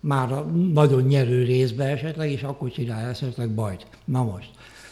már 0.07 0.31
a 0.31 0.41
nagyon 0.73 1.01
nyerő 1.01 1.43
részbe 1.43 1.83
esetleg, 1.83 2.31
és 2.31 2.43
akkor 2.43 2.71
csinálja 2.71 3.07
esetleg 3.07 3.49
bajt. 3.49 3.87
Na 4.05 4.23
most, 4.23 4.49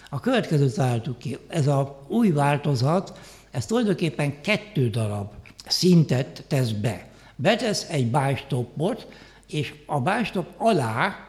a 0.09 0.19
következőt 0.19 0.75
találtuk 0.75 1.17
ki. 1.17 1.37
Ez 1.47 1.67
a 1.67 2.01
új 2.07 2.31
változat, 2.31 3.19
ez 3.51 3.65
tulajdonképpen 3.65 4.41
kettő 4.41 4.89
darab 4.89 5.31
szintet 5.67 6.43
tesz 6.47 6.71
be. 6.71 7.07
Betesz 7.35 7.89
egy 7.89 8.11
buy 8.11 8.35
stopot, 8.35 9.07
és 9.47 9.73
a 9.85 9.99
buy 9.99 10.23
stop 10.23 10.47
alá 10.57 11.27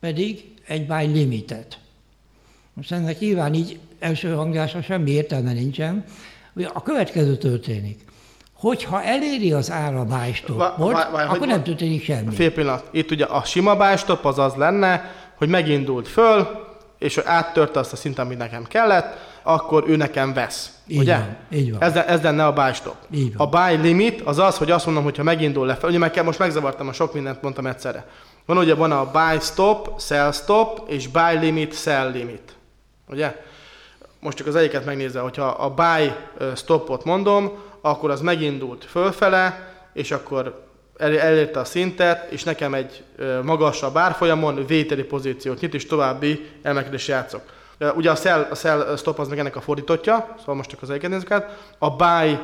pedig 0.00 0.54
egy 0.66 0.86
buy 0.86 1.06
limitet. 1.06 1.78
Most 2.72 2.92
ennek 2.92 3.18
nyilván 3.18 3.54
így 3.54 3.78
első 3.98 4.32
hangzása 4.32 4.82
semmi 4.82 5.10
értelme 5.10 5.52
nincsen. 5.52 6.04
A 6.72 6.82
következő 6.82 7.36
történik. 7.36 8.04
Hogyha 8.58 9.02
eléri 9.02 9.52
az 9.52 9.70
ára 9.70 10.04
buy 10.04 10.08
Vá- 10.16 10.34
stopot, 10.34 10.92
vá- 10.92 11.10
vá- 11.10 11.28
akkor 11.28 11.46
nem 11.46 11.62
történik 11.62 12.04
semmi. 12.04 12.34
Fél 12.34 12.52
pillanat. 12.52 12.88
Itt 12.90 13.10
ugye 13.10 13.24
a 13.24 13.44
sima 13.44 13.76
buy 13.76 13.96
stop 13.96 14.24
az 14.24 14.38
az 14.38 14.54
lenne, 14.54 15.10
hogy 15.36 15.48
megindult 15.48 16.08
föl, 16.08 16.64
és 16.98 17.14
hogy 17.14 17.24
áttörte 17.26 17.78
azt 17.78 17.92
a 17.92 17.96
szintet, 17.96 18.24
amit 18.24 18.38
nekem 18.38 18.64
kellett, 18.64 19.16
akkor 19.42 19.84
ő 19.86 19.96
nekem 19.96 20.32
vesz. 20.32 20.70
Így 20.86 20.98
ugye? 20.98 21.16
van, 21.16 21.36
így 21.52 21.70
van. 21.72 21.82
Ez, 21.82 21.96
ez 21.96 22.22
lenne 22.22 22.46
a 22.46 22.52
buy 22.52 22.72
stop. 22.72 22.96
Így 23.10 23.32
A 23.36 23.48
van. 23.48 23.66
buy 23.76 23.80
limit 23.88 24.20
az 24.20 24.38
az, 24.38 24.56
hogy 24.58 24.70
azt 24.70 24.84
mondom, 24.86 25.04
hogy 25.04 25.16
ha 25.16 25.22
megindul 25.22 25.66
lefelé, 25.66 25.90
ugye 25.90 25.98
meg 25.98 26.10
kell, 26.10 26.24
most 26.24 26.38
megzavartam, 26.38 26.88
a 26.88 26.92
sok 26.92 27.14
mindent 27.14 27.42
mondtam 27.42 27.66
egyszerre. 27.66 28.06
Van 28.46 28.58
ugye 28.58 28.74
van 28.74 28.92
a 28.92 29.10
buy 29.10 29.38
stop, 29.40 30.00
sell 30.00 30.32
stop, 30.32 30.80
és 30.90 31.08
buy 31.08 31.38
limit, 31.40 31.74
sell 31.78 32.10
limit. 32.10 32.54
Ugye? 33.08 33.36
Most 34.20 34.36
csak 34.36 34.46
az 34.46 34.54
egyiket 34.56 34.84
megnézve, 34.84 35.20
hogyha 35.20 35.44
a 35.46 35.70
buy 35.70 36.12
stopot 36.56 37.04
mondom, 37.04 37.50
akkor 37.90 38.10
az 38.10 38.20
megindult 38.20 38.84
fölfele, 38.84 39.74
és 39.92 40.10
akkor 40.10 40.64
el- 40.96 41.18
elérte 41.18 41.60
a 41.60 41.64
szintet, 41.64 42.32
és 42.32 42.44
nekem 42.44 42.74
egy 42.74 43.02
magasabb 43.42 43.96
árfolyamon 43.96 44.66
vételi 44.66 45.02
pozíciót 45.02 45.60
nyit, 45.60 45.74
és 45.74 45.86
további 45.86 46.46
emelkedés 46.62 47.08
játszok. 47.08 47.42
Ugye 47.94 48.10
a 48.10 48.14
sell, 48.14 48.46
a 48.50 48.54
sell 48.54 48.96
stop 48.96 49.18
az 49.18 49.28
meg 49.28 49.38
ennek 49.38 49.56
a 49.56 49.60
fordítottja, 49.60 50.34
szóval 50.38 50.54
most 50.54 50.70
csak 50.70 50.82
az 50.82 50.90
egyiket. 50.90 51.58
A 51.78 51.90
buy 51.90 52.38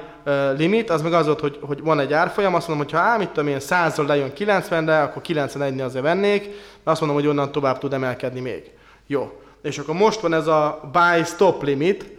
limit 0.57 0.91
az 0.91 1.03
meg 1.03 1.13
az 1.13 1.27
volt, 1.27 1.41
hogy, 1.41 1.59
hogy 1.61 1.83
van 1.83 2.01
egy 2.01 2.13
árfolyam, 2.13 2.55
azt 2.55 2.69
mondom, 2.69 2.87
hogy 2.87 2.95
ha 2.95 3.03
á, 3.07 3.17
mit 3.17 3.29
tudom 3.29 3.49
én, 3.49 3.59
100-ról 3.61 4.07
lejön 4.07 4.33
90-re, 4.39 5.03
akkor 5.03 5.23
91-nél 5.27 5.85
azért 5.85 6.05
vennék, 6.05 6.43
de 6.85 6.91
azt 6.91 7.01
mondom, 7.01 7.19
hogy 7.19 7.29
onnan 7.29 7.53
tovább 7.53 7.79
tud 7.79 7.93
emelkedni 7.93 8.41
még. 8.41 8.71
Jó. 9.07 9.41
és 9.63 9.79
akkor 9.79 9.95
most 9.95 10.21
van 10.21 10.35
ez 10.35 10.47
a 10.47 10.91
buy 10.93 11.25
stop 11.25 11.63
limit, 11.63 12.11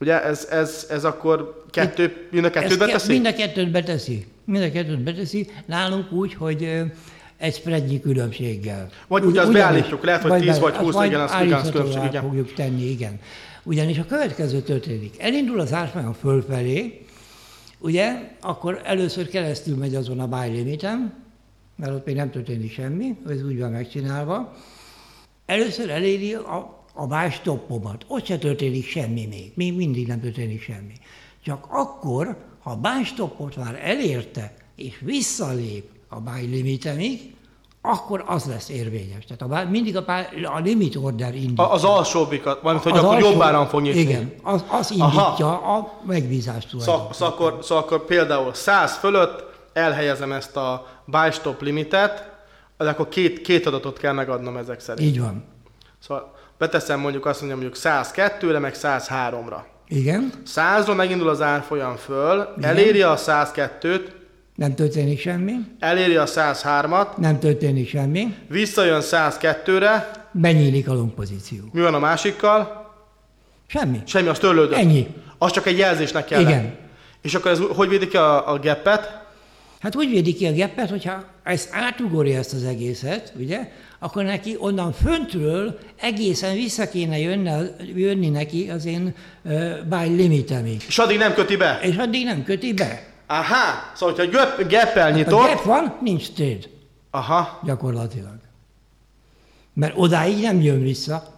ugye 0.00 0.22
ez, 0.22 0.46
ez, 0.50 0.86
ez 0.90 1.04
akkor 1.04 1.64
kettő, 1.70 2.28
mind 2.30 2.44
a 2.44 2.50
kettőt 2.50 2.78
beteszi? 2.78 3.12
Mind 3.12 3.26
a 3.26 3.32
kettőt 3.32 3.70
beteszi. 3.70 4.26
Mind 4.44 4.62
a 4.62 4.70
kettőt 4.70 5.02
beteszi. 5.02 5.50
Nálunk 5.66 6.12
úgy, 6.12 6.34
hogy 6.34 6.68
egy 7.36 7.54
spreadnyi 7.54 8.00
különbséggel. 8.00 8.88
Vagy 9.06 9.24
ugye 9.24 9.40
azt 9.40 9.52
beállítjuk, 9.52 10.04
lehet, 10.04 10.22
hogy 10.22 10.40
10 10.40 10.58
vagy 10.58 10.74
20, 10.74 11.04
igen, 11.04 11.20
az 11.20 11.30
igaz 11.42 11.70
különbség, 11.70 12.04
igen. 12.04 12.22
fogjuk 12.22 12.52
tenni, 12.52 12.90
igen. 12.90 13.20
Ugyanis 13.62 13.98
a 13.98 14.04
következő 14.04 14.60
történik. 14.60 15.14
Elindul 15.18 15.60
az 15.60 15.72
árfolyam 15.72 16.12
fölfelé, 16.12 17.04
ugye, 17.78 18.36
akkor 18.40 18.80
először 18.84 19.28
keresztül 19.28 19.76
megy 19.76 19.94
azon 19.94 20.20
a 20.20 20.26
buy 20.26 20.48
limiten, 20.48 21.14
mert 21.76 21.92
ott 21.92 22.06
még 22.06 22.14
nem 22.14 22.30
történik 22.30 22.72
semmi, 22.72 23.16
ez 23.28 23.42
úgy 23.42 23.58
van 23.58 23.70
megcsinálva. 23.70 24.56
Először 25.46 25.90
eléri 25.90 26.34
a, 26.34 26.84
a 26.96 27.06
buy 27.06 27.30
stoppomat. 27.30 28.04
Ott 28.08 28.26
se 28.26 28.38
történik 28.38 28.88
semmi 28.88 29.26
még. 29.26 29.52
Még 29.54 29.76
mindig 29.76 30.06
nem 30.06 30.20
történik 30.20 30.62
semmi. 30.62 30.92
Csak 31.44 31.66
akkor, 31.70 32.36
ha 32.62 32.70
a 32.70 32.76
buy 32.76 33.04
stoppot 33.04 33.56
már 33.56 33.80
elérte, 33.82 34.54
és 34.76 34.98
visszalép 35.00 35.84
a 36.08 36.20
buy 36.20 36.46
limitemig, 36.46 37.34
akkor 37.82 38.24
az 38.26 38.44
lesz 38.44 38.68
érvényes. 38.68 39.24
Tehát 39.24 39.42
a, 39.42 39.46
bár, 39.46 39.68
mindig 39.68 39.96
a, 39.96 40.04
bár, 40.04 40.28
a 40.44 40.58
limit 40.58 40.96
order 40.96 41.34
indítja. 41.34 41.70
Az 41.70 41.84
alsóbbikat, 41.84 42.62
vagy 42.62 42.82
hogy 42.82 42.92
az 42.92 42.98
akkor 42.98 43.14
alsó, 43.14 43.30
jobb 43.30 43.40
áron 43.40 43.66
fog 43.66 43.80
nyitni. 43.80 44.00
Igen, 44.00 44.32
az, 44.42 44.64
az 44.68 44.90
indítja 44.90 45.46
Aha. 45.46 45.76
a 45.76 45.92
megbízást 46.06 46.68
Szóval, 46.68 47.08
szóval, 47.12 47.34
akkor, 47.34 47.58
szóval 47.62 47.84
akkor 47.84 48.04
például 48.04 48.54
100 48.54 48.96
fölött 48.96 49.44
elhelyezem 49.72 50.32
ezt 50.32 50.56
a 50.56 50.86
buy 51.04 51.30
stop 51.30 51.62
limitet, 51.62 52.30
akkor 52.76 53.08
két, 53.08 53.40
két 53.40 53.66
adatot 53.66 53.98
kell 53.98 54.12
megadnom 54.12 54.56
ezek 54.56 54.80
szerint. 54.80 55.08
Így 55.08 55.20
van. 55.20 55.44
Szóval 55.98 56.35
beteszem 56.58 57.00
mondjuk 57.00 57.26
azt 57.26 57.40
mondjam, 57.40 57.60
mondjuk 57.60 57.82
102-re, 57.84 58.58
meg 58.58 58.74
103-ra. 58.82 59.58
Igen. 59.88 60.32
100-ról 60.54 60.96
megindul 60.96 61.28
az 61.28 61.42
árfolyam 61.42 61.96
föl, 61.96 62.48
Igen. 62.58 62.70
eléri 62.70 63.02
a 63.02 63.16
102-t, 63.16 64.00
nem 64.56 64.74
történik 64.74 65.20
semmi. 65.20 65.52
Eléri 65.78 66.16
a 66.16 66.24
103-at. 66.24 67.16
Nem 67.16 67.38
történik 67.38 67.88
semmi. 67.88 68.34
Visszajön 68.48 69.00
102-re. 69.02 70.10
Benyílik 70.32 70.88
a 70.88 70.94
long 70.94 71.14
pozíció. 71.14 71.58
Mi 71.72 71.80
van 71.80 71.94
a 71.94 71.98
másikkal? 71.98 72.90
Semmi. 73.66 74.02
Semmi, 74.06 74.28
az 74.28 74.38
törlődött. 74.38 74.78
Ennyi. 74.78 75.06
Az 75.38 75.50
csak 75.50 75.66
egy 75.66 75.78
jelzésnek 75.78 76.24
kell. 76.24 76.40
Igen. 76.40 76.74
És 77.22 77.34
akkor 77.34 77.50
ez 77.50 77.60
hogy 77.74 77.88
védi 77.88 78.08
ki 78.08 78.16
a, 78.16 78.52
a 78.52 78.58
gapet? 78.58 79.25
Hát 79.86 79.96
úgy 79.96 80.10
védi 80.10 80.34
ki 80.34 80.46
a 80.46 80.54
gapet, 80.54 80.90
hogyha 80.90 81.24
ezt 81.42 81.68
átugorja 81.72 82.38
ezt 82.38 82.52
az 82.52 82.64
egészet, 82.64 83.32
ugye, 83.38 83.72
akkor 83.98 84.24
neki 84.24 84.56
onnan 84.58 84.92
föntről 84.92 85.78
egészen 85.96 86.54
vissza 86.54 86.88
kéne 86.88 87.18
jönni, 87.18 87.50
jönni 87.94 88.28
neki 88.28 88.70
az 88.70 88.84
én 88.84 89.14
uh, 89.42 89.82
buy 89.88 90.14
limitemig. 90.16 90.84
És 90.88 90.98
addig 90.98 91.18
nem 91.18 91.34
köti 91.34 91.56
be? 91.56 91.78
És 91.82 91.96
addig 91.96 92.24
nem 92.24 92.44
köti 92.44 92.72
be. 92.72 93.06
Aha, 93.26 93.92
szóval 93.94 94.14
hogyha 94.14 94.30
gap, 94.30 94.70
gap 94.70 95.12
nyitott... 95.14 95.40
Ha 95.40 95.48
gap 95.48 95.64
van, 95.64 95.96
nincs 96.00 96.32
trade. 96.32 96.66
Aha. 97.10 97.60
Gyakorlatilag. 97.64 98.38
Mert 99.72 99.92
odáig 99.96 100.42
nem 100.42 100.60
jön 100.60 100.82
vissza. 100.82 101.34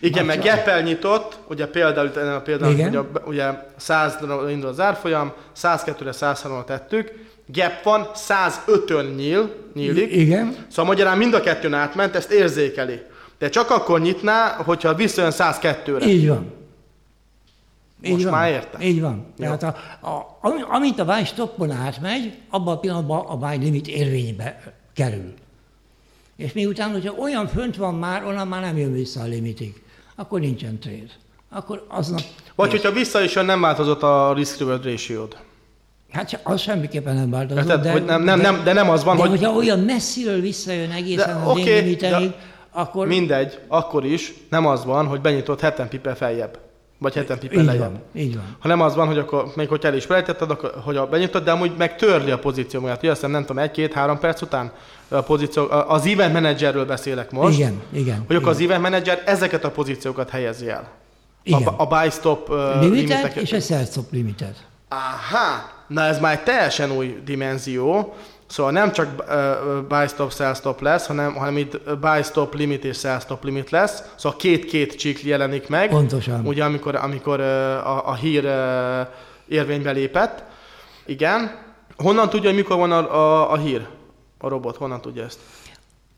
Igen, 0.00 0.24
mert 0.24 0.44
gap 0.44 0.82
nyitott, 0.82 1.38
ugye 1.48 1.66
például, 1.66 2.06
a 2.06 2.40
például 2.40 2.74
ugye, 2.74 3.00
ugye 3.24 3.50
100 3.76 4.18
indul 4.50 4.68
az 4.68 4.80
árfolyam, 4.80 5.32
102-re 5.56 6.10
103-ra 6.12 6.64
tettük, 6.64 7.30
gap 7.52 7.82
van, 7.82 8.08
105-ön 8.14 9.04
nyíl, 9.04 9.54
nyílik. 9.74 10.12
Igen. 10.12 10.56
Szóval 10.68 10.84
magyarán 10.84 11.18
mind 11.18 11.34
a 11.34 11.40
kettőn 11.40 11.74
átment, 11.74 12.14
ezt 12.14 12.30
érzékeli. 12.30 13.00
De 13.38 13.48
csak 13.48 13.70
akkor 13.70 14.00
nyitná, 14.00 14.56
hogyha 14.56 14.94
visszajön 14.94 15.32
102-re. 15.34 16.06
Így 16.06 16.28
van. 16.28 16.52
Most 18.02 18.14
így 18.14 18.22
van, 18.22 18.32
már 18.32 18.50
értem. 18.50 18.80
Így 18.80 19.00
van. 19.00 19.26
Jó. 19.36 19.44
Tehát 19.44 19.62
a, 19.62 20.06
a, 20.08 20.66
amint 20.68 20.98
a 20.98 21.04
buy 21.04 21.24
stoppon 21.24 21.70
átmegy, 21.70 22.32
abban 22.50 22.76
a 22.76 22.78
pillanatban 22.78 23.26
a 23.26 23.36
buy 23.36 23.56
limit 23.56 23.88
érvénybe 23.88 24.74
kerül. 24.94 25.34
És 26.36 26.52
miután, 26.52 26.92
hogyha 26.92 27.12
olyan 27.12 27.46
fönt 27.46 27.76
van 27.76 27.94
már, 27.94 28.24
onnan 28.24 28.48
már 28.48 28.60
nem 28.60 28.76
jön 28.76 28.92
vissza 28.92 29.20
a 29.20 29.24
limitig, 29.24 29.82
akkor 30.14 30.40
nincsen 30.40 30.78
trade. 30.78 31.10
Akkor 31.50 31.84
aznap... 31.88 32.20
Vagy 32.54 32.70
hogyha 32.70 32.92
vissza 32.92 33.22
is 33.22 33.34
jön, 33.34 33.44
nem 33.44 33.60
változott 33.60 34.02
a 34.02 34.32
risk 34.34 34.58
reward 34.58 34.84
ratio 34.84 35.24
-d. 35.26 35.36
Hát 36.12 36.40
az 36.42 36.60
semmiképpen 36.60 37.14
nem 37.14 37.30
változott. 37.30 37.66
Tehát, 37.66 37.82
de, 37.82 37.92
hogy 37.92 38.04
nem, 38.04 38.22
nem, 38.22 38.40
nem, 38.40 38.64
de 38.64 38.72
nem 38.72 38.90
az 38.90 39.04
van, 39.04 39.16
de 39.16 39.22
hogy... 39.22 39.30
hogyha 39.30 39.52
olyan 39.52 39.78
messziről 39.78 40.40
visszajön 40.40 40.90
egészen 40.90 41.26
de, 41.26 41.44
az 41.44 41.50
okay, 41.50 41.66
én 41.66 41.82
limiteig, 41.82 42.32
akkor... 42.70 43.06
Mindegy, 43.06 43.58
akkor 43.68 44.04
is 44.04 44.34
nem 44.50 44.66
az 44.66 44.84
van, 44.84 45.06
hogy 45.06 45.20
benyitott 45.20 45.60
heten 45.60 45.88
pipe 45.88 46.14
feljebb. 46.14 46.58
Vagy 46.98 47.14
heten 47.14 47.38
pipen 47.38 47.60
így 47.60 47.78
Van, 47.78 48.00
így 48.14 48.34
van. 48.34 48.56
Ha 48.58 48.68
nem 48.68 48.80
az 48.80 48.94
van, 48.94 49.06
hogy 49.06 49.18
akkor 49.18 49.52
még 49.54 49.68
hogyha 49.68 49.88
el 49.88 49.94
is 49.94 50.04
felejtetted, 50.04 50.50
akkor, 50.50 50.74
hogy 50.84 50.96
a 50.96 51.06
benyitod, 51.06 51.44
de 51.44 51.50
amúgy 51.50 51.72
meg 51.78 51.96
törli 51.96 52.30
a 52.30 52.38
pozícióját. 52.38 53.02
Ugye 53.02 53.10
azt 53.10 53.26
nem 53.26 53.40
tudom, 53.40 53.58
egy-két-három 53.58 54.18
perc 54.18 54.42
után 54.42 54.72
a 55.08 55.20
pozíció, 55.20 55.66
az 55.70 56.06
event 56.06 56.32
managerről 56.32 56.86
beszélek 56.86 57.30
most. 57.30 57.58
Igen, 57.58 57.82
igen. 57.92 58.24
Hogy 58.26 58.36
akkor 58.36 58.48
az 58.48 58.60
event 58.60 58.82
manager 58.82 59.22
ezeket 59.26 59.64
a 59.64 59.70
pozíciókat 59.70 60.30
helyezi 60.30 60.68
el. 60.68 60.88
Igen. 61.42 61.62
A, 61.62 61.74
a 61.76 61.86
buy 61.86 62.10
stop 62.10 62.50
uh, 62.50 62.80
limited 62.80 63.32
és 63.34 63.52
a 63.52 63.60
sell 63.60 63.84
stop 63.84 64.12
limited. 64.12 64.56
Aha, 64.88 65.70
na 65.86 66.04
ez 66.04 66.20
már 66.20 66.32
egy 66.32 66.42
teljesen 66.42 66.90
új 66.90 67.20
dimenzió. 67.24 68.14
Szóval 68.46 68.72
nem 68.72 68.92
csak 68.92 69.24
buy 69.88 70.06
stop, 70.06 70.32
sell 70.32 70.54
stop 70.54 70.80
lesz, 70.80 71.06
hanem, 71.06 71.34
hanem 71.34 71.56
itt 71.56 71.80
buy 72.00 72.22
stop 72.22 72.54
limit 72.54 72.84
és 72.84 72.98
sell 72.98 73.18
stop 73.18 73.44
limit 73.44 73.70
lesz. 73.70 74.02
Szóval 74.16 74.38
két-két 74.38 74.94
csík 74.94 75.24
jelenik 75.24 75.68
meg. 75.68 75.88
Pontosan. 75.88 76.46
Ugye 76.46 76.64
amikor, 76.64 76.94
amikor 76.94 77.40
a, 77.40 78.08
a 78.08 78.14
hír 78.14 78.44
érvénybe 79.48 79.90
lépett. 79.90 80.42
Igen. 81.06 81.58
Honnan 81.96 82.28
tudja, 82.28 82.48
hogy 82.48 82.58
mikor 82.58 82.76
van 82.76 82.92
a, 82.92 83.14
a, 83.14 83.52
a 83.52 83.56
hír? 83.56 83.86
A 84.38 84.48
robot, 84.48 84.76
honnan 84.76 85.00
tudja 85.00 85.24
ezt? 85.24 85.38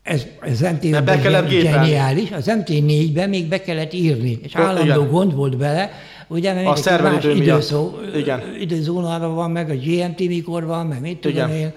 Ez, 0.05 0.25
az 0.41 0.59
mt 0.59 1.03
be 1.03 1.19
kellett 1.19 1.49
geniális. 1.49 2.31
Az 2.31 2.45
MT4-ben 2.47 3.29
még 3.29 3.47
be 3.47 3.61
kellett 3.61 3.93
írni, 3.93 4.39
és 4.41 4.55
állandó 4.55 4.83
igen. 4.83 5.09
gond 5.09 5.35
volt 5.35 5.57
bele, 5.57 5.91
ugye, 6.27 6.53
mert 6.53 6.67
a 6.67 6.75
szerveridő 6.75 7.31
időszó, 7.31 7.91
igen. 8.15 8.41
időzónában 8.59 9.35
van, 9.35 9.51
meg 9.51 9.69
a 9.69 9.75
GMT 9.75 10.19
mikor 10.19 10.65
van, 10.65 10.85
meg 10.85 11.01
mit 11.01 11.17
tudom 11.17 11.49
én. 11.49 11.73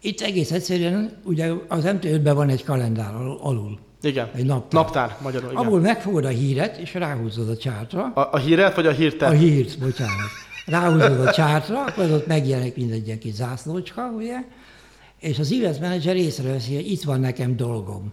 Itt 0.00 0.20
egész 0.20 0.50
egyszerűen, 0.50 1.10
ugye 1.24 1.52
az 1.68 1.84
MT5-ben 1.86 2.34
van 2.34 2.48
egy 2.48 2.64
kalendár 2.64 3.14
alul. 3.40 3.78
Igen, 4.02 4.30
egy 4.34 4.44
naptár. 4.44 4.82
naptár 4.82 5.16
magyarul, 5.22 5.50
igen. 5.50 5.64
Abból 5.64 5.80
megfogod 5.80 6.24
a 6.24 6.28
híret, 6.28 6.76
és 6.76 6.94
ráhúzod 6.94 7.48
a 7.48 7.56
csártra. 7.56 8.12
A, 8.14 8.28
a 8.32 8.38
híret, 8.38 8.74
vagy 8.74 8.86
a 8.86 8.90
hírtet? 8.90 9.30
A 9.30 9.32
hírt, 9.32 9.78
bocsánat. 9.78 10.28
Ráhúzod 10.66 11.26
a 11.26 11.32
csártra, 11.32 11.84
akkor 11.84 12.10
ott 12.10 12.26
megjelenik 12.26 12.76
mindegy 12.76 13.18
kis 13.18 13.32
zászlócska, 13.32 14.12
ugye? 14.16 14.36
És 15.20 15.38
az 15.38 15.52
event 15.52 15.80
manager 15.80 16.16
észreveszi, 16.16 16.74
hogy 16.74 16.90
itt 16.90 17.02
van 17.02 17.20
nekem 17.20 17.56
dolgom. 17.56 18.12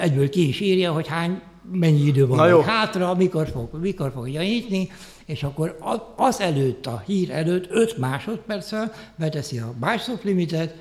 Egyből 0.00 0.28
ki 0.28 0.48
is 0.48 0.60
írja, 0.60 0.92
hogy 0.92 1.06
hány, 1.06 1.40
mennyi 1.70 2.00
idő 2.00 2.26
van 2.26 2.48
jó. 2.48 2.60
hátra, 2.60 3.14
mikor 3.14 3.48
fog, 3.48 3.80
mikor 3.80 4.10
fogja 4.14 4.42
nyitni, 4.42 4.90
és 5.24 5.42
akkor 5.42 5.78
az 6.16 6.40
előtt, 6.40 6.86
a 6.86 7.02
hír 7.06 7.30
előtt 7.30 7.66
5 7.70 7.98
másodperccel 7.98 8.92
beteszi 9.16 9.58
a 9.58 9.74
buy 9.78 9.98
stop 9.98 10.24
limitet 10.24 10.74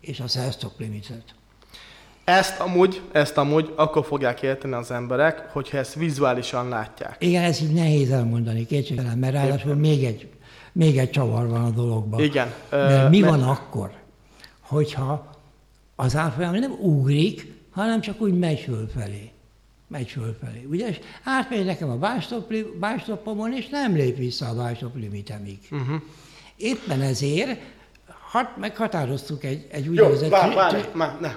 és 0.00 0.20
a 0.20 0.26
sell 0.26 0.50
stop 0.50 0.72
limitet. 0.78 1.24
Ezt 2.24 2.60
amúgy, 2.60 3.00
ezt 3.12 3.36
amúgy 3.36 3.72
akkor 3.76 4.04
fogják 4.04 4.42
érteni 4.42 4.74
az 4.74 4.90
emberek, 4.90 5.48
hogyha 5.52 5.78
ezt 5.78 5.94
vizuálisan 5.94 6.68
látják. 6.68 7.16
Igen, 7.18 7.42
ez 7.42 7.62
így 7.62 7.72
nehéz 7.72 8.10
elmondani, 8.10 8.66
kétségtelen, 8.66 9.18
mert 9.18 9.32
ráadásul 9.32 9.74
még 9.74 10.04
egy, 10.04 10.28
még 10.72 10.98
egy 10.98 11.10
csavar 11.10 11.48
van 11.48 11.64
a 11.64 11.70
dologban. 11.70 12.20
Igen. 12.20 12.52
Mert 12.70 13.10
mi 13.10 13.18
mert... 13.18 13.32
van 13.32 13.42
akkor, 13.42 13.92
hogyha 14.60 15.32
az 15.96 16.16
árfolyam 16.16 16.54
nem 16.54 16.72
ugrik, 16.80 17.52
hanem 17.70 18.00
csak 18.00 18.20
úgy 18.20 18.38
megy 18.38 18.60
fölfelé 18.60 19.33
megy 19.88 20.10
fölfelé. 20.10 20.64
Ugye, 20.70 20.88
és 20.88 21.00
átmegy 21.24 21.64
nekem 21.64 21.90
a 21.90 21.98
bástopomon, 22.78 23.52
és 23.52 23.68
nem 23.68 23.94
lép 23.94 24.16
vissza 24.16 24.48
a 24.48 24.54
bástop 24.54 24.96
limitemig. 24.96 25.58
Uh-huh. 25.70 26.00
Éppen 26.56 27.00
ezért 27.00 27.60
hat, 28.30 28.56
meghatároztuk 28.56 29.44
egy, 29.44 29.66
egy 29.70 29.88
úgynevezett... 29.88 30.30
Jó, 30.30 30.36
várj, 30.36 30.54
várj, 30.54 30.82
már, 30.92 31.20
ne. 31.20 31.32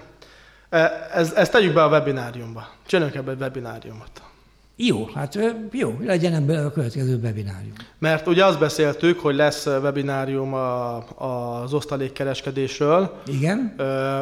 Ez, 1.14 1.32
ezt 1.32 1.52
tegyük 1.52 1.74
be 1.74 1.84
a 1.84 1.90
webináriumba. 1.90 2.68
Csináljunk 2.86 3.18
ebbe 3.18 3.32
egy 3.32 3.40
webináriumot. 3.40 4.22
Jó, 4.80 5.10
hát 5.13 5.40
jó, 5.72 5.98
legyen 6.06 6.34
ebből 6.34 6.66
a 6.66 6.72
következő 6.72 7.20
webinárium. 7.24 7.74
Mert 8.00 8.28
ugye 8.28 8.46
azt 8.46 8.60
beszéltük, 8.60 9.20
hogy 9.20 9.36
lesz 9.36 9.66
webinárium 9.66 10.54
a, 10.54 10.96
az 11.63 11.74
osztalékkereskedésről. 11.74 13.22
Igen. 13.26 13.76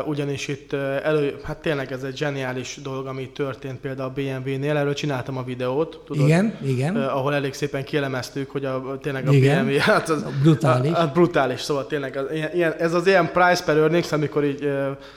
Ugyanis 0.05 0.47
itt 0.47 0.73
elő, 0.73 1.39
hát 1.43 1.57
tényleg 1.57 1.91
ez 1.91 2.03
egy 2.03 2.17
zseniális 2.17 2.79
dolog, 2.83 3.05
ami 3.05 3.29
történt 3.29 3.79
például 3.79 4.09
a 4.09 4.13
BMW-nél, 4.13 4.77
erről 4.77 4.93
csináltam 4.93 5.37
a 5.37 5.43
videót. 5.43 6.01
Tudod, 6.05 6.25
igen, 6.25 6.57
igen. 6.65 6.95
Ahol 6.95 7.33
elég 7.33 7.53
szépen 7.53 7.83
kielemeztük, 7.83 8.49
hogy 8.49 8.65
a, 8.65 8.97
tényleg 9.01 9.27
a 9.27 9.31
igen. 9.31 9.65
BMW, 9.65 9.77
hát 9.91 10.09
az, 10.09 10.25
brutális. 10.41 10.91
A, 10.91 11.01
a, 11.01 11.07
brutális, 11.07 11.61
szóval 11.61 11.87
tényleg 11.87 12.17
az, 12.17 12.25
ilyen, 12.53 12.73
ez 12.73 12.93
az 12.93 13.07
ilyen 13.07 13.31
price 13.31 13.63
per 13.63 13.77
earnings, 13.77 14.11
amikor 14.11 14.43
így 14.43 14.69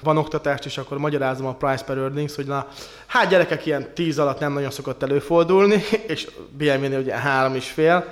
van 0.02 0.16
oktatást 0.16 0.64
is, 0.64 0.78
akkor 0.78 0.98
magyarázom 0.98 1.46
a 1.46 1.54
price 1.54 1.84
per 1.84 1.96
earnings, 1.96 2.34
hogy 2.34 2.46
na, 2.46 2.66
hát 3.08 3.28
gyerekek 3.28 3.66
ilyen 3.66 3.94
10 3.94 4.18
alatt 4.18 4.40
nem 4.40 4.52
nagyon 4.52 4.70
szokott 4.70 5.02
előfordulni, 5.02 5.82
és 6.06 6.30
BMW-nél 6.50 7.00
ugye 7.00 7.14
3 7.14 7.54
is 7.54 7.70
fél, 7.70 8.04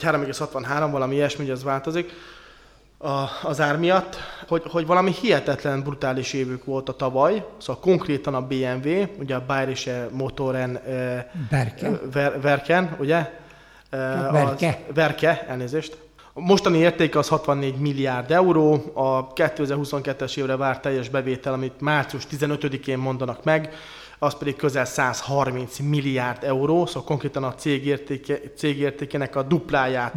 3,63, 0.00 0.88
valami 0.90 1.14
ilyesmi, 1.14 1.50
az 1.50 1.62
változik 1.62 2.12
a, 3.04 3.28
az 3.42 3.60
ár 3.60 3.78
miatt, 3.78 4.16
hogy, 4.48 4.62
hogy 4.70 4.86
valami 4.86 5.12
hihetetlen 5.20 5.82
brutális 5.82 6.32
évük 6.32 6.64
volt 6.64 6.88
a 6.88 6.92
tavaly, 6.92 7.44
szóval 7.58 7.82
konkrétan 7.82 8.34
a 8.34 8.46
BMW, 8.46 9.04
ugye 9.18 9.34
a 9.34 9.44
Bayerische 9.46 10.08
Motoren 10.12 10.80
Verken, 11.50 12.00
ver, 12.12 12.40
Verken 12.40 12.96
ugye? 12.98 13.30
Verke. 13.90 14.68
Az, 14.68 14.94
Verke, 14.94 15.46
elnézést. 15.48 15.96
A 16.32 16.40
mostani 16.40 16.78
értéke 16.78 17.18
az 17.18 17.28
64 17.28 17.76
milliárd 17.76 18.30
euró, 18.30 18.92
a 18.94 19.32
2022-es 19.32 20.36
évre 20.36 20.56
várt 20.56 20.82
teljes 20.82 21.08
bevétel, 21.08 21.52
amit 21.52 21.80
március 21.80 22.26
15-én 22.30 22.98
mondanak 22.98 23.44
meg, 23.44 23.74
az 24.18 24.34
pedig 24.38 24.56
közel 24.56 24.84
130 24.84 25.78
milliárd 25.78 26.44
euró, 26.44 26.86
szóval 26.86 27.04
konkrétan 27.04 27.44
a 27.44 27.54
cég, 27.54 27.86
értéke, 27.86 28.40
cég 28.56 28.78
értékének 28.78 29.36
a 29.36 29.42
dupláját 29.42 30.14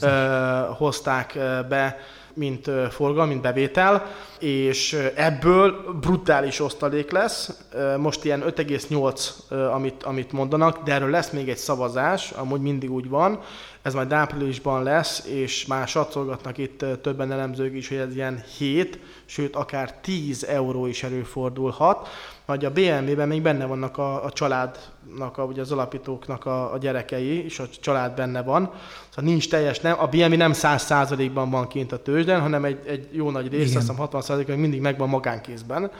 ö, 0.00 0.74
hozták 0.76 1.38
be, 1.68 1.98
mint 2.36 2.70
forgalom, 2.90 3.28
mint 3.28 3.40
bevétel, 3.40 4.06
és 4.38 4.92
ebből 5.14 5.94
brutális 6.00 6.60
osztalék 6.60 7.10
lesz. 7.10 7.62
Most 7.98 8.24
ilyen 8.24 8.42
5,8, 8.46 9.72
amit, 9.72 10.02
amit 10.02 10.32
mondanak, 10.32 10.82
de 10.82 10.92
erről 10.92 11.10
lesz 11.10 11.30
még 11.30 11.48
egy 11.48 11.56
szavazás, 11.56 12.30
amúgy 12.30 12.60
mindig 12.60 12.92
úgy 12.92 13.08
van, 13.08 13.40
ez 13.82 13.94
majd 13.94 14.12
áprilisban 14.12 14.82
lesz, 14.82 15.26
és 15.26 15.66
már 15.66 15.88
satszolgatnak 15.88 16.58
itt 16.58 16.84
többen 17.02 17.32
elemzők 17.32 17.74
is, 17.74 17.88
hogy 17.88 17.96
ez 17.96 18.14
ilyen 18.14 18.42
7, 18.58 18.98
sőt 19.24 19.56
akár 19.56 19.92
10 19.92 20.44
euró 20.44 20.86
is 20.86 21.02
előfordulhat. 21.02 22.08
Majd 22.46 22.64
a 22.64 22.70
BMW-ben 22.70 23.28
még 23.28 23.42
benne 23.42 23.66
vannak 23.66 23.98
a, 23.98 24.24
a 24.24 24.30
családnak, 24.30 25.38
a, 25.38 25.44
ugye 25.44 25.60
az 25.60 25.72
alapítóknak 25.72 26.46
a, 26.46 26.72
a 26.72 26.78
gyerekei, 26.78 27.44
és 27.44 27.58
a 27.58 27.68
család 27.80 28.14
benne 28.14 28.42
van. 28.42 28.70
Szóval 29.08 29.30
nincs 29.30 29.48
teljes, 29.48 29.80
nem, 29.80 30.00
a 30.00 30.06
BMW 30.06 30.36
nem 30.36 30.52
100%-ban 30.54 31.50
van 31.50 31.68
kint 31.68 31.92
a 31.92 32.02
tőzsden, 32.02 32.40
hanem 32.40 32.64
egy, 32.64 32.78
egy 32.86 33.08
jó 33.12 33.30
nagy 33.30 33.48
rész, 33.48 33.74
azt 33.74 33.88
hiszem 33.88 33.96
60 33.96 34.44
még 34.46 34.56
mindig 34.56 34.80
megvan 34.80 35.08
magánkézben. 35.08 35.90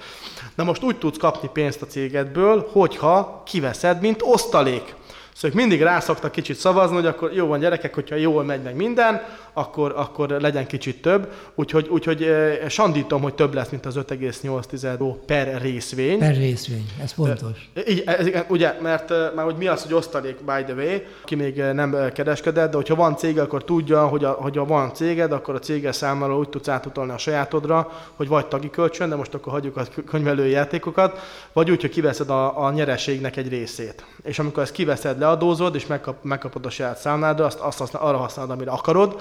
Na 0.55 0.65
most 0.65 0.83
úgy 0.83 0.99
tudsz 0.99 1.19
kapni 1.19 1.49
pénzt 1.53 1.83
a 1.83 1.87
cégedből, 1.87 2.69
hogyha 2.73 3.43
kiveszed, 3.47 4.01
mint 4.01 4.23
osztalék. 4.23 4.95
Szóval 5.37 5.57
mindig 5.57 5.83
rászoktak 5.83 6.33
kicsit 6.33 6.57
szavazni, 6.57 6.95
hogy 6.95 7.07
akkor 7.07 7.33
jó 7.33 7.47
van 7.47 7.59
gyerekek, 7.59 7.95
hogyha 7.95 8.15
jól 8.15 8.45
megy 8.45 8.63
meg 8.63 8.77
minden, 8.77 9.23
akkor, 9.53 9.93
akkor 9.97 10.29
legyen 10.29 10.67
kicsit 10.67 11.03
több. 11.03 11.33
Úgyhogy, 11.55 11.89
úgyhogy 11.89 12.29
sandítom, 12.69 13.23
hogy 13.23 13.35
több 13.35 13.55
lesz, 13.55 13.69
mint 13.69 13.87
az 13.87 13.97
5,8 13.97 15.15
per 15.27 15.61
részvény. 15.61 16.19
Per 16.19 16.37
részvény, 16.37 16.87
ez 17.03 17.13
fontos. 17.13 17.71
Így, 17.89 18.03
ez, 18.07 18.29
ugye, 18.49 18.75
mert 18.81 19.09
már 19.35 19.45
hogy 19.45 19.57
mi 19.57 19.67
az, 19.67 19.83
hogy 19.83 19.95
osztalék, 19.95 20.37
by 20.37 20.65
the 20.65 20.75
way, 20.75 20.99
ki 21.25 21.35
még 21.35 21.57
nem 21.57 21.97
kereskedett, 22.13 22.71
de 22.71 22.77
hogyha 22.77 22.95
van 22.95 23.17
cég, 23.17 23.39
akkor 23.39 23.65
tudja, 23.65 24.07
hogy 24.07 24.25
a, 24.25 24.31
hogyha 24.31 24.65
van 24.65 24.95
céged, 24.95 25.33
akkor 25.33 25.55
a 25.55 25.59
céges 25.59 25.97
számára 25.97 26.39
úgy 26.39 26.49
tudsz 26.49 26.69
átutalni 26.69 27.13
a 27.13 27.19
sajátodra, 27.19 27.93
hogy 28.15 28.29
vagy 28.29 28.47
tagi 28.47 28.71
kölcsön, 28.71 29.09
de 29.09 29.17
most 29.17 29.35
akkor 29.35 29.53
hagyjuk 29.53 29.77
a 29.77 29.83
könyvelői 30.07 30.51
játékokat, 30.51 31.19
vagy 31.53 31.71
úgy, 31.71 31.81
hogy 31.81 31.91
kiveszed 31.91 32.31
a, 32.31 32.65
a 32.65 32.73
nyereségnek 32.73 33.37
egy 33.37 33.49
részét. 33.49 34.05
És 34.23 34.39
amikor 34.39 34.63
ezt 34.63 34.73
kiveszed, 34.73 35.19
leadózod, 35.27 35.75
és 35.75 35.87
megkap, 35.87 36.17
megkapod 36.23 36.67
a 36.67 36.71
saját 36.71 36.99
számládra, 36.99 37.45
azt, 37.45 37.59
azt 37.59 37.79
használ, 37.79 38.03
arra 38.03 38.17
használod, 38.17 38.51
amire 38.51 38.71
akarod, 38.71 39.21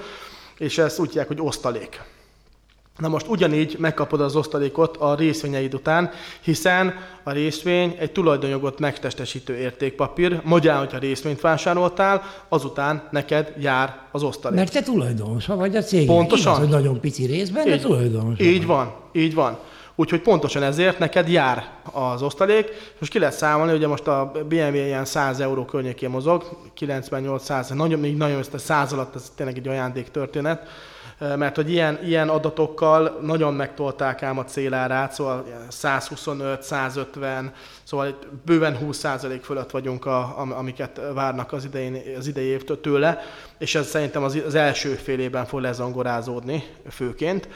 és 0.58 0.78
ezt 0.78 0.98
úgy 0.98 1.08
hívják, 1.08 1.26
hogy 1.26 1.40
osztalék. 1.40 2.00
Na 2.98 3.08
most 3.08 3.26
ugyanígy 3.28 3.76
megkapod 3.78 4.20
az 4.20 4.36
osztalékot 4.36 4.96
a 4.96 5.14
részvényeid 5.14 5.74
után, 5.74 6.10
hiszen 6.40 6.94
a 7.24 7.30
részvény 7.30 7.96
egy 7.98 8.12
tulajdonjogot 8.12 8.78
megtestesítő 8.78 9.56
értékpapír. 9.56 10.40
Magyarán, 10.44 10.78
hogyha 10.78 10.98
részvényt 10.98 11.40
vásároltál, 11.40 12.22
azután 12.48 13.08
neked 13.10 13.54
jár 13.58 13.98
az 14.12 14.22
osztalék. 14.22 14.58
Mert 14.58 14.72
te 14.72 14.82
tulajdonosa 14.82 15.56
vagy 15.56 15.76
a 15.76 15.82
cég. 15.82 16.06
Pontosan. 16.06 16.52
Igaz, 16.52 16.58
hogy 16.58 16.68
nagyon 16.82 17.00
pici 17.00 17.24
részben, 17.26 17.64
de 17.64 17.78
tulajdonosa 17.78 18.42
Így 18.44 18.66
vagy. 18.66 18.66
van, 18.66 18.94
így 19.12 19.34
van. 19.34 19.58
Úgyhogy 19.98 20.20
pontosan 20.20 20.62
ezért 20.62 20.98
neked 20.98 21.28
jár 21.28 21.68
az 21.92 22.22
osztalék. 22.22 22.94
Most 22.98 23.12
ki 23.12 23.18
lehet 23.18 23.36
számolni, 23.36 23.72
ugye 23.72 23.86
most 23.86 24.06
a 24.06 24.32
BMW 24.48 24.74
ilyen 24.74 25.04
100 25.04 25.40
euró 25.40 25.64
környékén 25.64 26.10
mozog, 26.10 26.58
98-100, 26.80 27.74
nagyon, 27.74 28.00
még 28.00 28.16
nagyon 28.16 28.38
ezt 28.38 28.54
a 28.54 28.58
100 28.58 28.92
alatt, 28.92 29.14
ez 29.14 29.32
tényleg 29.36 29.56
egy 29.56 29.68
ajándék 29.68 30.10
történet, 30.10 30.68
mert 31.18 31.56
hogy 31.56 31.70
ilyen, 31.70 31.98
ilyen 32.04 32.28
adatokkal 32.28 33.18
nagyon 33.22 33.54
megtolták 33.54 34.22
ám 34.22 34.38
a 34.38 34.44
célárát, 34.44 35.12
szóval 35.12 35.44
125, 35.68 36.62
150, 36.62 37.52
szóval 37.82 38.18
bőven 38.44 38.78
20% 38.82 39.38
fölött 39.42 39.70
vagyunk, 39.70 40.06
a, 40.06 40.34
amiket 40.38 41.00
várnak 41.14 41.52
az, 41.52 41.64
idején, 41.64 42.02
az 42.18 42.26
idei 42.26 42.46
évtől 42.46 42.80
tőle, 42.80 43.20
és 43.58 43.74
ez 43.74 43.86
szerintem 43.86 44.22
az, 44.22 44.38
az 44.46 44.54
első 44.54 44.94
fél 44.94 45.18
évben 45.18 45.46
fog 45.46 45.60
lezongorázódni 45.60 46.64
főként. 46.90 47.48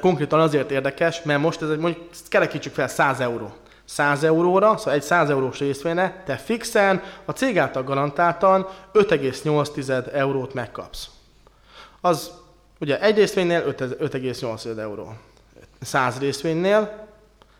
Konkrétan 0.00 0.40
azért 0.40 0.70
érdekes, 0.70 1.22
mert 1.22 1.40
most 1.40 1.62
ez 1.62 1.70
egy, 1.70 1.78
mondjuk 1.78 2.04
kerekítsük 2.28 2.74
fel 2.74 2.88
100 2.88 3.20
euró. 3.20 3.52
100 3.84 4.24
euróra, 4.24 4.76
szóval 4.76 4.94
egy 4.94 5.02
100 5.02 5.30
eurós 5.30 5.58
részvényre, 5.58 6.22
te 6.26 6.36
fixen, 6.36 7.02
a 7.24 7.32
cég 7.32 7.58
által 7.58 7.82
garantáltan 7.82 8.66
5,8 8.92 10.12
eurót 10.12 10.54
megkapsz. 10.54 11.08
Az 12.00 12.30
ugye 12.80 13.00
egy 13.00 13.16
részvénynél 13.16 13.74
5,8 13.74 14.78
euró. 14.78 15.14
100 15.80 16.18
részvénynél 16.18 17.06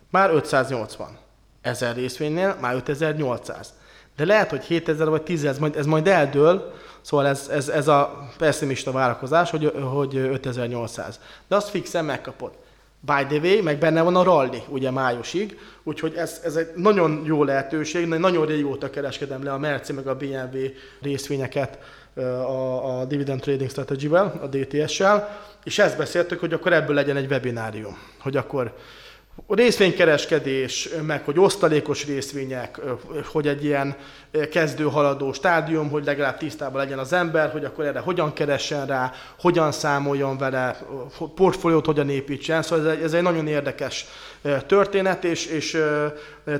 már 0.09 0.29
580. 0.29 1.17
1000 1.61 1.95
részvénynél 1.95 2.57
már 2.61 2.75
5800. 2.75 3.73
De 4.21 4.27
lehet, 4.27 4.49
hogy 4.49 4.63
7000 4.63 5.09
vagy 5.09 5.21
10 5.21 5.43
ez 5.43 5.57
majd, 5.57 5.75
ez 5.75 5.85
majd 5.85 6.07
eldől, 6.07 6.73
Szóval 7.01 7.27
ez, 7.27 7.49
ez, 7.51 7.69
ez 7.69 7.87
a 7.87 8.29
pessimista 8.37 8.91
várakozás, 8.91 9.49
hogy, 9.49 9.73
hogy 9.93 10.15
5800. 10.15 11.19
De 11.47 11.55
azt 11.55 11.69
fixen 11.69 12.05
megkapod. 12.05 12.51
By 12.99 13.25
the 13.27 13.37
way, 13.37 13.63
meg 13.63 13.77
benne 13.77 14.01
van 14.01 14.15
a 14.15 14.23
rally, 14.23 14.61
ugye 14.69 14.91
májusig, 14.91 15.57
úgyhogy 15.83 16.13
ez, 16.15 16.41
ez 16.43 16.55
egy 16.55 16.67
nagyon 16.75 17.21
jó 17.25 17.43
lehetőség, 17.43 18.07
nagyon 18.07 18.45
régóta 18.45 18.89
kereskedem 18.89 19.43
le 19.43 19.53
a 19.53 19.57
Merci 19.57 19.93
meg 19.93 20.07
a 20.07 20.15
BMW 20.15 20.57
részvényeket 21.01 21.79
a, 22.15 22.99
a 22.99 23.05
Dividend 23.05 23.41
Trading 23.41 23.69
Strategy-vel, 23.69 24.39
a 24.41 24.47
DTS-sel, 24.47 25.39
és 25.63 25.79
ezt 25.79 25.97
beszéltük, 25.97 26.39
hogy 26.39 26.53
akkor 26.53 26.73
ebből 26.73 26.95
legyen 26.95 27.17
egy 27.17 27.31
webinárium, 27.31 27.97
hogy 28.19 28.37
akkor 28.37 28.73
részvénykereskedés, 29.47 30.89
meg 31.01 31.23
hogy 31.23 31.39
osztalékos 31.39 32.05
részvények, 32.05 32.79
hogy 33.25 33.47
egy 33.47 33.63
ilyen 33.63 33.95
kezdő 34.51 34.83
haladó 34.83 35.33
stádium, 35.33 35.89
hogy 35.89 36.05
legalább 36.05 36.37
tisztában 36.37 36.81
legyen 36.81 36.99
az 36.99 37.13
ember, 37.13 37.51
hogy 37.51 37.65
akkor 37.65 37.85
erre 37.85 37.99
hogyan 37.99 38.33
keressen 38.33 38.85
rá, 38.85 39.11
hogyan 39.39 39.71
számoljon 39.71 40.37
vele, 40.37 40.79
portfóliót 41.35 41.85
hogyan 41.85 42.09
építsen. 42.09 42.61
Szóval 42.61 42.87
ez 42.87 42.97
egy, 42.97 43.03
ez 43.03 43.13
egy 43.13 43.21
nagyon 43.21 43.47
érdekes 43.47 44.05
történet, 44.67 45.23
és, 45.23 45.45
és 45.45 45.83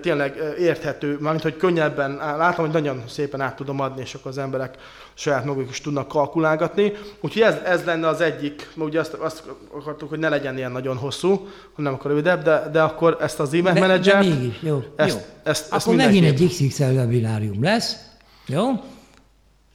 tényleg 0.01 0.55
érthető, 0.59 1.17
mármint 1.19 1.43
hogy 1.43 1.57
könnyebben, 1.57 2.15
látom, 2.15 2.65
hogy 2.65 2.73
nagyon 2.73 3.03
szépen 3.07 3.41
át 3.41 3.55
tudom 3.55 3.79
adni, 3.79 4.01
és 4.01 4.13
akkor 4.13 4.31
az 4.31 4.37
emberek 4.37 4.77
saját 5.13 5.45
maguk 5.45 5.69
is 5.69 5.81
tudnak 5.81 6.07
kalkulálgatni. 6.07 6.93
Úgyhogy 7.21 7.41
ez, 7.41 7.55
ez 7.65 7.83
lenne 7.83 8.07
az 8.07 8.21
egyik, 8.21 8.69
ugye 8.75 8.99
azt, 8.99 9.13
azt 9.13 9.43
akartuk, 9.71 10.09
hogy 10.09 10.19
ne 10.19 10.29
legyen 10.29 10.57
ilyen 10.57 10.71
nagyon 10.71 10.97
hosszú, 10.97 11.47
hanem 11.75 11.93
akkor 11.93 12.11
rövidebb, 12.11 12.43
de, 12.43 12.69
de 12.71 12.81
akkor 12.81 13.17
ezt 13.19 13.39
az 13.39 13.53
e-mail 13.53 13.79
menedzser. 13.79 14.23
De 14.23 14.29
mégis, 14.29 14.55
jó. 14.61 14.83
Ezt, 14.95 15.15
jó. 15.15 15.21
Ezt, 15.43 15.65
akkor 15.65 15.77
ezt 15.77 16.05
megint 16.05 16.25
egy 16.25 16.47
XXL 16.47 16.83
webinárium 16.83 17.63
lesz, 17.63 17.95
jó? 18.45 18.69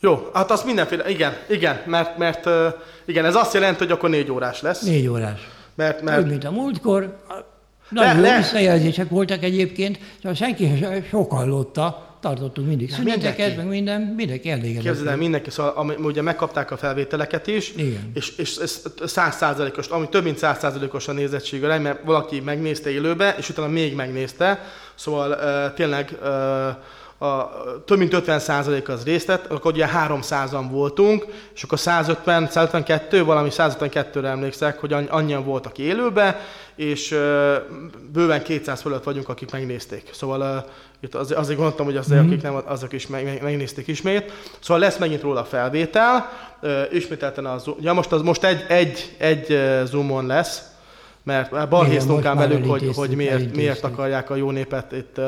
Jó, 0.00 0.30
hát 0.32 0.50
az 0.50 0.62
mindenféle, 0.62 1.08
igen, 1.08 1.36
igen, 1.48 1.80
mert, 1.86 2.18
mert 2.18 2.48
igen, 3.04 3.24
ez 3.24 3.34
azt 3.34 3.54
jelenti, 3.54 3.78
hogy 3.78 3.90
akkor 3.90 4.10
négy 4.10 4.30
órás 4.30 4.62
lesz. 4.62 4.80
Négy 4.82 5.08
órás. 5.08 5.48
Mert, 5.74 6.02
mert... 6.02 6.22
Úgy, 6.22 6.30
mint 6.30 6.44
a 6.44 6.50
múltkor. 6.50 7.16
Nagyon 7.88 8.20
le, 8.20 8.28
jó 8.28 8.36
visszajelzések 8.36 9.08
voltak 9.08 9.42
egyébként, 9.42 9.98
csak 10.22 10.36
senki 10.36 10.84
sok 11.10 11.30
hallotta, 11.30 12.16
tartottunk 12.20 12.68
mindig 12.68 12.92
szüneteket, 12.92 13.56
meg 13.56 13.66
minden, 13.66 14.00
mindenki 14.00 14.50
elégedett. 14.50 14.82
Képzeld 14.82 15.06
el, 15.06 15.16
mindenki, 15.16 15.50
szóval 15.50 15.72
ami, 15.76 15.94
ugye 15.98 16.22
megkapták 16.22 16.70
a 16.70 16.76
felvételeket 16.76 17.46
is, 17.46 17.72
Igen. 17.76 18.10
és, 18.14 18.32
és 18.36 18.56
ez 18.56 18.82
százszázalékos, 19.04 19.88
ami 19.88 20.08
több 20.08 20.24
mint 20.24 20.38
százszázalékos 20.38 21.08
a 21.08 21.12
nézettség 21.12 21.60
mert 21.60 22.04
valaki 22.04 22.40
megnézte 22.40 22.90
élőbe, 22.90 23.34
és 23.38 23.48
utána 23.48 23.68
még 23.68 23.94
megnézte, 23.94 24.64
szóval 24.94 25.30
uh, 25.30 25.74
tényleg 25.74 26.18
uh, 26.22 26.28
a, 27.18 27.50
több 27.84 27.98
mint 27.98 28.12
50% 28.14 28.88
az 28.88 29.04
részt 29.04 29.26
vett, 29.26 29.46
akkor 29.46 29.72
ugye 29.72 29.88
300-an 30.08 30.64
voltunk, 30.70 31.26
és 31.54 31.62
akkor 31.62 31.78
150, 31.78 32.48
152, 32.50 33.24
valami 33.24 33.48
152-re 33.52 34.28
emlékszek, 34.28 34.78
hogy 34.78 34.92
annyian 35.08 35.44
voltak 35.44 35.78
élőbe, 35.78 36.40
és 36.74 37.18
bőven 38.12 38.42
200 38.42 38.80
fölött 38.80 39.04
vagyunk, 39.04 39.28
akik 39.28 39.50
megnézték. 39.50 40.10
Szóval 40.12 40.66
itt 41.00 41.14
az, 41.14 41.30
azért 41.36 41.56
gondoltam, 41.58 41.86
hogy 41.86 41.96
azért, 41.96 42.22
mm. 42.22 42.26
akik 42.26 42.42
nem, 42.42 42.62
azok 42.64 42.92
is 42.92 43.06
meg, 43.06 43.42
megnézték 43.42 43.86
ismét. 43.86 44.32
Szóval 44.60 44.82
lesz 44.82 44.96
megint 44.96 45.22
róla 45.22 45.44
felvétel, 45.44 46.30
ismételten 46.92 47.46
az, 47.46 47.70
ja 47.80 47.92
most, 47.92 48.12
az 48.12 48.22
most 48.22 48.44
egy, 48.44 48.64
egy, 48.68 49.16
egy 49.18 49.58
zoomon 49.84 50.26
lesz, 50.26 50.62
mert 51.26 51.68
balhéztunk 51.68 52.24
ám 52.24 52.36
velük, 52.36 52.66
hogy, 52.66 52.90
hogy 52.94 53.10
miért, 53.10 53.56
miért 53.56 53.84
akarják 53.84 54.30
a 54.30 54.36
jó 54.36 54.50
népet 54.50 54.92
itt. 54.92 55.20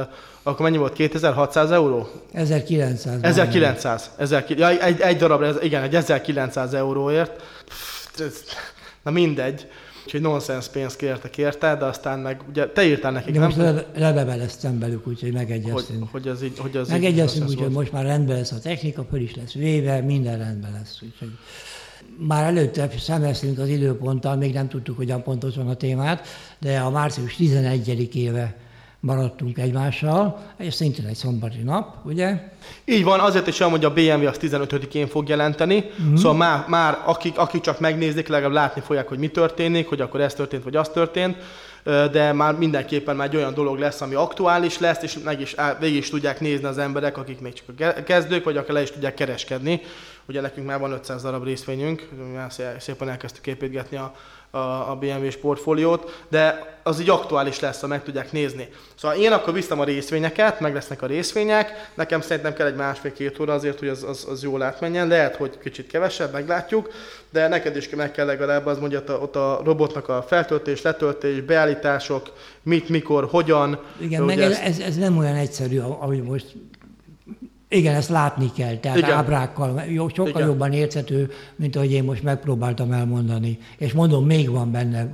Akkor 0.42 0.60
mennyi 0.60 0.76
volt? 0.76 0.92
2600 0.92 1.70
euró? 1.70 2.08
1900. 2.32 3.18
1900. 3.22 4.10
1900 4.16 4.58
ja, 4.58 4.82
egy, 4.82 5.00
egy 5.00 5.16
darabra, 5.16 5.62
igen, 5.62 5.82
egy 5.82 5.94
1900 5.94 6.74
euróért. 6.74 7.42
Na 9.02 9.10
mindegy. 9.10 9.66
Úgyhogy 10.04 10.20
nonsens 10.20 10.68
pénzt 10.68 10.96
kértek 10.96 11.38
érte, 11.38 11.76
de 11.76 11.84
aztán 11.84 12.18
meg, 12.18 12.40
ugye 12.48 12.66
te 12.66 12.84
írtál 12.84 13.12
nekik, 13.12 13.32
de 13.32 13.38
nem? 13.38 13.48
most 13.56 13.86
lebeveleztem 13.94 14.78
velük, 14.78 15.06
úgyhogy 15.06 15.32
megegyeztünk. 15.32 16.10
Hogy, 16.10 16.22
hogy 16.22 16.28
az 16.28 16.42
így, 16.42 16.58
hogy 16.58 16.76
az 16.76 16.88
megegyeztünk, 16.88 17.48
úgyhogy 17.48 17.70
most 17.70 17.92
már 17.92 18.04
rendben 18.04 18.36
lesz 18.36 18.52
a 18.52 18.58
technika, 18.58 19.06
föl 19.10 19.20
is 19.20 19.36
lesz 19.36 19.52
véve, 19.52 20.00
minden 20.00 20.38
rendben 20.38 20.72
lesz. 20.72 20.98
Úgyhogy 21.02 21.30
már 22.18 22.44
előtte 22.44 22.88
szemeztünk 22.98 23.58
az 23.58 23.68
időponttal, 23.68 24.36
még 24.36 24.52
nem 24.52 24.68
tudtuk 24.68 24.96
hogyan 24.96 25.22
pontosan 25.22 25.68
a 25.68 25.74
témát, 25.74 26.26
de 26.58 26.78
a 26.78 26.90
március 26.90 27.36
11-éve 27.38 28.54
maradtunk 29.00 29.58
egymással, 29.58 30.40
és 30.56 30.74
szintén 30.74 31.06
egy 31.06 31.14
szombati 31.14 31.62
nap, 31.62 31.96
ugye? 32.04 32.52
Így 32.84 33.04
van, 33.04 33.20
azért 33.20 33.46
is 33.46 33.60
olyan, 33.60 33.72
hogy 33.72 33.84
a 33.84 33.92
BMW 33.92 34.26
az 34.26 34.36
15-én 34.40 35.06
fog 35.06 35.28
jelenteni, 35.28 35.84
mm-hmm. 36.02 36.14
szóval 36.14 36.36
már, 36.36 36.64
már 36.68 36.98
akik, 37.04 37.38
akik 37.38 37.60
csak 37.60 37.80
megnézik, 37.80 38.28
legalább 38.28 38.54
látni 38.54 38.80
fogják, 38.80 39.08
hogy 39.08 39.18
mi 39.18 39.28
történik, 39.28 39.88
hogy 39.88 40.00
akkor 40.00 40.20
ez 40.20 40.34
történt, 40.34 40.64
vagy 40.64 40.76
az 40.76 40.88
történt, 40.88 41.36
de 42.12 42.32
már 42.32 42.54
mindenképpen 42.54 43.16
már 43.16 43.26
egy 43.26 43.36
olyan 43.36 43.54
dolog 43.54 43.78
lesz, 43.78 44.00
ami 44.00 44.14
aktuális 44.14 44.78
lesz, 44.78 45.02
és 45.02 45.18
meg 45.24 45.40
is, 45.40 45.54
végig 45.80 45.96
is 45.96 46.10
tudják 46.10 46.40
nézni 46.40 46.66
az 46.66 46.78
emberek, 46.78 47.18
akik 47.18 47.40
még 47.40 47.52
csak 47.52 47.94
a 47.96 48.02
kezdők, 48.02 48.44
vagy 48.44 48.56
akár 48.56 48.72
le 48.72 48.82
is 48.82 48.90
tudják 48.90 49.14
kereskedni. 49.14 49.80
Ugye 50.28 50.40
nekünk 50.40 50.66
már 50.66 50.78
van 50.78 50.92
500 50.92 51.22
darab 51.22 51.44
részvényünk, 51.44 52.08
már 52.34 52.52
szépen 52.78 53.08
elkezdtük 53.08 53.46
építgetni 53.46 53.96
a, 53.96 54.14
a, 54.50 54.58
a 54.90 54.96
BMW-s 55.00 55.36
portfóliót, 55.36 56.24
de 56.28 56.76
az 56.82 57.00
így 57.00 57.10
aktuális 57.10 57.60
lesz, 57.60 57.80
ha 57.80 57.86
meg 57.86 58.02
tudják 58.02 58.32
nézni. 58.32 58.68
Szóval 58.94 59.16
én 59.16 59.32
akkor 59.32 59.52
viszem 59.52 59.80
a 59.80 59.84
részvényeket, 59.84 60.60
meg 60.60 60.74
lesznek 60.74 61.02
a 61.02 61.06
részvények, 61.06 61.90
nekem 61.94 62.20
szerintem 62.20 62.54
kell 62.54 62.66
egy 62.66 62.74
másfél-két 62.74 63.38
óra 63.38 63.52
azért, 63.52 63.78
hogy 63.78 63.88
az, 63.88 64.02
az, 64.02 64.26
az 64.30 64.42
jól 64.42 64.62
átmenjen, 64.62 65.08
lehet, 65.08 65.36
hogy 65.36 65.58
kicsit 65.58 65.86
kevesebb, 65.86 66.32
meglátjuk, 66.32 66.90
de 67.30 67.48
neked 67.48 67.76
is 67.76 67.88
meg 67.88 68.10
kell 68.10 68.26
legalább 68.26 68.66
az 68.66 68.78
mondja, 68.78 69.02
ott 69.06 69.36
a 69.36 69.60
robotnak 69.64 70.08
a 70.08 70.22
feltöltés, 70.22 70.82
letöltés, 70.82 71.40
beállítások, 71.40 72.32
mit, 72.62 72.88
mikor, 72.88 73.28
hogyan. 73.30 73.80
Igen, 74.00 74.22
meg 74.22 74.40
ez, 74.40 74.58
ez, 74.58 74.78
ez 74.78 74.96
nem 74.96 75.18
olyan 75.18 75.36
egyszerű, 75.36 75.78
ahogy 75.78 76.22
most 76.22 76.46
igen, 77.68 77.94
ezt 77.94 78.08
látni 78.08 78.52
kell, 78.56 78.76
tehát 78.76 78.98
Igen. 78.98 79.10
ábrákkal, 79.10 79.82
jó, 79.88 80.08
sokkal 80.08 80.28
Igen. 80.28 80.46
jobban 80.46 80.72
érthető, 80.72 81.32
mint 81.56 81.76
ahogy 81.76 81.92
én 81.92 82.04
most 82.04 82.22
megpróbáltam 82.22 82.92
elmondani. 82.92 83.58
És 83.78 83.92
mondom, 83.92 84.26
még 84.26 84.50
van 84.50 84.70
benne 84.70 85.10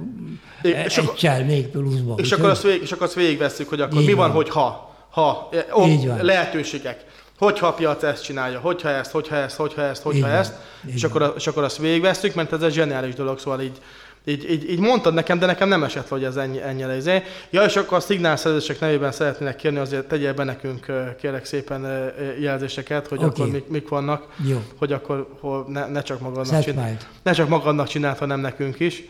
Igen. 0.63 0.85
egy 0.85 1.13
csel, 1.17 1.45
még 1.45 1.67
pluszban. 1.67 2.19
És, 2.19 2.33
akkor 2.33 2.49
azt, 2.49 2.63
végig, 2.63 2.83
és 2.83 2.93
akkor 2.93 3.07
azt 3.07 3.15
végigvesszük, 3.15 3.69
hogy 3.69 3.81
akkor 3.81 4.01
Így 4.01 4.07
mi 4.07 4.13
van, 4.13 4.27
van, 4.27 4.37
hogy 4.37 4.49
ha, 4.49 4.95
ha, 5.11 5.49
ó, 5.77 5.87
Így 5.87 6.07
van. 6.07 6.25
lehetőségek. 6.25 7.05
Hogyha 7.39 7.67
a 7.67 7.73
piac 7.73 8.03
ezt 8.03 8.25
csinálja, 8.25 8.59
hogyha 8.59 8.89
ezt, 8.89 9.11
hogyha 9.11 9.37
ezt, 9.37 9.57
hogyha 9.57 9.83
ezt, 9.83 10.03
hogyha 10.03 10.29
ezt, 10.29 10.55
és 10.87 11.05
akkor, 11.05 11.35
és 11.37 11.47
akkor 11.47 11.63
azt 11.63 11.79
végigvesszük, 11.79 12.35
mert 12.35 12.53
ez 12.53 12.63
egy 12.63 12.73
zseniális 12.73 13.15
dolog, 13.15 13.39
szóval 13.39 13.61
így 13.61 13.81
így, 14.27 14.51
így, 14.51 14.71
így 14.71 14.79
mondtad 14.79 15.15
nekem, 15.15 15.39
de 15.39 15.47
nekem 15.47 15.69
nem 15.69 15.85
esett, 15.85 16.09
hogy 16.09 16.25
ez 16.25 16.37
ennyi, 16.37 16.63
ennyire 16.63 16.97
izé. 16.97 17.23
Ja, 17.51 17.65
és 17.65 17.77
akkor 17.77 17.97
a 17.97 18.01
szignálszerzések 18.01 18.81
nevében 18.81 19.13
szeretnének 19.13 19.57
kérni, 19.57 19.79
azért 19.79 20.09
tegyél 20.09 20.35
be 20.35 20.45
nekünk, 20.45 20.87
kérek 21.21 21.45
szépen 21.45 22.13
jelzéseket, 22.41 23.09
hogy 23.09 23.19
okay. 23.19 23.31
akkor 23.31 23.49
mik, 23.49 23.69
mik 23.69 23.89
vannak, 23.89 24.27
Jó. 24.49 24.63
hogy 24.79 24.93
akkor 24.93 25.29
hol 25.41 25.65
ne, 25.69 25.87
ne, 25.87 26.03
csak 26.03 26.21
magadnak 26.21 26.63
csináld, 26.63 27.07
ne 27.23 27.33
csak 27.33 27.49
magadnak 27.49 27.89
csinált, 27.89 28.19
hanem 28.19 28.41
nekünk 28.41 28.81
is. 28.81 29.03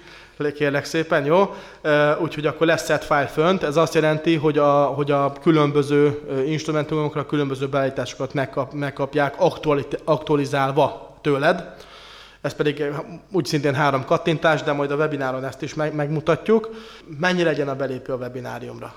Kérlek 0.55 0.85
szépen, 0.85 1.25
jó? 1.25 1.55
Úgyhogy 2.21 2.47
akkor 2.47 2.67
lesz 2.67 2.85
set 2.85 3.05
file 3.05 3.27
fönt. 3.27 3.63
Ez 3.63 3.77
azt 3.77 3.95
jelenti, 3.95 4.35
hogy 4.35 4.59
a, 4.59 4.85
hogy 4.85 5.11
a 5.11 5.33
különböző 5.43 6.21
instrumentumokra 6.47 7.27
különböző 7.27 7.69
beállításokat 7.69 8.35
megkap, 8.35 8.73
megkapják 8.73 9.35
aktualizálva 10.05 11.19
tőled 11.21 11.75
ez 12.45 12.55
pedig 12.55 12.85
úgy 13.33 13.45
szintén 13.45 13.75
három 13.75 14.05
kattintás, 14.05 14.63
de 14.63 14.73
majd 14.73 14.91
a 14.91 14.97
webináron 14.97 15.45
ezt 15.45 15.63
is 15.63 15.75
meg, 15.75 15.95
megmutatjuk. 15.95 16.71
Mennyi 17.19 17.43
legyen 17.43 17.69
a 17.69 17.77
belépő 17.77 18.13
a 18.13 18.17
webináriumra? 18.17 18.95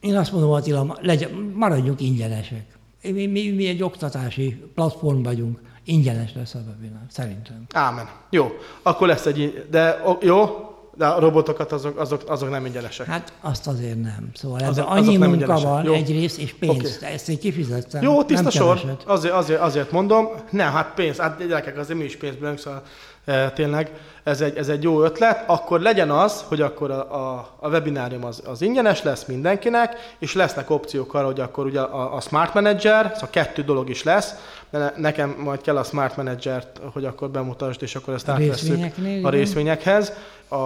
Én 0.00 0.16
azt 0.16 0.32
mondom, 0.32 0.50
Attila, 0.50 0.98
legyen, 1.00 1.30
maradjunk 1.54 2.00
ingyenesek. 2.00 2.78
Mi, 3.02 3.26
mi, 3.26 3.50
mi 3.50 3.66
egy 3.66 3.82
oktatási 3.82 4.62
platform 4.74 5.22
vagyunk, 5.22 5.60
ingyenes 5.84 6.34
lesz 6.34 6.54
a 6.54 6.58
webinár, 6.66 7.06
szerintem. 7.08 7.66
Ámen. 7.72 8.08
Jó, 8.30 8.50
akkor 8.82 9.06
lesz 9.06 9.26
egy, 9.26 9.66
de 9.70 10.02
jó, 10.20 10.73
de 10.96 11.06
a 11.06 11.20
robotokat 11.20 11.72
azok, 11.72 11.98
azok, 11.98 12.22
azok 12.26 12.50
nem 12.50 12.66
ingyenesek. 12.66 13.06
Hát 13.06 13.32
azt 13.40 13.66
azért 13.66 14.00
nem. 14.00 14.30
Szóval 14.34 14.60
ez 14.60 14.68
azok, 14.68 14.86
annyi 14.88 15.16
azok 15.16 15.28
munka 15.28 15.58
van, 15.58 15.84
Jó. 15.84 15.92
egyrészt, 15.92 16.38
és 16.38 16.52
pénz. 16.52 16.96
Okay. 16.96 17.12
Ezt 17.12 17.28
én 17.28 17.38
kifizettem. 17.38 18.02
Jó, 18.02 18.24
tiszta 18.24 18.50
sor. 18.50 18.80
Azért, 19.06 19.34
azért, 19.34 19.60
azért 19.60 19.90
mondom. 19.90 20.28
Nem, 20.50 20.72
hát 20.72 20.94
pénz. 20.94 21.16
Hát 21.16 21.46
gyerekek, 21.46 21.78
azért 21.78 21.98
mi 21.98 22.04
is 22.04 22.16
pénzből, 22.16 22.56
szóval 22.56 22.82
e, 23.24 23.50
tényleg 23.50 23.90
ez 24.24 24.40
egy, 24.40 24.56
ez 24.56 24.68
egy 24.68 24.82
jó 24.82 25.02
ötlet, 25.02 25.44
akkor 25.46 25.80
legyen 25.80 26.10
az, 26.10 26.44
hogy 26.48 26.60
akkor 26.60 26.90
a, 26.90 27.14
a, 27.14 27.48
a 27.60 27.68
webinárium 27.68 28.24
az, 28.24 28.42
az 28.46 28.62
ingyenes 28.62 29.02
lesz 29.02 29.24
mindenkinek, 29.24 30.14
és 30.18 30.34
lesznek 30.34 30.70
opciók 30.70 31.14
arra, 31.14 31.26
hogy 31.26 31.40
akkor 31.40 31.66
ugye 31.66 31.80
a, 31.80 32.14
a 32.14 32.20
Smart 32.20 32.54
Manager, 32.54 33.10
szóval 33.12 33.30
kettő 33.30 33.62
dolog 33.62 33.90
is 33.90 34.02
lesz, 34.02 34.34
de 34.70 34.94
nekem 34.96 35.36
majd 35.38 35.60
kell 35.60 35.76
a 35.76 35.82
Smart 35.82 36.16
Manager-t, 36.16 36.80
hogy 36.92 37.04
akkor 37.04 37.30
bemutasd, 37.30 37.82
és 37.82 37.94
akkor 37.94 38.14
ezt 38.14 38.28
átvesszük 38.28 38.94
a 39.22 39.28
részvényekhez. 39.28 40.12
A, 40.48 40.56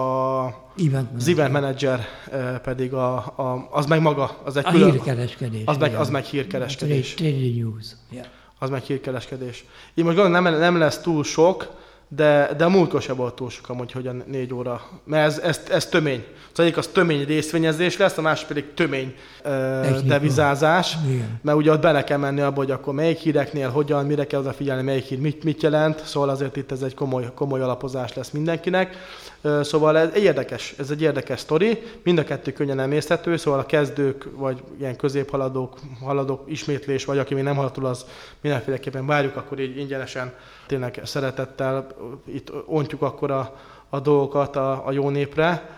event 0.87 1.09
az 1.17 1.27
Event 1.27 1.51
Manager 1.51 2.05
eh, 2.31 2.57
pedig 2.63 2.93
a, 2.93 3.15
a, 3.15 3.67
az 3.71 3.85
meg 3.85 4.01
maga, 4.01 4.37
az 4.43 4.57
egy 4.57 4.65
a 4.65 4.71
külön, 4.71 4.91
hírkereskedés. 4.91 5.61
Az 5.65 5.77
meg, 5.77 5.95
az 5.95 6.09
meg 6.09 6.23
hírkereskedés. 6.23 7.13
Trading 7.13 7.57
news. 7.57 7.85
Yeah. 8.09 8.25
Az 8.59 8.69
meg 8.69 8.81
hírkereskedés. 8.81 9.65
Így 9.93 10.03
most 10.03 10.17
gondolom 10.17 10.43
nem, 10.43 10.59
nem 10.59 10.77
lesz 10.77 10.97
túl 10.97 11.23
sok, 11.23 11.67
de, 12.11 12.53
de 12.57 12.63
a 12.63 12.69
múltkor 12.69 13.01
sem 13.01 13.15
volt 13.15 13.33
túl 13.33 13.49
sok 13.49 13.69
amúgy, 13.69 13.91
hogy 13.91 14.07
a 14.07 14.11
négy 14.11 14.53
óra, 14.53 14.81
mert 15.03 15.25
ez, 15.25 15.39
ez, 15.39 15.61
ez 15.69 15.85
tömény. 15.85 16.25
Az 16.51 16.59
egyik 16.59 16.77
az 16.77 16.87
tömény 16.87 17.25
részvényezés 17.25 17.97
lesz, 17.97 18.17
a 18.17 18.21
másik 18.21 18.47
pedig 18.47 18.73
tömény 18.73 19.15
uh, 19.45 19.99
devizázás, 19.99 20.95
Igen. 21.07 21.39
mert 21.41 21.57
ugye 21.57 21.71
ott 21.71 21.81
bele 21.81 22.03
kell 22.03 22.17
menni 22.17 22.41
abba, 22.41 22.55
hogy 22.55 22.71
akkor 22.71 22.93
melyik 22.93 23.17
híreknél, 23.17 23.69
hogyan, 23.69 24.05
mire 24.05 24.27
kell 24.27 24.39
odafigyelni, 24.39 24.81
melyik 24.81 25.03
hír 25.03 25.19
mit, 25.19 25.43
mit 25.43 25.61
jelent, 25.61 26.05
szóval 26.05 26.29
azért 26.29 26.55
itt 26.55 26.71
ez 26.71 26.81
egy 26.81 26.93
komoly, 26.93 27.31
komoly 27.35 27.61
alapozás 27.61 28.13
lesz 28.13 28.29
mindenkinek. 28.29 28.95
Uh, 29.41 29.61
szóval 29.61 29.97
ez 29.97 30.15
érdekes, 30.15 30.73
ez 30.77 30.89
egy 30.89 31.01
érdekes 31.01 31.39
sztori, 31.39 31.83
mind 32.03 32.17
a 32.17 32.23
kettő 32.23 32.51
könnyen 32.51 32.79
emészthető, 32.79 33.37
szóval 33.37 33.59
a 33.59 33.65
kezdők, 33.65 34.27
vagy 34.35 34.63
ilyen 34.79 34.95
középhaladók, 34.95 35.77
haladók, 36.03 36.43
ismétlés, 36.45 37.05
vagy 37.05 37.17
aki 37.17 37.33
még 37.33 37.43
nem 37.43 37.55
haladt 37.55 37.77
az 37.77 38.05
mindenféleképpen 38.41 39.05
várjuk, 39.05 39.35
akkor 39.35 39.59
így 39.59 39.77
ingyenesen 39.77 40.33
tényleg 40.69 41.01
szeretettel 41.03 41.87
itt 42.25 42.51
ontjuk 42.65 43.01
akkor 43.01 43.31
a, 43.31 43.55
a 43.89 43.99
dolgokat 43.99 44.55
a, 44.55 44.87
a 44.87 44.91
jó 44.91 45.09
népre. 45.09 45.69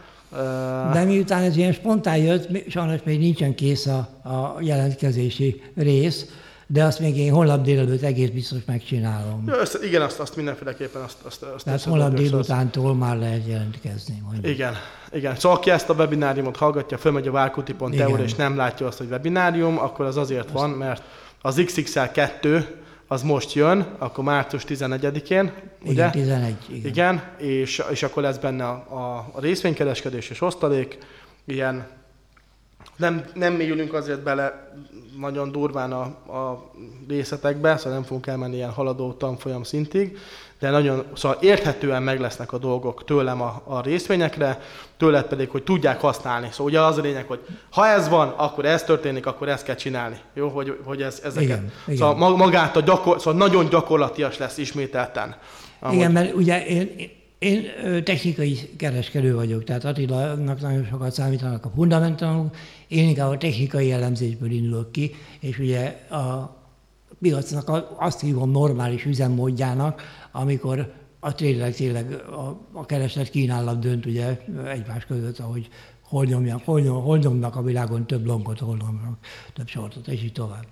De 0.93 1.03
miután 1.03 1.43
ez 1.43 1.57
ilyen 1.57 1.73
spontán 1.73 2.17
jött, 2.17 2.69
sajnos 2.69 2.99
még 3.03 3.19
nincsen 3.19 3.55
kész 3.55 3.85
a, 3.85 3.97
a 4.23 4.57
jelentkezési 4.59 5.63
rész, 5.75 6.25
de 6.67 6.83
azt 6.83 6.99
még 6.99 7.17
én 7.17 7.31
holnap 7.31 7.63
délelőtt 7.63 8.01
egész 8.01 8.29
biztos 8.29 8.59
megcsinálom. 8.65 9.43
Ja, 9.47 9.59
ezt, 9.61 9.83
igen, 9.83 10.01
azt, 10.01 10.19
azt 10.19 10.35
mindenféleképpen 10.35 11.01
azt, 11.01 11.17
azt, 11.23 11.43
azt 11.43 11.65
Tehát 11.65 11.83
holnap 11.83 12.13
délutántól 12.13 12.95
már 12.95 13.17
lehet 13.17 13.47
jelentkezni. 13.47 14.21
Mondjuk. 14.23 14.47
Igen, 14.47 14.73
igen. 15.11 15.35
Szóval 15.35 15.57
aki 15.57 15.69
ezt 15.69 15.89
a 15.89 15.93
webináriumot 15.93 16.57
hallgatja, 16.57 16.97
fölmegy 16.97 17.27
a 17.27 17.31
várkuti.eu 17.31 18.17
és 18.17 18.35
nem 18.35 18.55
látja 18.55 18.87
azt, 18.87 18.97
hogy 18.97 19.07
webinárium, 19.09 19.79
akkor 19.79 20.05
az 20.05 20.17
azért 20.17 20.45
azt... 20.45 20.53
van, 20.53 20.69
mert 20.69 21.03
az 21.41 21.61
XXL 21.65 21.99
2 22.13 22.81
az 23.11 23.23
most 23.23 23.53
jön, 23.53 23.95
akkor 23.97 24.23
március 24.23 24.63
11-én, 24.67 25.51
ugye? 25.81 25.91
Igen, 25.91 26.11
11, 26.11 26.55
igen. 26.69 26.85
igen 26.85 27.23
és, 27.37 27.83
és 27.91 28.03
akkor 28.03 28.23
lesz 28.23 28.37
benne 28.37 28.67
a, 28.67 28.73
a, 29.33 29.39
részvénykereskedés 29.39 30.29
és 30.29 30.41
osztalék, 30.41 30.97
ilyen 31.45 31.87
nem, 32.95 33.25
nem 33.33 33.53
mélyülünk 33.53 33.93
azért 33.93 34.23
bele 34.23 34.73
nagyon 35.19 35.51
durván 35.51 35.91
a, 35.91 36.01
a 36.37 36.71
részletekbe, 37.07 37.77
szóval 37.77 37.93
nem 37.93 38.03
fogunk 38.03 38.27
elmenni 38.27 38.55
ilyen 38.55 38.71
haladó 38.71 39.13
tanfolyam 39.13 39.63
szintig, 39.63 40.17
de 40.61 40.69
nagyon, 40.69 41.03
szóval 41.13 41.37
érthetően 41.41 42.03
meg 42.03 42.19
lesznek 42.19 42.53
a 42.53 42.57
dolgok 42.57 43.05
tőlem 43.05 43.41
a, 43.41 43.61
a 43.65 43.81
részvényekre, 43.81 44.59
tőled 44.97 45.23
pedig, 45.23 45.49
hogy 45.49 45.63
tudják 45.63 45.99
használni. 45.99 46.47
Szóval 46.51 46.65
ugye 46.65 46.81
az 46.81 46.97
a 46.97 47.01
lényeg, 47.01 47.25
hogy 47.27 47.39
ha 47.69 47.87
ez 47.87 48.09
van, 48.09 48.27
akkor 48.27 48.65
ez 48.65 48.83
történik, 48.83 49.25
akkor 49.25 49.49
ezt 49.49 49.63
kell 49.63 49.75
csinálni. 49.75 50.17
Jó, 50.33 50.47
hogy, 50.47 50.77
hogy 50.83 51.01
ez, 51.01 51.21
ezeket. 51.23 51.43
Igen, 51.47 51.71
szóval 51.97 52.15
igen. 52.15 52.37
magát 52.37 52.75
a 52.75 52.79
gyakor, 52.79 53.19
szóval 53.19 53.33
nagyon 53.33 53.69
gyakorlatias 53.69 54.37
lesz 54.37 54.57
ismételten. 54.57 55.35
Ahogy... 55.79 55.95
Igen, 55.95 56.11
mert 56.11 56.33
ugye 56.35 56.65
én, 56.65 56.89
én 57.39 57.63
technikai 58.03 58.57
kereskedő 58.77 59.35
vagyok, 59.35 59.63
tehát 59.63 59.85
Attilának 59.85 60.61
nagyon 60.61 60.87
sokat 60.89 61.11
számítanak 61.11 61.65
a 61.65 61.71
fundamentumok, 61.75 62.55
én 62.87 63.07
inkább 63.07 63.29
a 63.29 63.37
technikai 63.37 63.91
elemzésből 63.91 64.51
indulok 64.51 64.91
ki, 64.91 65.15
és 65.39 65.59
ugye 65.59 65.85
a 66.09 66.59
piacnak 67.21 67.95
azt 67.97 68.21
hívom 68.21 68.51
normális 68.51 69.05
üzemmódjának, 69.05 70.01
amikor 70.31 70.93
a 71.19 71.35
tényleg, 71.35 71.75
tényleg 71.75 72.13
a, 72.13 72.59
a 72.71 72.85
kereslet 72.85 73.29
kínálat 73.29 73.79
dönt 73.79 74.05
ugye 74.05 74.39
egymás 74.65 75.05
között, 75.05 75.39
ahogy 75.39 75.69
hol, 76.01 76.25
nyomják, 76.25 76.65
hol, 76.65 76.81
nyom, 76.81 77.03
hol 77.03 77.17
nyomnak 77.17 77.55
a 77.55 77.61
világon 77.61 78.07
több 78.07 78.25
lonkot, 78.25 78.59
hol 78.59 78.77
nyomnak 78.77 79.17
több 79.53 79.67
sortot, 79.67 80.07
és 80.07 80.23
így 80.23 80.31
tovább. 80.31 80.65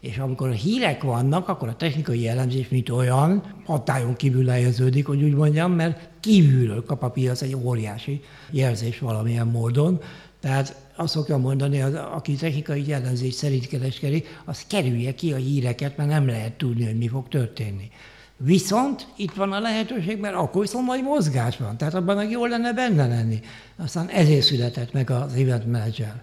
És 0.00 0.18
amikor 0.18 0.48
a 0.48 0.52
hírek 0.52 1.02
vannak, 1.02 1.48
akkor 1.48 1.68
a 1.68 1.76
technikai 1.76 2.28
elemzés, 2.28 2.68
mint 2.68 2.90
olyan, 2.90 3.42
hatályon 3.64 4.16
kívül 4.16 4.46
helyeződik, 4.46 5.06
hogy 5.06 5.22
úgy 5.22 5.34
mondjam, 5.34 5.72
mert 5.72 6.08
kívülről 6.20 6.84
kap 6.84 7.02
a 7.02 7.10
piac 7.10 7.42
egy 7.42 7.56
óriási 7.56 8.20
jelzés 8.50 8.98
valamilyen 8.98 9.46
módon. 9.46 10.00
Tehát 10.40 10.85
azt 10.96 11.14
szokja 11.14 11.36
mondani, 11.36 11.80
az, 11.80 11.94
aki 11.94 12.34
technikai 12.34 12.88
jellemzés 12.88 13.34
szerint 13.34 13.68
kereskedik, 13.68 14.40
az 14.44 14.64
kerülje 14.66 15.14
ki 15.14 15.32
a 15.32 15.36
híreket, 15.36 15.96
mert 15.96 16.08
nem 16.08 16.26
lehet 16.26 16.52
tudni, 16.52 16.84
hogy 16.84 16.98
mi 16.98 17.08
fog 17.08 17.28
történni. 17.28 17.90
Viszont 18.36 19.06
itt 19.16 19.32
van 19.32 19.52
a 19.52 19.60
lehetőség, 19.60 20.18
mert 20.20 20.34
akkor 20.34 20.60
viszont 20.60 20.86
majd 20.86 21.02
mozgás 21.02 21.56
van, 21.56 21.76
tehát 21.76 21.94
abban 21.94 22.16
meg 22.16 22.30
jól 22.30 22.48
lenne 22.48 22.72
benne 22.72 23.06
lenni. 23.06 23.40
Aztán 23.76 24.08
ezért 24.08 24.42
született 24.42 24.92
meg 24.92 25.10
az 25.10 25.34
event 25.34 25.66
manager. 25.66 26.22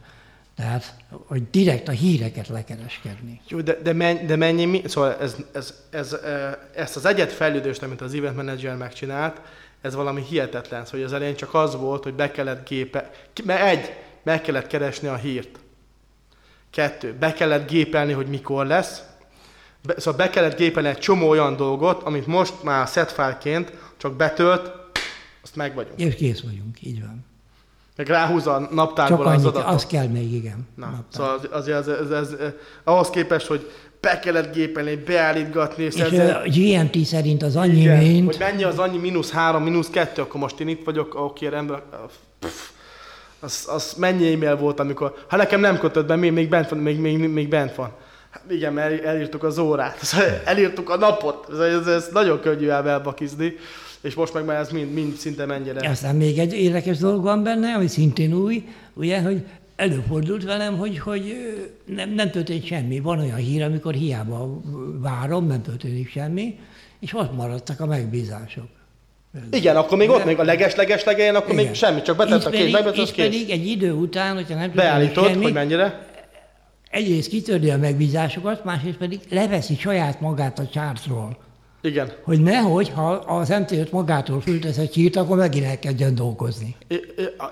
Tehát, 0.56 0.96
hogy 1.26 1.50
direkt 1.50 1.88
a 1.88 1.92
híreket 1.92 2.48
lekereskedni. 2.48 3.42
Jó, 3.48 3.62
de, 3.62 3.78
de, 3.84 3.94
mennyi, 3.94 4.26
de 4.26 4.36
mennyi, 4.36 4.66
mi, 4.66 4.82
szóval 4.86 5.18
ez, 5.22 5.36
ez, 5.54 5.74
ez, 5.90 6.16
ezt 6.76 6.96
az 6.96 7.06
egyet 7.06 7.32
fejlődést, 7.32 7.84
amit 7.84 8.02
az 8.02 8.14
event 8.14 8.36
manager 8.36 8.78
megcsinált, 8.78 9.42
ez 9.82 9.96
valami 9.96 10.22
hihetetlen. 10.30 10.86
Szóval 10.86 11.06
az 11.06 11.14
elején 11.14 11.36
csak 11.36 11.54
az 11.54 11.76
volt, 11.76 12.04
hogy 12.04 12.14
be 12.14 12.32
kellett 12.32 12.68
gépe, 12.68 13.12
mert 13.44 13.62
egy, 13.62 13.94
meg 14.24 14.42
kellett 14.42 14.68
keresni 14.68 15.08
a 15.08 15.16
hírt. 15.16 15.60
Kettő, 16.70 17.16
be 17.20 17.34
kellett 17.34 17.70
gépelni, 17.70 18.12
hogy 18.12 18.28
mikor 18.28 18.66
lesz. 18.66 19.02
Be, 19.82 19.94
szóval 19.98 20.14
be 20.26 20.30
kellett 20.30 20.58
gépelni 20.58 20.90
egy 20.90 20.98
csomó 20.98 21.30
olyan 21.30 21.56
dolgot, 21.56 22.04
amit 22.04 22.28
most 22.28 22.64
már 22.64 22.88
setfile 22.88 23.38
csak 23.98 24.14
betölt, 24.16 24.72
azt 25.44 25.56
meg 25.56 25.76
vagyunk. 25.76 26.00
És 26.00 26.16
kész 26.16 26.42
vagyunk, 26.42 26.82
így 26.82 27.02
van. 27.02 27.26
Meg 27.96 28.08
ráhúz 28.08 28.48
a 28.48 28.68
naptárból 28.72 29.18
Csak 29.18 29.26
annyit, 29.26 29.40
az 29.40 29.46
adatot. 29.46 29.74
az 29.74 29.86
kell 29.86 30.08
még, 30.08 30.34
igen. 30.34 30.68
Na, 30.76 30.86
naptár. 30.86 31.06
szóval 31.10 31.40
az, 31.52 31.68
az, 31.68 31.88
az, 31.88 32.12
az, 32.12 32.12
az, 32.12 32.36
ahhoz 32.84 33.10
képest, 33.10 33.48
hogy 33.48 33.72
be 34.00 34.20
kellett 34.20 34.54
gépelni, 34.54 34.96
beállítgatni. 34.96 35.84
És, 35.84 35.96
és 35.96 36.20
a 36.20 36.42
GMT 36.46 37.06
szerint 37.06 37.44
az 37.44 37.56
annyi, 37.56 37.80
igen, 37.80 38.04
mint... 38.04 38.26
Hogy 38.26 38.40
mennyi 38.40 38.64
az 38.64 38.80
annyi, 38.80 38.98
mínusz 38.98 39.32
három, 39.32 39.64
mínusz 39.64 39.90
kettő, 39.90 40.22
akkor 40.22 40.40
most 40.40 40.60
én 40.60 40.68
itt 40.68 40.84
vagyok, 40.86 41.16
oké, 41.16 41.48
rendben, 41.48 41.82
pff, 42.40 42.70
az, 43.44 43.68
az 43.68 43.94
mennyi 43.98 44.34
e-mail 44.34 44.58
volt, 44.58 44.80
amikor, 44.80 45.14
ha 45.28 45.38
nekem 45.38 45.60
nem 45.60 45.80
kötött 45.80 46.06
be, 46.06 46.16
még, 46.16 46.32
még, 46.32 46.50
bent 46.50 46.70
van, 46.70 46.80
még, 46.80 47.00
még, 47.00 47.18
még 47.18 47.50
bent 47.50 47.76
van. 47.76 47.92
Hát 48.30 48.44
igen, 48.50 48.74
mert 48.74 49.04
elírtuk 49.04 49.44
az 49.44 49.58
órát, 49.58 50.00
elírtuk 50.46 50.90
a 50.90 50.98
napot, 50.98 51.60
ez, 51.60 51.88
ez 51.88 52.10
nagyon 52.12 52.40
könnyű 52.40 52.68
elbakizni, 52.68 53.56
és 54.02 54.14
most 54.14 54.34
meg 54.34 54.46
már 54.46 54.60
ez 54.60 54.70
mind, 54.70 54.94
mind 54.94 55.16
szinte 55.16 55.46
mennyire. 55.46 55.90
Aztán 55.90 56.16
még 56.16 56.38
egy 56.40 56.54
érdekes 56.54 56.98
dolog 56.98 57.24
van 57.24 57.44
benne, 57.44 57.74
ami 57.74 57.88
szintén 57.88 58.34
új, 58.34 58.64
ugye, 58.94 59.22
hogy 59.22 59.46
előfordult 59.76 60.44
velem, 60.44 60.78
hogy, 60.78 61.00
hogy 61.00 61.36
nem, 61.86 62.10
nem 62.10 62.32
történt 62.32 62.66
semmi. 62.66 63.00
Van 63.00 63.20
olyan 63.20 63.36
hír, 63.36 63.64
amikor 63.64 63.94
hiába 63.94 64.62
várom, 65.00 65.48
nem 65.48 65.62
történik 65.62 66.10
semmi, 66.10 66.60
és 67.00 67.14
ott 67.14 67.36
maradtak 67.36 67.80
a 67.80 67.86
megbízások. 67.86 68.68
Igen, 69.52 69.76
akkor 69.76 69.98
még 69.98 70.10
ott 70.10 70.26
még 70.26 70.40
a 70.40 70.44
leges-leges 70.44 71.04
legeljen, 71.04 71.36
akkor 71.36 71.52
Igen. 71.52 71.66
még 71.66 71.74
semmi, 71.74 72.02
csak 72.02 72.18
betett 72.18 72.46
a 72.46 72.50
két 72.50 72.72
megbet, 72.72 72.98
az 72.98 73.12
kész. 73.12 73.26
pedig 73.26 73.50
egy 73.50 73.68
idő 73.68 73.92
után, 73.92 74.36
hogyha 74.36 74.56
nem 74.56 74.72
Beállítod, 74.76 75.28
semmi, 75.28 75.44
hogy 75.44 75.54
mennyire? 75.54 76.08
Egyrészt 76.90 77.30
kitördi 77.30 77.70
a 77.70 77.78
megbízásokat, 77.78 78.64
másrészt 78.64 78.98
pedig 78.98 79.20
leveszi 79.30 79.76
saját 79.76 80.22
magát 80.22 80.60
a 80.60 80.68
csártról. 80.68 81.38
Igen. 81.82 82.12
Hogy 82.24 82.42
nehogy, 82.42 82.90
ha 82.90 83.12
az 83.12 83.50
MT5 83.52 83.90
magától 83.90 84.42
fültesz 84.42 84.78
egy 84.78 84.94
hírt, 84.94 85.16
akkor 85.16 85.38
megint 85.38 85.66
elkezdjen 85.66 86.16
dolgozni. 86.16 86.76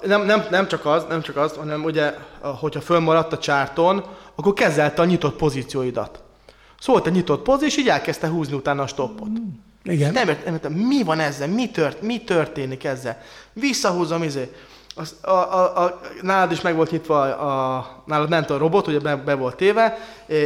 Nem, 0.06 0.26
nem, 0.26 0.44
nem, 0.50 0.68
csak 0.68 0.86
az, 0.86 1.06
nem 1.10 1.22
csak 1.22 1.38
az, 1.38 1.56
hanem 1.56 1.84
ugye, 1.84 2.14
hogyha 2.40 2.82
fölmaradt 2.82 3.34
a 3.34 3.38
csárton, 3.38 4.06
akkor 4.36 4.54
kezelte 4.54 5.02
a 5.02 5.06
nyitott 5.06 5.36
pozícióidat. 5.36 6.24
Szólt 6.80 7.08
egy 7.08 7.14
nyitott 7.14 7.42
pozíció, 7.44 7.68
és 7.68 7.78
így 7.78 7.88
elkezdte 7.88 8.28
húzni 8.28 8.56
utána 8.56 8.82
a 8.82 8.88
stoppot. 8.88 9.30
Mm. 9.30 9.50
Igen. 9.84 10.14
Nem 10.14 10.28
értem, 10.28 10.60
nem 10.62 10.72
mi 10.72 11.04
van 11.04 11.20
ezzel, 11.20 11.48
mi, 11.48 11.70
tört, 11.70 12.02
mi 12.02 12.24
történik 12.24 12.84
ezzel. 12.84 13.22
Visszahúzom, 13.54 14.24
izé. 14.24 14.52
Az, 14.96 15.16
a, 15.22 15.30
a, 15.30 15.84
a, 15.84 16.00
nálad 16.22 16.52
is 16.52 16.62
meg 16.62 16.76
volt 16.76 16.92
nyitva, 16.92 17.22
a, 17.22 17.78
a, 17.78 18.04
nálad 18.06 18.30
ment 18.30 18.50
a 18.50 18.58
robot, 18.58 18.88
ugye 18.88 19.00
be, 19.00 19.16
be 19.16 19.34
volt 19.34 19.56
téve, 19.56 19.98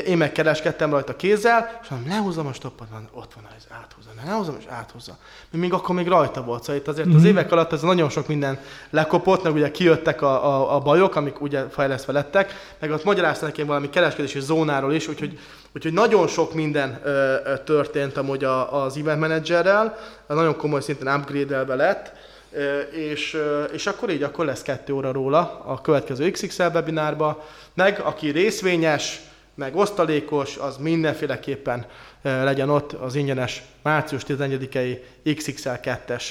én 0.05 0.17
megkereskedtem 0.17 0.91
rajta 0.91 1.15
kézzel, 1.15 1.79
és 1.83 1.87
mondom, 1.87 2.09
lehúzom 2.09 2.47
a 2.47 2.53
stoppot, 2.53 2.87
van, 2.91 3.09
ott 3.13 3.33
van, 3.33 3.43
ez 3.57 3.63
áthúzza, 3.69 4.09
lehúzom, 4.25 4.55
és 4.59 4.65
áthúzza. 4.69 5.17
Még 5.51 5.73
akkor 5.73 5.95
még 5.95 6.07
rajta 6.07 6.43
volt, 6.43 6.63
szóval 6.63 6.81
itt 6.81 6.87
azért 6.87 7.07
mm-hmm. 7.07 7.15
az 7.15 7.21
mhm. 7.21 7.31
évek 7.31 7.51
alatt 7.51 7.73
ez 7.73 7.81
nagyon 7.81 8.09
sok 8.09 8.27
minden 8.27 8.59
lekopott, 8.89 9.43
meg 9.43 9.53
ugye 9.53 9.71
kijöttek 9.71 10.21
a, 10.21 10.45
a, 10.45 10.75
a 10.75 10.79
bajok, 10.79 11.15
amik 11.15 11.41
ugye 11.41 11.69
fejlesztve 11.69 12.13
lettek, 12.13 12.53
meg 12.79 12.91
ott 12.91 13.03
magyarázta 13.03 13.45
nekem 13.45 13.67
valami 13.67 13.89
kereskedési 13.89 14.39
zónáról 14.39 14.93
is, 14.93 15.07
úgyhogy 15.07 15.39
Úgyhogy 15.75 15.93
nagyon 15.93 16.27
sok 16.27 16.53
minden 16.53 16.99
ö, 17.03 17.35
ö, 17.45 17.57
történt 17.57 18.17
amúgy 18.17 18.43
a, 18.43 18.83
az 18.83 18.97
event 18.97 19.19
managerrel, 19.19 19.97
nagyon 20.27 20.55
komoly 20.55 20.81
szinten 20.81 21.19
upgrade-elve 21.19 21.75
lett, 21.75 22.11
ö, 22.51 22.79
és, 22.79 23.33
ö, 23.33 23.63
és 23.63 23.87
akkor 23.87 24.09
így 24.09 24.23
akkor 24.23 24.45
lesz 24.45 24.61
kettő 24.61 24.93
óra 24.93 25.11
róla 25.11 25.61
a 25.65 25.81
következő 25.81 26.31
XXL 26.31 26.63
webinárba, 26.63 27.45
meg 27.73 27.99
aki 27.99 28.29
részvényes, 28.29 29.21
meg 29.55 29.75
osztalékos, 29.75 30.57
az 30.57 30.77
mindenféleképpen 30.77 31.85
ö, 32.21 32.43
legyen 32.43 32.69
ott 32.69 32.93
az 32.93 33.15
ingyenes 33.15 33.63
március 33.81 34.21
11-i 34.27 34.99
XXL 35.35 35.69
2-es 35.83 36.23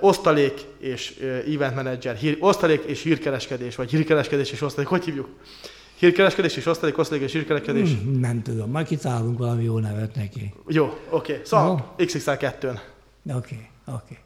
osztalék 0.00 0.60
és 0.78 1.14
event 1.54 1.74
manager, 1.74 2.16
hír, 2.16 2.36
osztalék 2.40 2.82
és 2.84 3.02
hírkereskedés, 3.02 3.76
vagy 3.76 3.90
hírkereskedés 3.90 4.52
és 4.52 4.62
osztalék, 4.62 4.88
hogy 4.88 5.04
hívjuk? 5.04 5.28
Hírkereskedés 6.02 6.56
és 6.56 6.66
osztalék, 6.66 6.98
osztalék 6.98 7.22
és 7.22 7.32
hírkereskedés? 7.32 7.90
Hmm, 8.02 8.20
nem 8.20 8.42
tudom, 8.42 8.70
majd 8.70 8.86
kitalálunk 8.86 9.38
valami 9.38 9.64
jó 9.64 9.78
nevet 9.78 10.14
neki. 10.14 10.54
Jó, 10.68 10.84
oké. 10.84 11.32
Okay. 11.32 11.44
Szóval 11.44 11.94
XXL2-n. 11.98 12.78
Oké, 13.34 13.68
oké. 13.86 14.18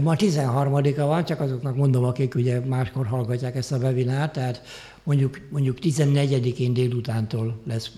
Ma 0.00 0.14
13-a 0.16 1.06
van, 1.06 1.24
csak 1.24 1.40
azoknak 1.40 1.76
mondom, 1.76 2.04
akik 2.04 2.34
ugye 2.34 2.60
máskor 2.60 3.06
hallgatják 3.06 3.56
ezt 3.56 3.72
a 3.72 3.76
webinárt, 3.76 4.32
tehát 4.32 4.62
mondjuk, 5.02 5.40
mondjuk 5.50 5.78
14-én 5.82 6.72
délutántól 6.72 7.60
lesz 7.66 7.92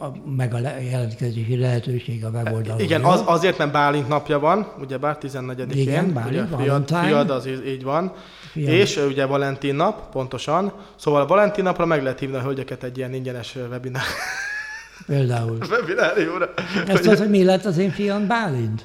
a, 0.00 0.12
meg 0.36 0.54
a 0.54 0.58
jelentkezési 0.90 1.56
lehetőség 1.56 2.24
a 2.24 2.28
weboldalon. 2.28 2.80
Igen, 2.80 3.04
az, 3.04 3.22
azért, 3.24 3.58
mert 3.58 3.72
Bálint 3.72 4.08
napja 4.08 4.38
van, 4.38 4.72
ugye 4.80 4.98
bár 4.98 5.18
14-én. 5.20 5.78
Igen, 5.78 6.12
Bálint, 6.12 6.52
ugye, 6.52 6.62
fiad, 6.62 6.88
fiad, 6.88 7.30
az 7.30 7.46
így 7.66 7.82
van. 7.82 8.12
Fiam. 8.50 8.72
És 8.72 8.96
ugye 8.96 9.26
Valentin 9.26 9.74
nap, 9.74 10.10
pontosan. 10.10 10.72
Szóval 10.96 11.20
a 11.20 11.26
Valentin 11.26 11.64
napra 11.64 11.86
meg 11.86 12.02
lehet 12.02 12.18
hívni 12.18 12.36
a 12.36 12.40
hölgyeket 12.40 12.82
egy 12.82 12.96
ilyen 12.98 13.14
ingyenes 13.14 13.56
webinár. 13.70 14.02
Például. 15.06 15.58
Webinárióra. 15.70 16.52
Ezt 16.86 17.06
az, 17.06 17.18
hogy 17.18 17.30
mi 17.30 17.44
lett 17.44 17.64
az 17.64 17.78
én 17.78 17.90
fiam 17.90 18.26
Bálint? 18.26 18.84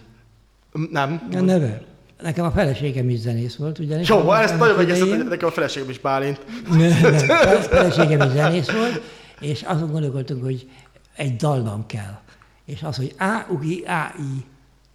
Nem. 0.92 1.28
A 1.34 1.40
neve? 1.40 1.82
Nekem 2.22 2.46
a 2.46 2.52
feleségem 2.52 3.10
is 3.10 3.20
zenész 3.20 3.56
volt, 3.56 3.80
ugye? 3.80 4.00
Jó, 4.04 4.32
ezt 4.32 4.58
nagyon 4.58 4.76
megeszed, 4.76 5.08
hogy 5.08 5.28
nekem 5.28 5.48
a 5.48 5.52
feleségem 5.52 5.90
is 5.90 6.00
Bálint. 6.00 6.40
Nem, 6.70 6.78
nem, 6.80 7.40
a 7.40 7.62
feleségem 7.62 8.28
is 8.28 8.32
zenész 8.34 8.70
volt, 8.70 9.02
és 9.40 9.62
azon 9.62 9.92
gondolkodtunk, 9.92 10.44
hogy 10.44 10.68
egy 11.16 11.36
dallam 11.36 11.86
kell. 11.86 12.20
És 12.66 12.84
az, 12.84 12.96
hogy 12.96 13.16
A, 13.20 13.46
U, 13.50 13.62
I, 13.62 13.84
A, 13.86 14.14
I, 14.20 14.46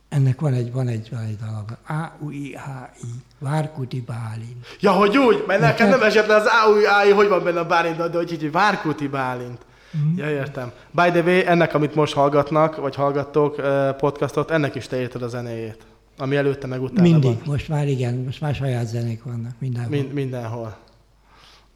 ennek 0.09 0.41
van 0.41 0.53
egy, 0.53 0.73
van 0.73 0.89
egy, 0.89 1.09
van 1.11 1.21
egy 1.21 1.37
dallam. 1.37 1.64
A, 1.87 2.25
U, 2.25 2.31
I, 2.31 2.57
H, 2.57 2.68
I, 3.03 3.07
Várkuti 3.39 4.01
Bálint. 4.01 4.66
Ja, 4.81 4.93
hogy 4.93 5.18
úgy, 5.18 5.45
mert 5.47 5.61
nekem 5.61 5.89
nem 5.89 6.03
esett 6.03 6.27
le 6.27 6.35
az 6.35 6.47
A, 6.47 6.71
U, 6.71 6.79
I, 6.81 6.85
A, 6.85 7.05
I, 7.09 7.11
hogy 7.11 7.29
van 7.29 7.45
benne 7.45 7.61
a 7.61 7.66
Bálint, 7.66 7.97
de 7.97 8.16
hogy 8.16 8.33
így 8.33 8.51
Várkuti 8.53 9.09
Bálint. 9.09 9.59
Mm. 9.99 10.16
Ja, 10.16 10.31
értem. 10.31 10.73
By 10.91 11.11
the 11.11 11.21
way, 11.23 11.41
ennek, 11.47 11.75
amit 11.75 11.95
most 11.95 12.14
hallgatnak, 12.14 12.77
vagy 12.77 12.95
hallgattok 12.95 13.55
podcastot, 13.97 14.51
ennek 14.51 14.75
is 14.75 14.87
te 14.87 15.01
érted 15.01 15.23
a 15.23 15.29
zenéjét. 15.29 15.87
Ami 16.18 16.37
előtte 16.37 16.66
meg 16.66 16.83
utána 16.83 17.03
Mindig, 17.03 17.35
van. 17.39 17.43
most 17.47 17.68
már 17.68 17.89
igen, 17.89 18.14
most 18.14 18.41
már 18.41 18.55
saját 18.55 18.87
zenék 18.87 19.23
vannak 19.23 19.53
mindenhol. 19.59 19.91
Min- 19.91 20.12
mindenhol. 20.12 20.77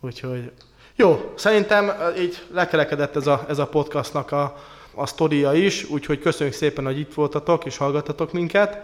Úgyhogy 0.01 0.53
jó, 0.97 1.33
szerintem 1.37 1.93
így 2.19 2.43
lekerekedett 2.53 3.17
ez 3.17 3.27
a, 3.27 3.45
ez 3.49 3.59
a 3.59 3.67
podcastnak 3.67 4.33
a, 4.33 4.57
a 4.95 5.07
sztoria 5.07 5.53
is, 5.53 5.85
úgyhogy 5.91 6.19
köszönjük 6.19 6.55
szépen, 6.55 6.85
hogy 6.85 6.99
itt 6.99 7.15
voltatok 7.15 7.65
és 7.65 7.77
hallgattatok 7.77 8.33
minket. 8.33 8.83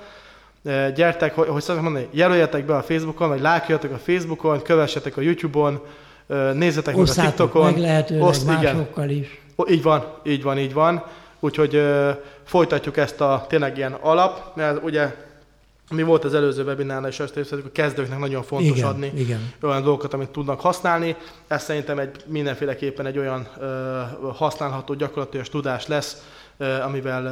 Gyertek, 0.94 1.34
hogy 1.34 1.62
szoktam 1.62 1.84
mondani, 1.84 2.08
jelöljetek 2.10 2.64
be 2.64 2.76
a 2.76 2.82
Facebookon, 2.82 3.28
vagy 3.28 3.40
lájkoljatok 3.40 3.92
a 3.92 3.98
Facebookon, 3.98 4.62
kövessetek 4.62 5.16
a 5.16 5.20
YouTube-on, 5.20 5.80
nézzetek 6.54 6.96
meg 6.96 7.08
a 7.08 7.12
TikTokon. 7.12 7.64
meg 7.64 7.78
lehetőleg 7.78 8.22
Oszt, 8.22 8.46
másokkal 8.46 9.08
igen. 9.08 9.22
is. 9.22 9.40
Így 9.68 9.82
van, 9.82 10.04
így 10.22 10.42
van, 10.42 10.58
így 10.58 10.72
van. 10.72 11.04
Úgyhogy 11.40 11.74
ö, 11.74 12.10
folytatjuk 12.44 12.96
ezt 12.96 13.20
a 13.20 13.44
tényleg 13.48 13.76
ilyen 13.76 13.92
alap, 13.92 14.56
mert 14.56 14.82
ugye 14.82 15.14
mi 15.90 16.02
volt 16.02 16.24
az 16.24 16.34
előző 16.34 16.64
webinárnál, 16.64 17.10
és 17.10 17.20
azt 17.20 17.34
hogy 17.34 17.62
a 17.66 17.72
kezdőknek 17.72 18.18
nagyon 18.18 18.42
fontos 18.42 18.76
igen, 18.76 18.88
adni 18.88 19.12
igen. 19.14 19.52
olyan 19.62 19.82
dolgokat, 19.82 20.14
amit 20.14 20.28
tudnak 20.28 20.60
használni. 20.60 21.16
Ez 21.46 21.62
szerintem 21.62 21.98
egy, 21.98 22.24
mindenféleképpen 22.26 23.06
egy 23.06 23.18
olyan 23.18 23.48
ö, 23.60 24.00
használható 24.32 24.94
gyakorlatilag 24.94 25.46
tudás 25.46 25.86
lesz, 25.86 26.22
ö, 26.56 26.80
amivel 26.80 27.24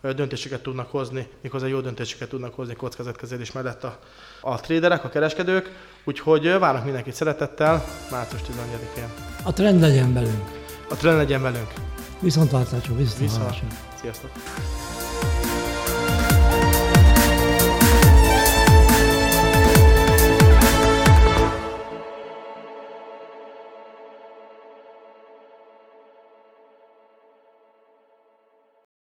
ö, 0.00 0.12
döntéseket 0.12 0.62
tudnak 0.62 0.90
hozni, 0.90 1.28
méghozzá 1.40 1.66
jó 1.66 1.80
döntéseket 1.80 2.28
tudnak 2.28 2.54
hozni 2.54 2.74
kockázatkezelés 2.74 3.52
mellett 3.52 3.84
a, 3.84 3.98
a 4.40 4.60
traderek, 4.60 5.04
a 5.04 5.08
kereskedők. 5.08 5.70
Úgyhogy 6.04 6.58
várnak 6.58 6.84
mindenkit 6.84 7.14
szeretettel 7.14 7.84
március 8.10 8.40
14-én. 8.42 9.08
A 9.42 9.52
trend 9.52 9.80
legyen 9.80 10.12
velünk. 10.12 10.50
A 10.90 10.94
trend 10.96 11.16
legyen 11.16 11.42
velünk. 11.42 11.72
Viszontlátásra, 12.20 12.94
viszontlátásra. 12.94 13.66
Viszont. 13.68 13.98
Sziasztok! 14.00 14.30